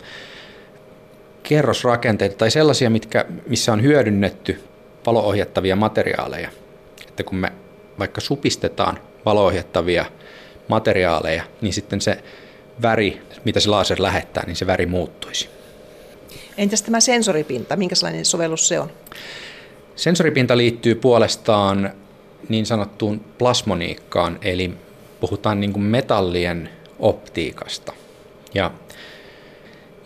kerrosrakenteita 1.42 2.36
tai 2.36 2.50
sellaisia, 2.50 2.90
mitkä, 2.90 3.24
missä 3.46 3.72
on 3.72 3.82
hyödynnetty 3.82 4.64
valoohjattavia 5.06 5.76
materiaaleja. 5.76 6.48
Että 7.08 7.24
kun 7.24 7.38
me 7.38 7.52
vaikka 7.98 8.20
supistetaan 8.20 8.98
valoohjattavia 9.24 10.04
materiaaleja, 10.68 11.42
niin 11.60 11.72
sitten 11.72 12.00
se 12.00 12.24
väri, 12.82 13.20
mitä 13.44 13.60
se 13.60 13.68
laser 13.68 14.02
lähettää, 14.02 14.46
niin 14.46 14.56
se 14.56 14.66
väri 14.66 14.86
muuttuisi. 14.86 15.48
Entäs 16.58 16.82
tämä 16.82 17.00
sensoripinta, 17.00 17.76
minkälainen 17.76 18.24
sovellus 18.24 18.68
se 18.68 18.80
on? 18.80 18.90
Sensoripinta 19.96 20.56
liittyy 20.56 20.94
puolestaan 20.94 21.92
niin 22.48 22.66
sanottuun 22.66 23.20
plasmoniikkaan, 23.38 24.38
eli 24.42 24.74
puhutaan 25.24 25.60
niin 25.60 25.72
kuin 25.72 25.82
metallien 25.82 26.68
optiikasta. 26.98 27.92
Ja 28.54 28.70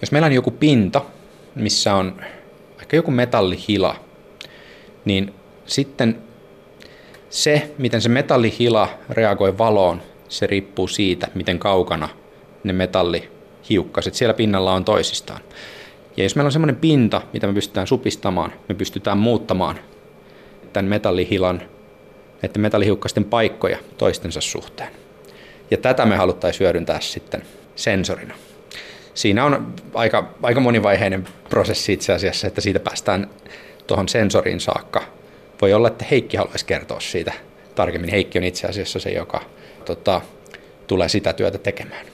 jos 0.00 0.12
meillä 0.12 0.26
on 0.26 0.32
joku 0.32 0.50
pinta, 0.50 1.02
missä 1.54 1.94
on 1.94 2.22
vaikka 2.76 2.96
joku 2.96 3.10
metallihila, 3.10 3.96
niin 5.04 5.34
sitten 5.66 6.18
se, 7.30 7.70
miten 7.78 8.00
se 8.00 8.08
metallihila 8.08 8.88
reagoi 9.10 9.58
valoon, 9.58 10.02
se 10.28 10.46
riippuu 10.46 10.88
siitä, 10.88 11.28
miten 11.34 11.58
kaukana 11.58 12.08
ne 12.64 12.72
metallihiukkaset 12.72 14.14
siellä 14.14 14.34
pinnalla 14.34 14.74
on 14.74 14.84
toisistaan. 14.84 15.40
Ja 16.16 16.22
jos 16.22 16.36
meillä 16.36 16.48
on 16.48 16.52
semmoinen 16.52 16.76
pinta, 16.76 17.22
mitä 17.32 17.46
me 17.46 17.52
pystytään 17.52 17.86
supistamaan, 17.86 18.52
me 18.68 18.74
pystytään 18.74 19.18
muuttamaan 19.18 19.78
tämän 20.72 20.88
metallihilan, 20.90 21.62
että 22.42 22.58
metallihiukkasten 22.58 23.24
paikkoja 23.24 23.78
toistensa 23.98 24.40
suhteen. 24.40 25.07
Ja 25.70 25.76
tätä 25.76 26.06
me 26.06 26.16
haluttaisiin 26.16 26.60
hyödyntää 26.60 27.00
sitten 27.00 27.42
sensorina. 27.76 28.34
Siinä 29.14 29.44
on 29.44 29.74
aika, 29.94 30.34
aika 30.42 30.60
monivaiheinen 30.60 31.28
prosessi 31.50 31.92
itse 31.92 32.12
asiassa, 32.12 32.46
että 32.46 32.60
siitä 32.60 32.80
päästään 32.80 33.30
tuohon 33.86 34.08
sensoriin 34.08 34.60
saakka. 34.60 35.02
Voi 35.62 35.72
olla, 35.72 35.88
että 35.88 36.04
Heikki 36.10 36.36
haluaisi 36.36 36.66
kertoa 36.66 37.00
siitä 37.00 37.32
tarkemmin. 37.74 38.10
Heikki 38.10 38.38
on 38.38 38.44
itse 38.44 38.66
asiassa 38.66 38.98
se, 38.98 39.10
joka 39.10 39.42
tota, 39.84 40.20
tulee 40.86 41.08
sitä 41.08 41.32
työtä 41.32 41.58
tekemään. 41.58 42.06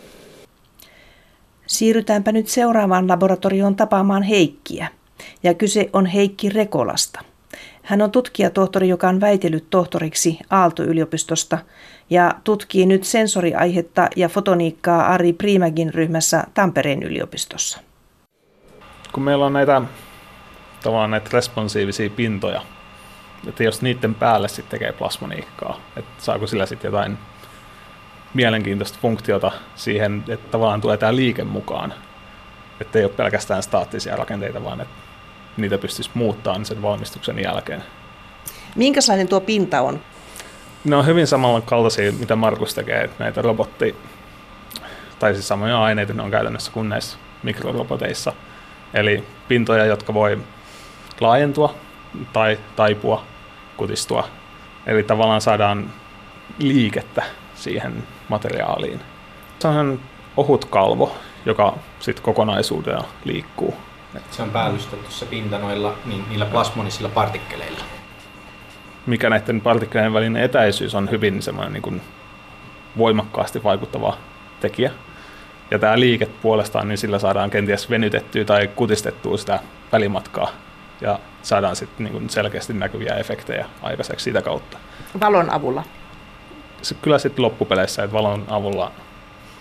Siirrytäänpä 1.66 2.32
nyt 2.32 2.48
seuraavaan 2.48 3.08
laboratorioon 3.08 3.76
tapaamaan 3.76 4.22
Heikkiä. 4.22 4.88
Ja 5.42 5.54
kyse 5.54 5.90
on 5.92 6.06
Heikki 6.06 6.48
Rekolasta. 6.48 7.20
Hän 7.82 8.02
on 8.02 8.10
tutkijatohtori, 8.10 8.88
joka 8.88 9.08
on 9.08 9.20
väitellyt 9.20 9.70
tohtoriksi 9.70 10.38
Aalto-yliopistosta 10.50 11.58
ja 12.10 12.34
tutkii 12.44 12.86
nyt 12.86 13.04
sensoriaihetta 13.04 14.08
ja 14.16 14.28
fotoniikkaa 14.28 15.06
Ari 15.06 15.32
Primägin 15.32 15.94
ryhmässä 15.94 16.44
Tampereen 16.54 17.02
yliopistossa. 17.02 17.80
Kun 19.12 19.22
meillä 19.22 19.46
on 19.46 19.52
näitä, 19.52 19.82
tavallaan 20.82 21.10
näitä 21.10 21.30
responsiivisia 21.32 22.10
pintoja, 22.10 22.62
että 23.48 23.64
jos 23.64 23.82
niiden 23.82 24.14
päälle 24.14 24.48
sitten 24.48 24.70
tekee 24.70 24.92
plasmoniikkaa, 24.92 25.80
että 25.96 26.24
saako 26.24 26.46
sillä 26.46 26.66
sitten 26.66 26.88
jotain 26.88 27.18
mielenkiintoista 28.34 28.98
funktiota 29.02 29.52
siihen, 29.74 30.24
että 30.28 30.50
tavallaan 30.50 30.80
tulee 30.80 30.96
tämä 30.96 31.16
liike 31.16 31.44
mukaan. 31.44 31.94
Että 32.80 32.98
ei 32.98 33.04
ole 33.04 33.12
pelkästään 33.12 33.62
staattisia 33.62 34.16
rakenteita, 34.16 34.64
vaan 34.64 34.80
että 34.80 34.94
niitä 35.56 35.78
pystyisi 35.78 36.10
muuttamaan 36.14 36.64
sen 36.64 36.82
valmistuksen 36.82 37.38
jälkeen. 37.38 37.84
Minkälainen 38.76 39.28
tuo 39.28 39.40
pinta 39.40 39.80
on? 39.80 40.00
Ne 40.84 40.96
on 40.96 41.06
hyvin 41.06 41.26
samankaltaisia, 41.26 42.12
mitä 42.12 42.36
Markus 42.36 42.74
tekee, 42.74 43.10
näitä 43.18 43.42
robotti, 43.42 43.96
tai 45.18 45.34
siis 45.34 45.48
samoja 45.48 45.82
aineita 45.82 46.12
ne 46.12 46.22
on 46.22 46.30
käytännössä 46.30 46.72
kuin 46.72 46.88
näissä 46.88 47.18
mikroroboteissa. 47.42 48.32
Eli 48.94 49.24
pintoja, 49.48 49.84
jotka 49.84 50.14
voi 50.14 50.38
laajentua 51.20 51.74
tai 52.32 52.58
taipua, 52.76 53.24
kutistua. 53.76 54.28
Eli 54.86 55.02
tavallaan 55.02 55.40
saadaan 55.40 55.90
liikettä 56.58 57.22
siihen 57.54 58.02
materiaaliin. 58.28 59.00
Se 59.58 59.68
on 59.68 60.00
ohut 60.36 60.64
kalvo, 60.64 61.16
joka 61.46 61.74
sitten 62.00 62.24
kokonaisuudella 62.24 63.08
liikkuu. 63.24 63.74
Se 64.30 64.42
on 64.42 64.50
päällystetty 64.50 65.12
se 65.12 65.26
pinta 65.26 65.58
noilla, 65.58 65.94
niin, 66.04 66.24
niillä 66.28 66.46
plasmonisilla 66.46 67.08
partikkeleilla. 67.08 67.93
Mikä 69.06 69.30
näiden 69.30 69.60
partikkeleiden 69.60 70.12
välinen 70.12 70.42
etäisyys 70.42 70.94
on 70.94 71.10
hyvin 71.10 71.42
semmoinen 71.42 71.72
niin 71.72 71.82
kuin 71.82 72.00
voimakkaasti 72.98 73.64
vaikuttava 73.64 74.18
tekijä. 74.60 74.90
Ja 75.70 75.78
tämä 75.78 76.00
liike 76.00 76.26
puolestaan, 76.26 76.88
niin 76.88 76.98
sillä 76.98 77.18
saadaan 77.18 77.50
kenties 77.50 77.90
venytettyä 77.90 78.44
tai 78.44 78.68
kutistettua 78.68 79.36
sitä 79.36 79.60
välimatkaa 79.92 80.50
ja 81.00 81.18
saadaan 81.42 81.76
sitten 81.76 82.06
niin 82.06 82.30
selkeästi 82.30 82.72
näkyviä 82.72 83.14
efektejä 83.14 83.66
aikaiseksi 83.82 84.24
sitä 84.24 84.42
kautta. 84.42 84.78
Valon 85.20 85.50
avulla? 85.50 85.84
Se, 86.82 86.94
kyllä 86.94 87.18
sitten 87.18 87.42
loppupeleissä, 87.42 88.02
että 88.02 88.16
valon 88.16 88.44
avulla 88.48 88.92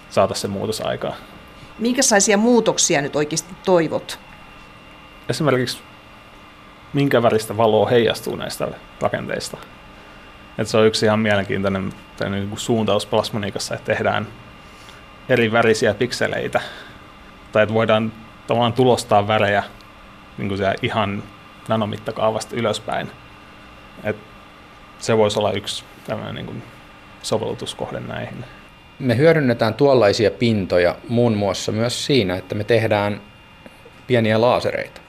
saataisiin 0.09 0.41
se 0.41 0.47
muutos 0.47 0.81
aikaa. 0.81 1.15
Minkälaisia 1.79 2.37
muutoksia 2.37 3.01
nyt 3.01 3.15
oikeasti 3.15 3.53
toivot? 3.65 4.19
Esimerkiksi 5.29 5.77
minkä 6.93 7.23
väristä 7.23 7.57
valoa 7.57 7.89
heijastuu 7.89 8.35
näistä 8.35 8.67
rakenteista. 9.01 9.57
Et 10.57 10.67
se 10.67 10.77
on 10.77 10.87
yksi 10.87 11.05
ihan 11.05 11.19
mielenkiintoinen 11.19 11.93
niin 12.29 12.49
kuin 12.49 12.59
suuntaus 12.59 13.05
plasmoniikassa, 13.05 13.75
että 13.75 13.85
tehdään 13.85 14.27
eri 15.29 15.51
värisiä 15.51 15.93
pikseleitä. 15.93 16.61
Tai 17.51 17.63
että 17.63 17.73
voidaan 17.73 18.11
tavallaan 18.47 18.73
tulostaa 18.73 19.27
värejä 19.27 19.63
niin 20.37 20.49
kuin 20.49 20.59
ihan 20.81 21.23
nanomittakaavasta 21.67 22.55
ylöspäin. 22.55 23.11
Et 24.03 24.17
se 24.99 25.17
voisi 25.17 25.39
olla 25.39 25.51
yksi 25.51 25.83
tämmöinen 26.07 26.35
niin 26.35 26.45
kuin 26.45 26.63
sovellutuskohde 27.21 27.99
näihin. 27.99 28.45
Me 28.99 29.17
hyödynnetään 29.17 29.73
tuollaisia 29.73 30.31
pintoja 30.31 30.95
muun 31.09 31.37
muassa 31.37 31.71
myös 31.71 32.05
siinä, 32.05 32.35
että 32.35 32.55
me 32.55 32.63
tehdään 32.63 33.21
pieniä 34.07 34.41
laasereita. 34.41 35.01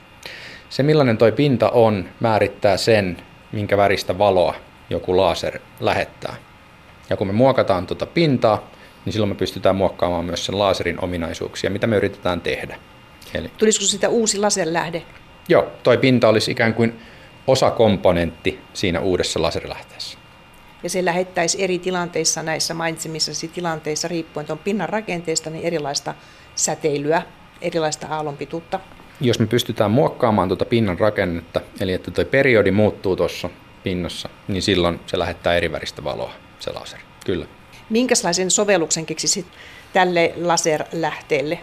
Se 0.75 0.83
millainen 0.83 1.17
toi 1.17 1.31
pinta 1.31 1.69
on, 1.69 2.09
määrittää 2.19 2.77
sen, 2.77 3.17
minkä 3.51 3.77
väristä 3.77 4.17
valoa 4.17 4.55
joku 4.89 5.17
laser 5.17 5.59
lähettää. 5.79 6.35
Ja 7.09 7.17
kun 7.17 7.27
me 7.27 7.33
muokataan 7.33 7.87
tuota 7.87 8.05
pintaa, 8.05 8.71
niin 9.05 9.13
silloin 9.13 9.29
me 9.29 9.35
pystytään 9.35 9.75
muokkaamaan 9.75 10.25
myös 10.25 10.45
sen 10.45 10.59
laserin 10.59 11.03
ominaisuuksia, 11.03 11.69
mitä 11.69 11.87
me 11.87 11.95
yritetään 11.95 12.41
tehdä. 12.41 12.77
Eli... 13.33 13.51
Tulisiko 13.57 13.85
sitä 13.85 14.09
uusi 14.09 14.37
laserlähde? 14.37 15.03
Joo, 15.49 15.71
toi 15.83 15.97
pinta 15.97 16.27
olisi 16.27 16.51
ikään 16.51 16.73
kuin 16.73 16.99
osakomponentti 17.47 18.59
siinä 18.73 18.99
uudessa 18.99 19.41
laserlähteessä. 19.41 20.17
Ja 20.83 20.89
se 20.89 21.05
lähettäisi 21.05 21.63
eri 21.63 21.79
tilanteissa, 21.79 22.43
näissä 22.43 22.73
mainitsemissasi 22.73 23.47
tilanteissa, 23.47 24.07
riippuen 24.07 24.45
tuon 24.45 24.59
pinnan 24.59 24.89
rakenteesta, 24.89 25.49
niin 25.49 25.65
erilaista 25.65 26.13
säteilyä, 26.55 27.21
erilaista 27.61 28.07
aallonpituutta. 28.07 28.79
Jos 29.21 29.39
me 29.39 29.45
pystytään 29.45 29.91
muokkaamaan 29.91 30.47
tuota 30.47 30.65
pinnan 30.65 30.99
rakennetta, 30.99 31.61
eli 31.79 31.93
että 31.93 32.11
tuo 32.11 32.25
periodi 32.25 32.71
muuttuu 32.71 33.15
tuossa 33.15 33.49
pinnassa, 33.83 34.29
niin 34.47 34.61
silloin 34.61 34.99
se 35.05 35.19
lähettää 35.19 35.55
eri 35.55 35.71
väristä 35.71 36.03
valoa, 36.03 36.31
se 36.59 36.71
laseri. 36.71 37.03
Kyllä. 37.25 37.45
Minkälaisen 37.89 38.51
sovelluksen 38.51 39.05
keksisit 39.05 39.45
tälle 39.93 40.33
laserlähteelle? 40.41 41.59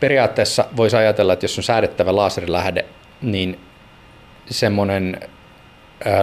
Periaatteessa 0.00 0.64
voisi 0.76 0.96
ajatella, 0.96 1.32
että 1.32 1.44
jos 1.44 1.58
on 1.58 1.64
säädettävä 1.64 2.16
laserilähde, 2.16 2.84
niin 3.22 3.60
semmoinen 4.50 5.20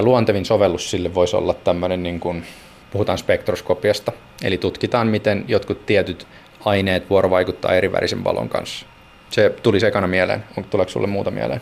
luontevin 0.01 0.45
sovellus 0.45 0.91
sille 0.91 1.13
voisi 1.13 1.35
olla 1.35 1.53
tämmöinen, 1.53 2.03
niin 2.03 2.19
kuin, 2.19 2.45
puhutaan 2.91 3.17
spektroskopiasta, 3.17 4.11
eli 4.43 4.57
tutkitaan, 4.57 5.07
miten 5.07 5.45
jotkut 5.47 5.85
tietyt 5.85 6.27
aineet 6.65 7.09
vuorovaikuttaa 7.09 7.75
eri 7.75 7.91
värisen 7.91 8.23
valon 8.23 8.49
kanssa. 8.49 8.85
Se 9.29 9.49
tuli 9.49 9.79
sekana 9.79 10.07
mieleen. 10.07 10.43
Tuleeko 10.69 10.91
sulle 10.91 11.07
muuta 11.07 11.31
mieleen? 11.31 11.61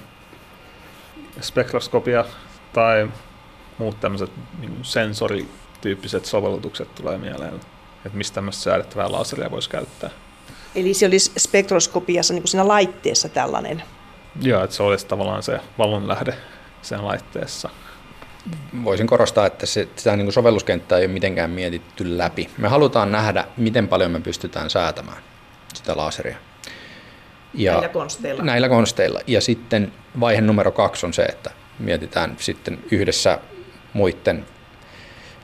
Spektroskopia 1.42 2.26
tai 2.74 3.10
muut 3.78 4.00
tämmöiset 4.00 4.32
niin 4.60 4.80
sensorityyppiset 4.82 6.26
sovellutukset 6.26 6.96
tulee 6.96 7.18
mieleen, 7.18 7.54
että 8.06 8.18
mistä 8.18 8.36
tämmöistä 8.36 8.64
säädettävää 8.64 9.12
laseria 9.12 9.52
voisi 9.52 9.70
käyttää. 9.70 10.10
Eli 10.76 10.94
se 10.94 11.06
olisi 11.06 11.32
spektroskopiassa 11.38 12.34
niin 12.34 12.42
kuin 12.42 12.50
siinä 12.50 12.68
laitteessa 12.68 13.30
tällainen? 13.30 13.84
Joo, 14.42 14.64
että 14.64 14.76
se 14.76 14.84
olisi 14.84 15.08
tavallaan 15.08 15.44
se 15.44 15.60
valonlähde 15.78 16.38
sen 16.82 17.06
laitteessa. 17.06 17.70
Voisin 18.84 19.08
korostaa, 19.08 19.46
että 19.46 19.66
se, 19.66 19.88
sitä 19.96 20.16
niin 20.16 20.26
kuin 20.26 20.34
sovelluskenttää 20.34 20.98
ei 20.98 21.06
ole 21.06 21.14
mitenkään 21.14 21.50
mietitty 21.50 22.18
läpi. 22.18 22.50
Me 22.58 22.68
halutaan 22.68 23.12
nähdä, 23.12 23.46
miten 23.58 23.88
paljon 23.88 24.12
me 24.12 24.20
pystytään 24.20 24.70
säätämään 24.70 25.18
sitä 25.74 25.98
laseria. 25.98 26.38
Ja 27.56 27.72
näillä 27.72 27.90
konsteilla. 27.90 28.44
Näillä 28.44 28.70
konsteilla. 28.70 29.20
Ja 29.28 29.42
sitten 29.42 29.92
vaihe 30.20 30.42
numero 30.42 30.72
kaksi 30.72 31.06
on 31.06 31.14
se, 31.14 31.24
että 31.24 31.52
mietitään 31.80 32.36
sitten 32.40 32.80
yhdessä 32.92 33.40
muiden 33.94 34.46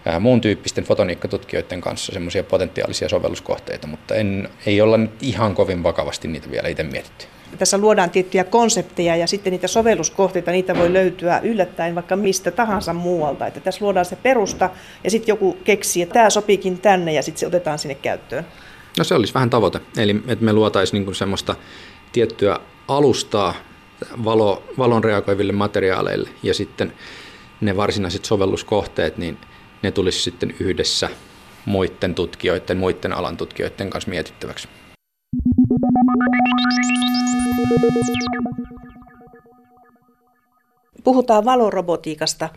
ää, 0.05 0.19
muun 0.19 0.41
tyyppisten 0.41 0.83
fotoniikkatutkijoiden 0.83 1.81
kanssa 1.81 2.13
semmoisia 2.13 2.43
potentiaalisia 2.43 3.09
sovelluskohteita, 3.09 3.87
mutta 3.87 4.15
en, 4.15 4.49
ei 4.65 4.81
olla 4.81 4.97
nyt 4.97 5.23
ihan 5.23 5.55
kovin 5.55 5.83
vakavasti 5.83 6.27
niitä 6.27 6.51
vielä 6.51 6.67
itse 6.67 6.83
mietitty. 6.83 7.25
Tässä 7.57 7.77
luodaan 7.77 8.09
tiettyjä 8.09 8.43
konsepteja 8.43 9.15
ja 9.15 9.27
sitten 9.27 9.51
niitä 9.51 9.67
sovelluskohteita, 9.67 10.51
niitä 10.51 10.77
voi 10.77 10.93
löytyä 10.93 11.39
yllättäen 11.43 11.95
vaikka 11.95 12.15
mistä 12.15 12.51
tahansa 12.51 12.93
muualta. 12.93 13.47
Että 13.47 13.59
tässä 13.59 13.85
luodaan 13.85 14.05
se 14.05 14.15
perusta 14.15 14.69
ja 15.03 15.11
sitten 15.11 15.27
joku 15.27 15.57
keksii, 15.63 16.03
että 16.03 16.13
tämä 16.13 16.29
sopiikin 16.29 16.79
tänne 16.79 17.13
ja 17.13 17.21
sitten 17.21 17.39
se 17.39 17.47
otetaan 17.47 17.79
sinne 17.79 17.95
käyttöön. 17.95 18.45
No 18.97 19.03
se 19.03 19.15
olisi 19.15 19.33
vähän 19.33 19.49
tavoite, 19.49 19.79
eli 19.97 20.23
että 20.27 20.45
me 20.45 20.53
luotaisiin 20.53 21.05
niin 21.05 21.15
semmoista 21.15 21.55
tiettyä 22.11 22.59
alustaa 22.87 23.53
valo, 24.25 24.63
valon 24.77 25.03
reagoiville 25.03 25.53
materiaaleille 25.53 26.29
ja 26.43 26.53
sitten 26.53 26.93
ne 27.61 27.77
varsinaiset 27.77 28.25
sovelluskohteet, 28.25 29.17
niin 29.17 29.37
ne 29.83 29.91
tulisi 29.91 30.21
sitten 30.21 30.55
yhdessä 30.59 31.09
muiden 31.65 32.15
tutkijoiden, 32.15 32.77
muiden 32.77 33.13
alan 33.13 33.37
tutkijoiden 33.37 33.89
kanssa 33.89 34.09
mietittäväksi. 34.09 34.67
Puhutaan 41.03 41.45
valorobotiikasta. 41.45 42.49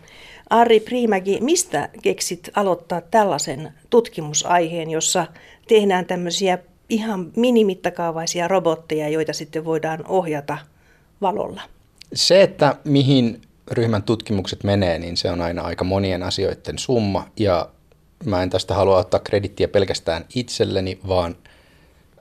Ari 0.50 0.80
Priimäki, 0.80 1.38
mistä 1.40 1.88
keksit 2.02 2.50
aloittaa 2.56 3.00
tällaisen 3.00 3.72
tutkimusaiheen, 3.90 4.90
jossa 4.90 5.26
tehdään 5.68 6.06
tämmöisiä 6.06 6.58
ihan 6.88 7.32
minimittakaavaisia 7.36 8.48
robotteja, 8.48 9.08
joita 9.08 9.32
sitten 9.32 9.64
voidaan 9.64 10.04
ohjata 10.08 10.58
valolla? 11.20 11.62
Se, 12.14 12.42
että 12.42 12.76
mihin 12.84 13.42
ryhmän 13.70 14.02
tutkimukset 14.02 14.64
menee, 14.64 14.98
niin 14.98 15.16
se 15.16 15.30
on 15.30 15.40
aina 15.40 15.62
aika 15.62 15.84
monien 15.84 16.22
asioiden 16.22 16.78
summa 16.78 17.26
ja 17.36 17.68
mä 18.24 18.42
en 18.42 18.50
tästä 18.50 18.74
halua 18.74 18.98
ottaa 18.98 19.20
kredittiä 19.20 19.68
pelkästään 19.68 20.24
itselleni, 20.34 21.00
vaan 21.08 21.36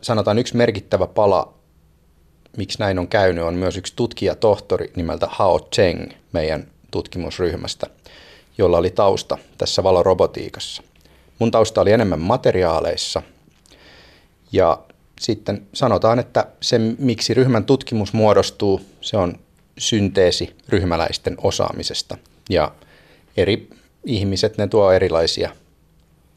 sanotaan 0.02 0.40
yksi 0.40 0.58
merkittävä 0.58 1.08
pala, 1.08 1.54
miksi 2.58 2.80
näin 2.80 3.00
on 3.00 3.08
käynyt, 3.08 3.44
on 3.44 3.54
myös 3.54 3.78
yksi 3.78 3.94
tutkijatohtori 3.96 4.92
nimeltä 4.96 5.28
Hao 5.32 5.60
Cheng 5.60 6.12
meidän 6.32 6.68
tutkimusryhmästä, 6.92 7.88
jolla 8.58 8.78
oli 8.78 8.90
tausta 8.90 9.38
tässä 9.58 9.84
valorobotiikassa. 9.84 10.84
Mun 11.40 11.52
tausta 11.52 11.82
oli 11.82 11.92
enemmän 11.92 12.20
materiaaleissa 12.20 13.22
ja 14.54 14.80
sitten 15.20 15.68
sanotaan, 15.74 16.20
että 16.20 16.48
se 16.62 16.80
miksi 16.98 17.34
ryhmän 17.34 17.66
tutkimus 17.66 18.14
muodostuu, 18.14 18.82
se 19.02 19.18
on 19.18 19.40
synteesi 19.78 20.56
ryhmäläisten 20.70 21.38
osaamisesta 21.44 22.18
ja 22.50 22.72
eri 23.38 23.70
ihmiset, 24.06 24.58
ne 24.58 24.68
tuo 24.68 24.92
erilaisia 24.92 25.50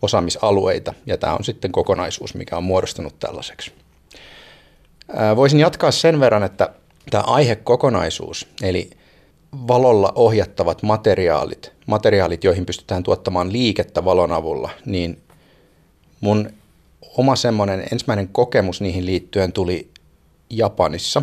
osaamisalueita 0.02 0.94
ja 1.06 1.18
tämä 1.18 1.34
on 1.34 1.44
sitten 1.44 1.72
kokonaisuus, 1.72 2.34
mikä 2.34 2.56
on 2.56 2.64
muodostunut 2.64 3.18
tällaiseksi. 3.18 3.72
Voisin 5.36 5.60
jatkaa 5.60 5.90
sen 5.90 6.20
verran, 6.20 6.42
että 6.42 6.72
tämä 7.10 7.22
aihekokonaisuus, 7.26 8.48
eli 8.62 8.90
valolla 9.68 10.12
ohjattavat 10.14 10.82
materiaalit, 10.82 11.72
materiaalit, 11.86 12.44
joihin 12.44 12.66
pystytään 12.66 13.02
tuottamaan 13.02 13.52
liikettä 13.52 14.04
valon 14.04 14.32
avulla, 14.32 14.70
niin 14.86 15.22
mun 16.20 16.50
oma 17.16 17.36
semmoinen 17.36 17.84
ensimmäinen 17.92 18.28
kokemus 18.28 18.80
niihin 18.80 19.06
liittyen 19.06 19.52
tuli 19.52 19.90
Japanissa. 20.50 21.22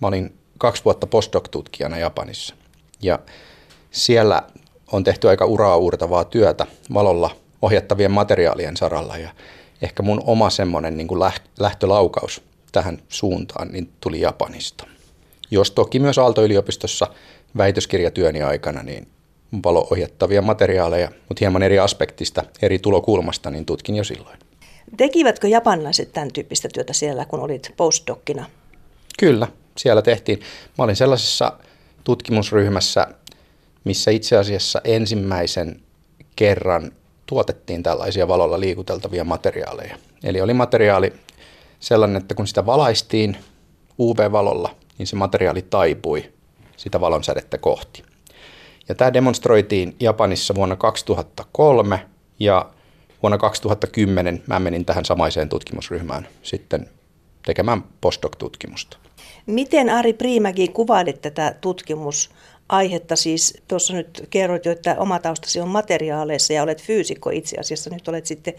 Mä 0.00 0.08
olin 0.08 0.38
kaksi 0.58 0.84
vuotta 0.84 1.06
postdoc-tutkijana 1.06 1.98
Japanissa. 1.98 2.54
Ja 3.02 3.18
siellä 3.90 4.42
on 4.92 5.04
tehty 5.04 5.28
aika 5.28 5.44
uraa 5.44 5.76
uurtavaa 5.76 6.24
työtä 6.24 6.66
valolla 6.94 7.36
ohjattavien 7.62 8.10
materiaalien 8.10 8.76
saralla. 8.76 9.16
Ja 9.16 9.30
ehkä 9.82 10.02
mun 10.02 10.22
oma 10.26 10.50
semmoinen 10.50 10.96
niin 10.96 11.08
lähtölaukaus 11.60 12.42
tähän 12.72 13.02
suuntaan 13.08 13.68
niin 13.72 13.90
tuli 14.00 14.20
Japanista. 14.20 14.86
Jos 15.50 15.70
toki 15.70 15.98
myös 15.98 16.18
Aalto-yliopistossa 16.18 17.06
väitöskirjatyöni 17.56 18.42
aikana 18.42 18.82
niin 18.82 19.08
valo-ohjattavia 19.64 20.42
materiaaleja, 20.42 21.08
mutta 21.28 21.40
hieman 21.40 21.62
eri 21.62 21.78
aspektista, 21.78 22.44
eri 22.62 22.78
tulokulmasta, 22.78 23.50
niin 23.50 23.66
tutkin 23.66 23.96
jo 23.96 24.04
silloin. 24.04 24.38
Tekivätkö 24.96 25.48
japanilaiset 25.48 26.12
tämän 26.12 26.32
tyyppistä 26.32 26.68
työtä 26.74 26.92
siellä, 26.92 27.24
kun 27.24 27.40
olit 27.40 27.74
postdokkina? 27.76 28.46
Kyllä, 29.18 29.48
siellä 29.76 30.02
tehtiin. 30.02 30.40
Mä 30.78 30.84
olin 30.84 30.96
sellaisessa 30.96 31.52
tutkimusryhmässä, 32.04 33.06
missä 33.84 34.10
itse 34.10 34.36
asiassa 34.36 34.80
ensimmäisen 34.84 35.80
kerran 36.36 36.92
tuotettiin 37.26 37.82
tällaisia 37.82 38.28
valolla 38.28 38.60
liikuteltavia 38.60 39.24
materiaaleja. 39.24 39.96
Eli 40.24 40.40
oli 40.40 40.54
materiaali 40.54 41.12
sellainen, 41.80 42.22
että 42.22 42.34
kun 42.34 42.46
sitä 42.46 42.66
valaistiin 42.66 43.36
UV-valolla, 43.98 44.74
niin 44.98 45.06
se 45.06 45.16
materiaali 45.16 45.62
taipui 45.62 46.32
sitä 46.76 47.00
valonsädettä 47.00 47.58
kohti. 47.58 48.02
Ja 48.88 48.94
tämä 48.94 49.12
demonstroitiin 49.12 49.96
Japanissa 50.00 50.54
vuonna 50.54 50.76
2003 50.76 52.06
ja 52.38 52.70
vuonna 53.24 53.38
2010 53.38 54.42
mä 54.46 54.60
menin 54.60 54.84
tähän 54.84 55.04
samaiseen 55.04 55.48
tutkimusryhmään 55.48 56.28
sitten 56.42 56.88
tekemään 57.46 57.84
postdoc-tutkimusta. 58.00 58.96
Miten 59.46 59.90
Ari 59.90 60.12
Priimäki 60.12 60.68
kuvailit 60.68 61.20
tätä 61.22 61.54
tutkimusaihetta? 62.68 63.16
Siis 63.16 63.62
tuossa 63.68 63.92
nyt 63.92 64.26
kerroit 64.30 64.64
jo, 64.64 64.72
että 64.72 64.96
oma 64.98 65.18
taustasi 65.18 65.60
on 65.60 65.68
materiaaleissa 65.68 66.52
ja 66.52 66.62
olet 66.62 66.82
fyysikko 66.82 67.30
itse 67.30 67.56
asiassa. 67.60 67.90
Nyt 67.90 68.08
olet 68.08 68.26
sitten 68.26 68.54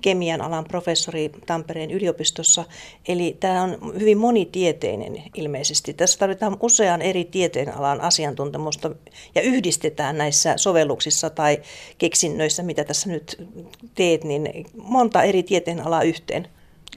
kemian 0.00 0.40
alan 0.40 0.64
professori 0.64 1.30
Tampereen 1.46 1.90
yliopistossa. 1.90 2.64
Eli 3.08 3.36
tämä 3.40 3.62
on 3.62 3.78
hyvin 4.00 4.18
monitieteinen 4.18 5.22
ilmeisesti. 5.34 5.94
Tässä 5.94 6.18
tarvitaan 6.18 6.56
usean 6.60 7.02
eri 7.02 7.24
tieteenalan 7.24 8.00
asiantuntemusta 8.00 8.90
ja 9.34 9.42
yhdistetään 9.42 10.18
näissä 10.18 10.54
sovelluksissa 10.56 11.30
tai 11.30 11.62
keksinnöissä, 11.98 12.62
mitä 12.62 12.84
tässä 12.84 13.10
nyt 13.10 13.46
teet, 13.94 14.24
niin 14.24 14.66
monta 14.76 15.22
eri 15.22 15.42
tieteenalaa 15.42 16.02
yhteen. 16.02 16.48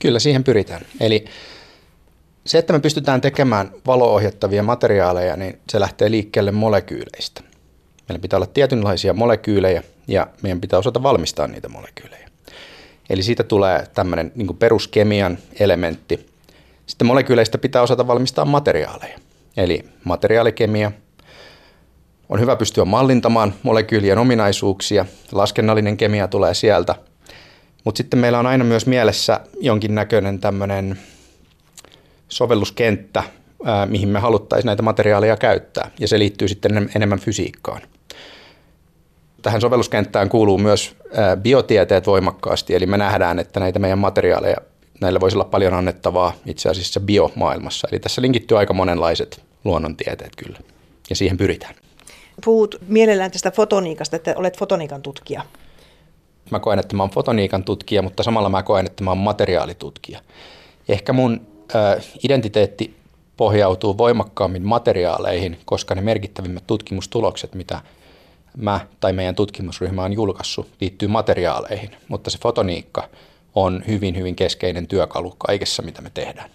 Kyllä 0.01 0.19
siihen 0.19 0.43
pyritään. 0.43 0.81
Eli 0.99 1.25
se, 2.45 2.57
että 2.57 2.73
me 2.73 2.79
pystytään 2.79 3.21
tekemään 3.21 3.71
valoohjattavia 3.87 4.63
materiaaleja, 4.63 5.35
niin 5.35 5.59
se 5.69 5.79
lähtee 5.79 6.11
liikkeelle 6.11 6.51
molekyyleistä. 6.51 7.41
Meillä 8.09 8.21
pitää 8.21 8.37
olla 8.37 8.47
tietynlaisia 8.47 9.13
molekyylejä 9.13 9.83
ja 10.07 10.27
meidän 10.41 10.61
pitää 10.61 10.79
osata 10.79 11.03
valmistaa 11.03 11.47
niitä 11.47 11.69
molekyylejä. 11.69 12.29
Eli 13.09 13.23
siitä 13.23 13.43
tulee 13.43 13.87
tämmöinen 13.93 14.31
niin 14.35 14.57
peruskemian 14.57 15.37
elementti. 15.59 16.29
Sitten 16.85 17.07
molekyyleistä 17.07 17.57
pitää 17.57 17.81
osata 17.81 18.07
valmistaa 18.07 18.45
materiaaleja. 18.45 19.19
Eli 19.57 19.85
materiaalikemia. 20.03 20.91
On 22.29 22.39
hyvä 22.39 22.55
pystyä 22.55 22.85
mallintamaan 22.85 23.53
molekyylien 23.63 24.17
ominaisuuksia. 24.17 25.05
Laskennallinen 25.31 25.97
kemia 25.97 26.27
tulee 26.27 26.53
sieltä. 26.53 26.95
Mutta 27.83 27.97
sitten 27.97 28.19
meillä 28.19 28.39
on 28.39 28.45
aina 28.47 28.63
myös 28.63 28.85
mielessä 28.85 29.39
jonkinnäköinen 29.59 30.39
tämmöinen 30.39 30.99
sovelluskenttä, 32.29 33.23
mihin 33.85 34.09
me 34.09 34.19
haluttaisiin 34.19 34.67
näitä 34.67 34.83
materiaaleja 34.83 35.37
käyttää, 35.37 35.91
ja 35.99 36.07
se 36.07 36.19
liittyy 36.19 36.47
sitten 36.47 36.89
enemmän 36.95 37.19
fysiikkaan. 37.19 37.81
Tähän 39.41 39.61
sovelluskenttään 39.61 40.29
kuuluu 40.29 40.57
myös 40.57 40.95
biotieteet 41.41 42.07
voimakkaasti, 42.07 42.75
eli 42.75 42.85
me 42.85 42.97
nähdään, 42.97 43.39
että 43.39 43.59
näitä 43.59 43.79
meidän 43.79 43.99
materiaaleja, 43.99 44.57
näillä 45.01 45.19
voisi 45.19 45.37
olla 45.37 45.45
paljon 45.45 45.73
annettavaa 45.73 46.33
itse 46.45 46.69
asiassa 46.69 46.99
biomaailmassa. 46.99 47.87
Eli 47.91 47.99
tässä 47.99 48.21
linkittyy 48.21 48.57
aika 48.57 48.73
monenlaiset 48.73 49.41
luonnontieteet 49.63 50.35
kyllä, 50.35 50.59
ja 51.09 51.15
siihen 51.15 51.37
pyritään. 51.37 51.75
Puhut 52.45 52.75
mielellään 52.87 53.31
tästä 53.31 53.51
fotoniikasta, 53.51 54.15
että 54.15 54.33
olet 54.35 54.57
fotoniikan 54.57 55.01
tutkija. 55.01 55.45
Mä 56.51 56.59
koen, 56.59 56.79
että 56.79 56.95
mä 56.95 57.03
oon 57.03 57.09
fotoniikan 57.09 57.63
tutkija, 57.63 58.01
mutta 58.01 58.23
samalla 58.23 58.49
mä 58.49 58.63
koen, 58.63 58.85
että 58.85 59.03
mä 59.03 59.11
oon 59.11 59.17
materiaalitutkija. 59.17 60.19
Ehkä 60.89 61.13
mun 61.13 61.47
identiteetti 62.23 62.95
pohjautuu 63.37 63.97
voimakkaammin 63.97 64.63
materiaaleihin, 64.63 65.57
koska 65.65 65.95
ne 65.95 66.01
merkittävimmät 66.01 66.63
tutkimustulokset, 66.67 67.55
mitä 67.55 67.81
mä 68.57 68.79
tai 68.99 69.13
meidän 69.13 69.35
tutkimusryhmä 69.35 70.03
on 70.03 70.13
julkaissut, 70.13 70.69
liittyy 70.81 71.07
materiaaleihin, 71.07 71.89
mutta 72.07 72.29
se 72.29 72.37
fotoniikka 72.37 73.09
on 73.55 73.83
hyvin, 73.87 74.17
hyvin 74.17 74.35
keskeinen 74.35 74.87
työkalu 74.87 75.35
kaikessa, 75.37 75.83
mitä 75.83 76.01
me 76.01 76.11
tehdään. 76.13 76.49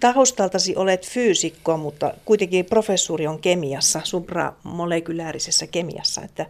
Taustaltasi 0.00 0.76
olet 0.76 1.08
fyysikko, 1.08 1.76
mutta 1.76 2.14
kuitenkin 2.24 2.64
professuuri 2.64 3.26
on 3.26 3.38
kemiassa, 3.38 4.00
supramolekyläärisessä 4.04 5.66
kemiassa, 5.66 6.22
että 6.22 6.46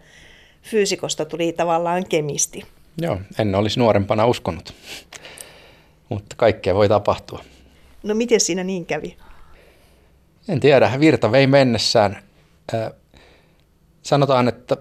fyysikosta 0.63 1.25
tuli 1.25 1.53
tavallaan 1.53 2.05
kemisti. 2.09 2.63
Joo, 3.01 3.19
en 3.39 3.55
olisi 3.55 3.81
nuorempana 3.81 4.27
uskonut, 4.27 4.75
mutta 6.09 6.37
kaikkea 6.37 6.75
voi 6.75 6.89
tapahtua. 6.89 7.45
No 8.07 8.15
miten 8.15 8.41
siinä 8.41 8.65
niin 8.65 8.87
kävi? 8.87 9.17
En 10.49 10.61
tiedä, 10.61 10.93
virta 11.01 11.33
vei 11.33 11.47
mennessään. 11.47 12.19
Äh, 12.75 12.93
sanotaan, 14.03 14.49
että 14.49 14.77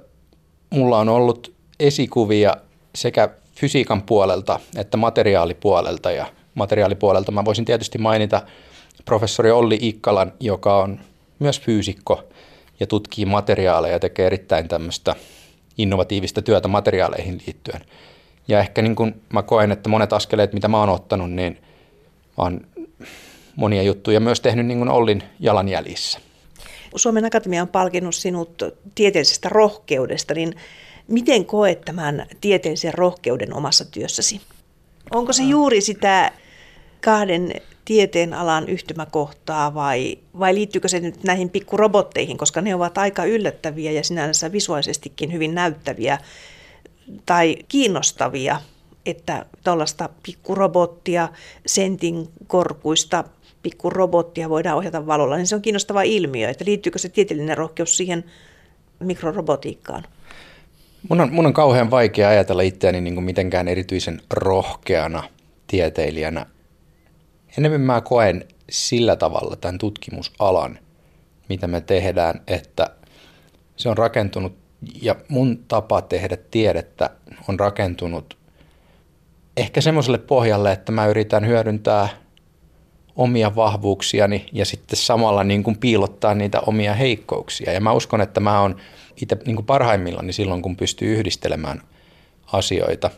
mulla 0.70 1.00
on 1.00 1.10
ollut 1.10 1.54
esikuvia 1.80 2.54
sekä 2.96 3.30
fysiikan 3.56 4.02
puolelta 4.02 4.60
että 4.78 4.98
materiaalipuolelta. 4.98 6.12
Ja 6.12 6.26
materiaalipuolelta 6.56 7.32
mä 7.32 7.46
voisin 7.46 7.66
tietysti 7.66 7.98
mainita 7.98 8.42
professori 9.06 9.52
Olli 9.52 9.78
Ikkalan, 9.82 10.34
joka 10.40 10.78
on 10.78 11.00
myös 11.40 11.62
fyysikko 11.62 12.24
ja 12.80 12.88
tutkii 12.88 13.26
materiaaleja 13.26 13.94
ja 13.94 14.00
tekee 14.00 14.26
erittäin 14.26 14.68
tämmöistä 14.68 15.16
innovatiivista 15.78 16.42
työtä 16.42 16.68
materiaaleihin 16.68 17.42
liittyen. 17.48 17.82
Ja 18.48 18.60
ehkä 18.60 18.82
niin 18.82 18.96
kuin 18.96 19.22
mä 19.34 19.44
koen, 19.44 19.72
että 19.72 19.90
monet 19.90 20.14
askeleet, 20.14 20.54
mitä 20.54 20.68
mä 20.68 20.80
oon 20.80 20.90
ottanut, 20.90 21.32
niin 21.32 21.58
on 22.38 22.62
monia 23.56 23.84
juttuja 23.84 24.20
myös 24.20 24.42
tehnyt 24.42 24.66
niin 24.66 24.78
kuin 24.78 24.90
Ollin 24.90 25.24
jalanjäljissä. 25.40 26.20
Suomen 26.96 27.26
Akatemia 27.26 27.62
on 27.62 27.68
palkinnut 27.68 28.16
sinut 28.16 28.64
tieteellisestä 28.96 29.50
rohkeudesta, 29.50 30.34
niin 30.34 30.56
miten 31.08 31.46
koet 31.46 31.82
tämän 31.82 32.26
tieteellisen 32.42 32.94
rohkeuden 32.94 33.54
omassa 33.54 33.86
työssäsi? 33.86 34.42
Onko 35.12 35.34
se 35.34 35.44
juuri 35.44 35.82
sitä 35.82 36.32
kahden 37.02 37.54
tieteen 37.86 38.34
alan 38.34 38.70
yhtymäkohtaa 38.70 39.74
vai, 39.74 40.18
vai 40.40 40.56
liittyykö 40.56 40.88
se 40.88 41.00
nyt 41.00 41.24
näihin 41.24 41.50
pikkurobotteihin, 41.50 42.38
koska 42.38 42.62
ne 42.62 42.76
ovat 42.76 42.98
aika 42.98 43.26
yllättäviä 43.26 43.92
ja 43.92 44.04
sinänsä 44.04 44.52
visuaalisestikin 44.52 45.34
hyvin 45.34 45.56
näyttäviä 45.56 46.18
tai 47.26 47.56
kiinnostavia, 47.68 48.62
että 49.06 49.46
tuollaista 49.64 50.10
pikkurobottia 50.24 51.30
sentin 51.66 52.30
korkuista 52.48 53.24
pikku 53.66 53.90
robottia 53.90 54.50
voidaan 54.50 54.78
ohjata 54.78 55.08
valolla, 55.08 55.38
niin 55.38 55.48
se 55.48 55.56
on 55.56 55.62
kiinnostava 55.62 56.02
ilmiö, 56.02 56.50
että 56.50 56.66
liittyykö 56.66 57.00
se 57.00 57.10
tieteellinen 57.10 57.58
rohkeus 57.58 57.98
siihen 57.98 58.24
mikrorobotiikkaan? 59.00 60.04
Mun 61.10 61.22
on, 61.22 61.34
mun 61.34 61.46
on 61.46 61.54
kauhean 61.54 61.92
vaikea 61.92 62.30
ajatella 62.30 62.62
itseäni 62.62 63.02
niin 63.02 63.14
kuin 63.14 63.24
mitenkään 63.24 63.68
erityisen 63.68 64.22
rohkeana 64.34 65.24
tieteilijänä. 65.68 66.46
Enemmän 67.58 67.82
mä 67.82 68.02
koen 68.02 68.46
sillä 68.70 69.16
tavalla 69.16 69.56
tämän 69.56 69.78
tutkimusalan, 69.78 70.80
mitä 71.50 71.68
me 71.68 71.82
tehdään, 71.82 72.42
että 72.48 72.90
se 73.76 73.90
on 73.90 73.98
rakentunut 73.98 74.56
ja 75.02 75.16
mun 75.28 75.58
tapa 75.68 76.02
tehdä 76.02 76.38
tiedettä 76.52 77.10
on 77.48 77.60
rakentunut 77.60 78.38
ehkä 79.58 79.82
semmoiselle 79.82 80.18
pohjalle, 80.18 80.72
että 80.72 80.92
mä 80.92 81.08
yritän 81.08 81.48
hyödyntää 81.48 82.25
omia 83.16 83.56
vahvuuksiani 83.56 84.46
ja 84.52 84.66
sitten 84.66 84.98
samalla 84.98 85.44
niin 85.44 85.64
kuin 85.64 85.78
piilottaa 85.78 86.36
niitä 86.36 86.60
omia 86.60 86.94
heikkouksia. 86.94 87.72
Ja 87.72 87.82
mä 87.82 87.92
uskon, 87.92 88.22
että 88.22 88.40
mä 88.40 88.62
oon 88.62 88.76
itse 89.22 89.38
niin 89.46 89.56
kuin 89.56 89.66
parhaimmillani 89.66 90.34
silloin, 90.34 90.62
kun 90.62 90.76
pystyy 90.76 91.16
yhdistelemään 91.16 91.82
asioita. 92.54 93.10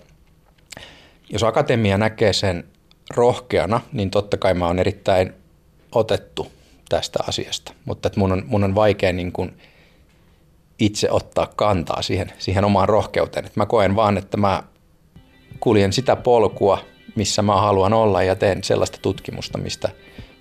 Jos 1.29 1.43
akatemia 1.43 1.97
näkee 1.97 2.33
sen 2.33 2.63
rohkeana, 3.15 3.81
niin 3.93 4.11
totta 4.11 4.37
kai 4.37 4.53
mä 4.53 4.67
oon 4.67 4.79
erittäin 4.79 5.33
otettu 5.91 6.51
tästä 6.89 7.19
asiasta, 7.27 7.73
mutta 7.85 8.07
että 8.07 8.19
mun, 8.19 8.31
on, 8.31 8.43
mun 8.47 8.63
on 8.63 8.75
vaikea 8.75 9.13
niin 9.13 9.31
kuin 9.31 9.57
itse 10.79 11.11
ottaa 11.11 11.47
kantaa 11.55 12.01
siihen, 12.01 12.31
siihen 12.37 12.65
omaan 12.65 12.89
rohkeuteen. 12.89 13.45
Et 13.45 13.55
mä 13.55 13.65
koen 13.65 13.95
vaan, 13.95 14.17
että 14.17 14.37
mä 14.37 14.63
kuljen 15.59 15.93
sitä 15.93 16.15
polkua, 16.15 16.79
missä 17.17 17.41
mä 17.41 17.55
haluan 17.61 17.93
olla 17.93 18.23
ja 18.23 18.35
teen 18.35 18.63
sellaista 18.63 18.97
tutkimusta, 19.01 19.57
mistä, 19.57 19.89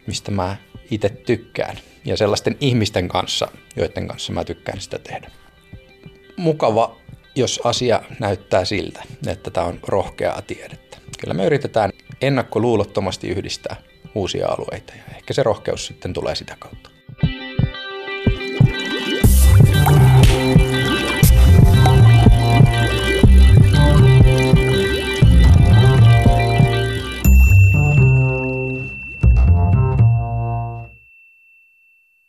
mistä 0.07 0.31
mä 0.31 0.57
itse 0.91 1.09
tykkään 1.09 1.77
ja 2.05 2.17
sellaisten 2.17 2.57
ihmisten 2.61 3.09
kanssa, 3.09 3.49
joiden 3.77 4.09
kanssa 4.09 4.33
mä 4.33 4.45
tykkään 4.45 4.81
sitä 4.81 4.99
tehdä. 4.99 5.31
Mukava, 6.37 6.97
jos 7.35 7.61
asia 7.65 8.03
näyttää 8.21 8.65
siltä, 8.65 9.03
että 9.27 9.51
tämä 9.51 9.67
on 9.67 9.79
rohkeaa 9.83 10.43
tiedettä. 10.43 10.99
Kyllä 11.21 11.35
me 11.35 11.47
yritetään 11.47 11.93
ennakkoluulottomasti 12.21 13.29
yhdistää 13.29 13.77
uusia 14.15 14.49
alueita 14.49 14.93
ja 14.97 15.17
ehkä 15.17 15.35
se 15.35 15.43
rohkeus 15.43 15.87
sitten 15.87 16.13
tulee 16.13 16.35
sitä 16.35 16.57
kautta. 16.59 16.96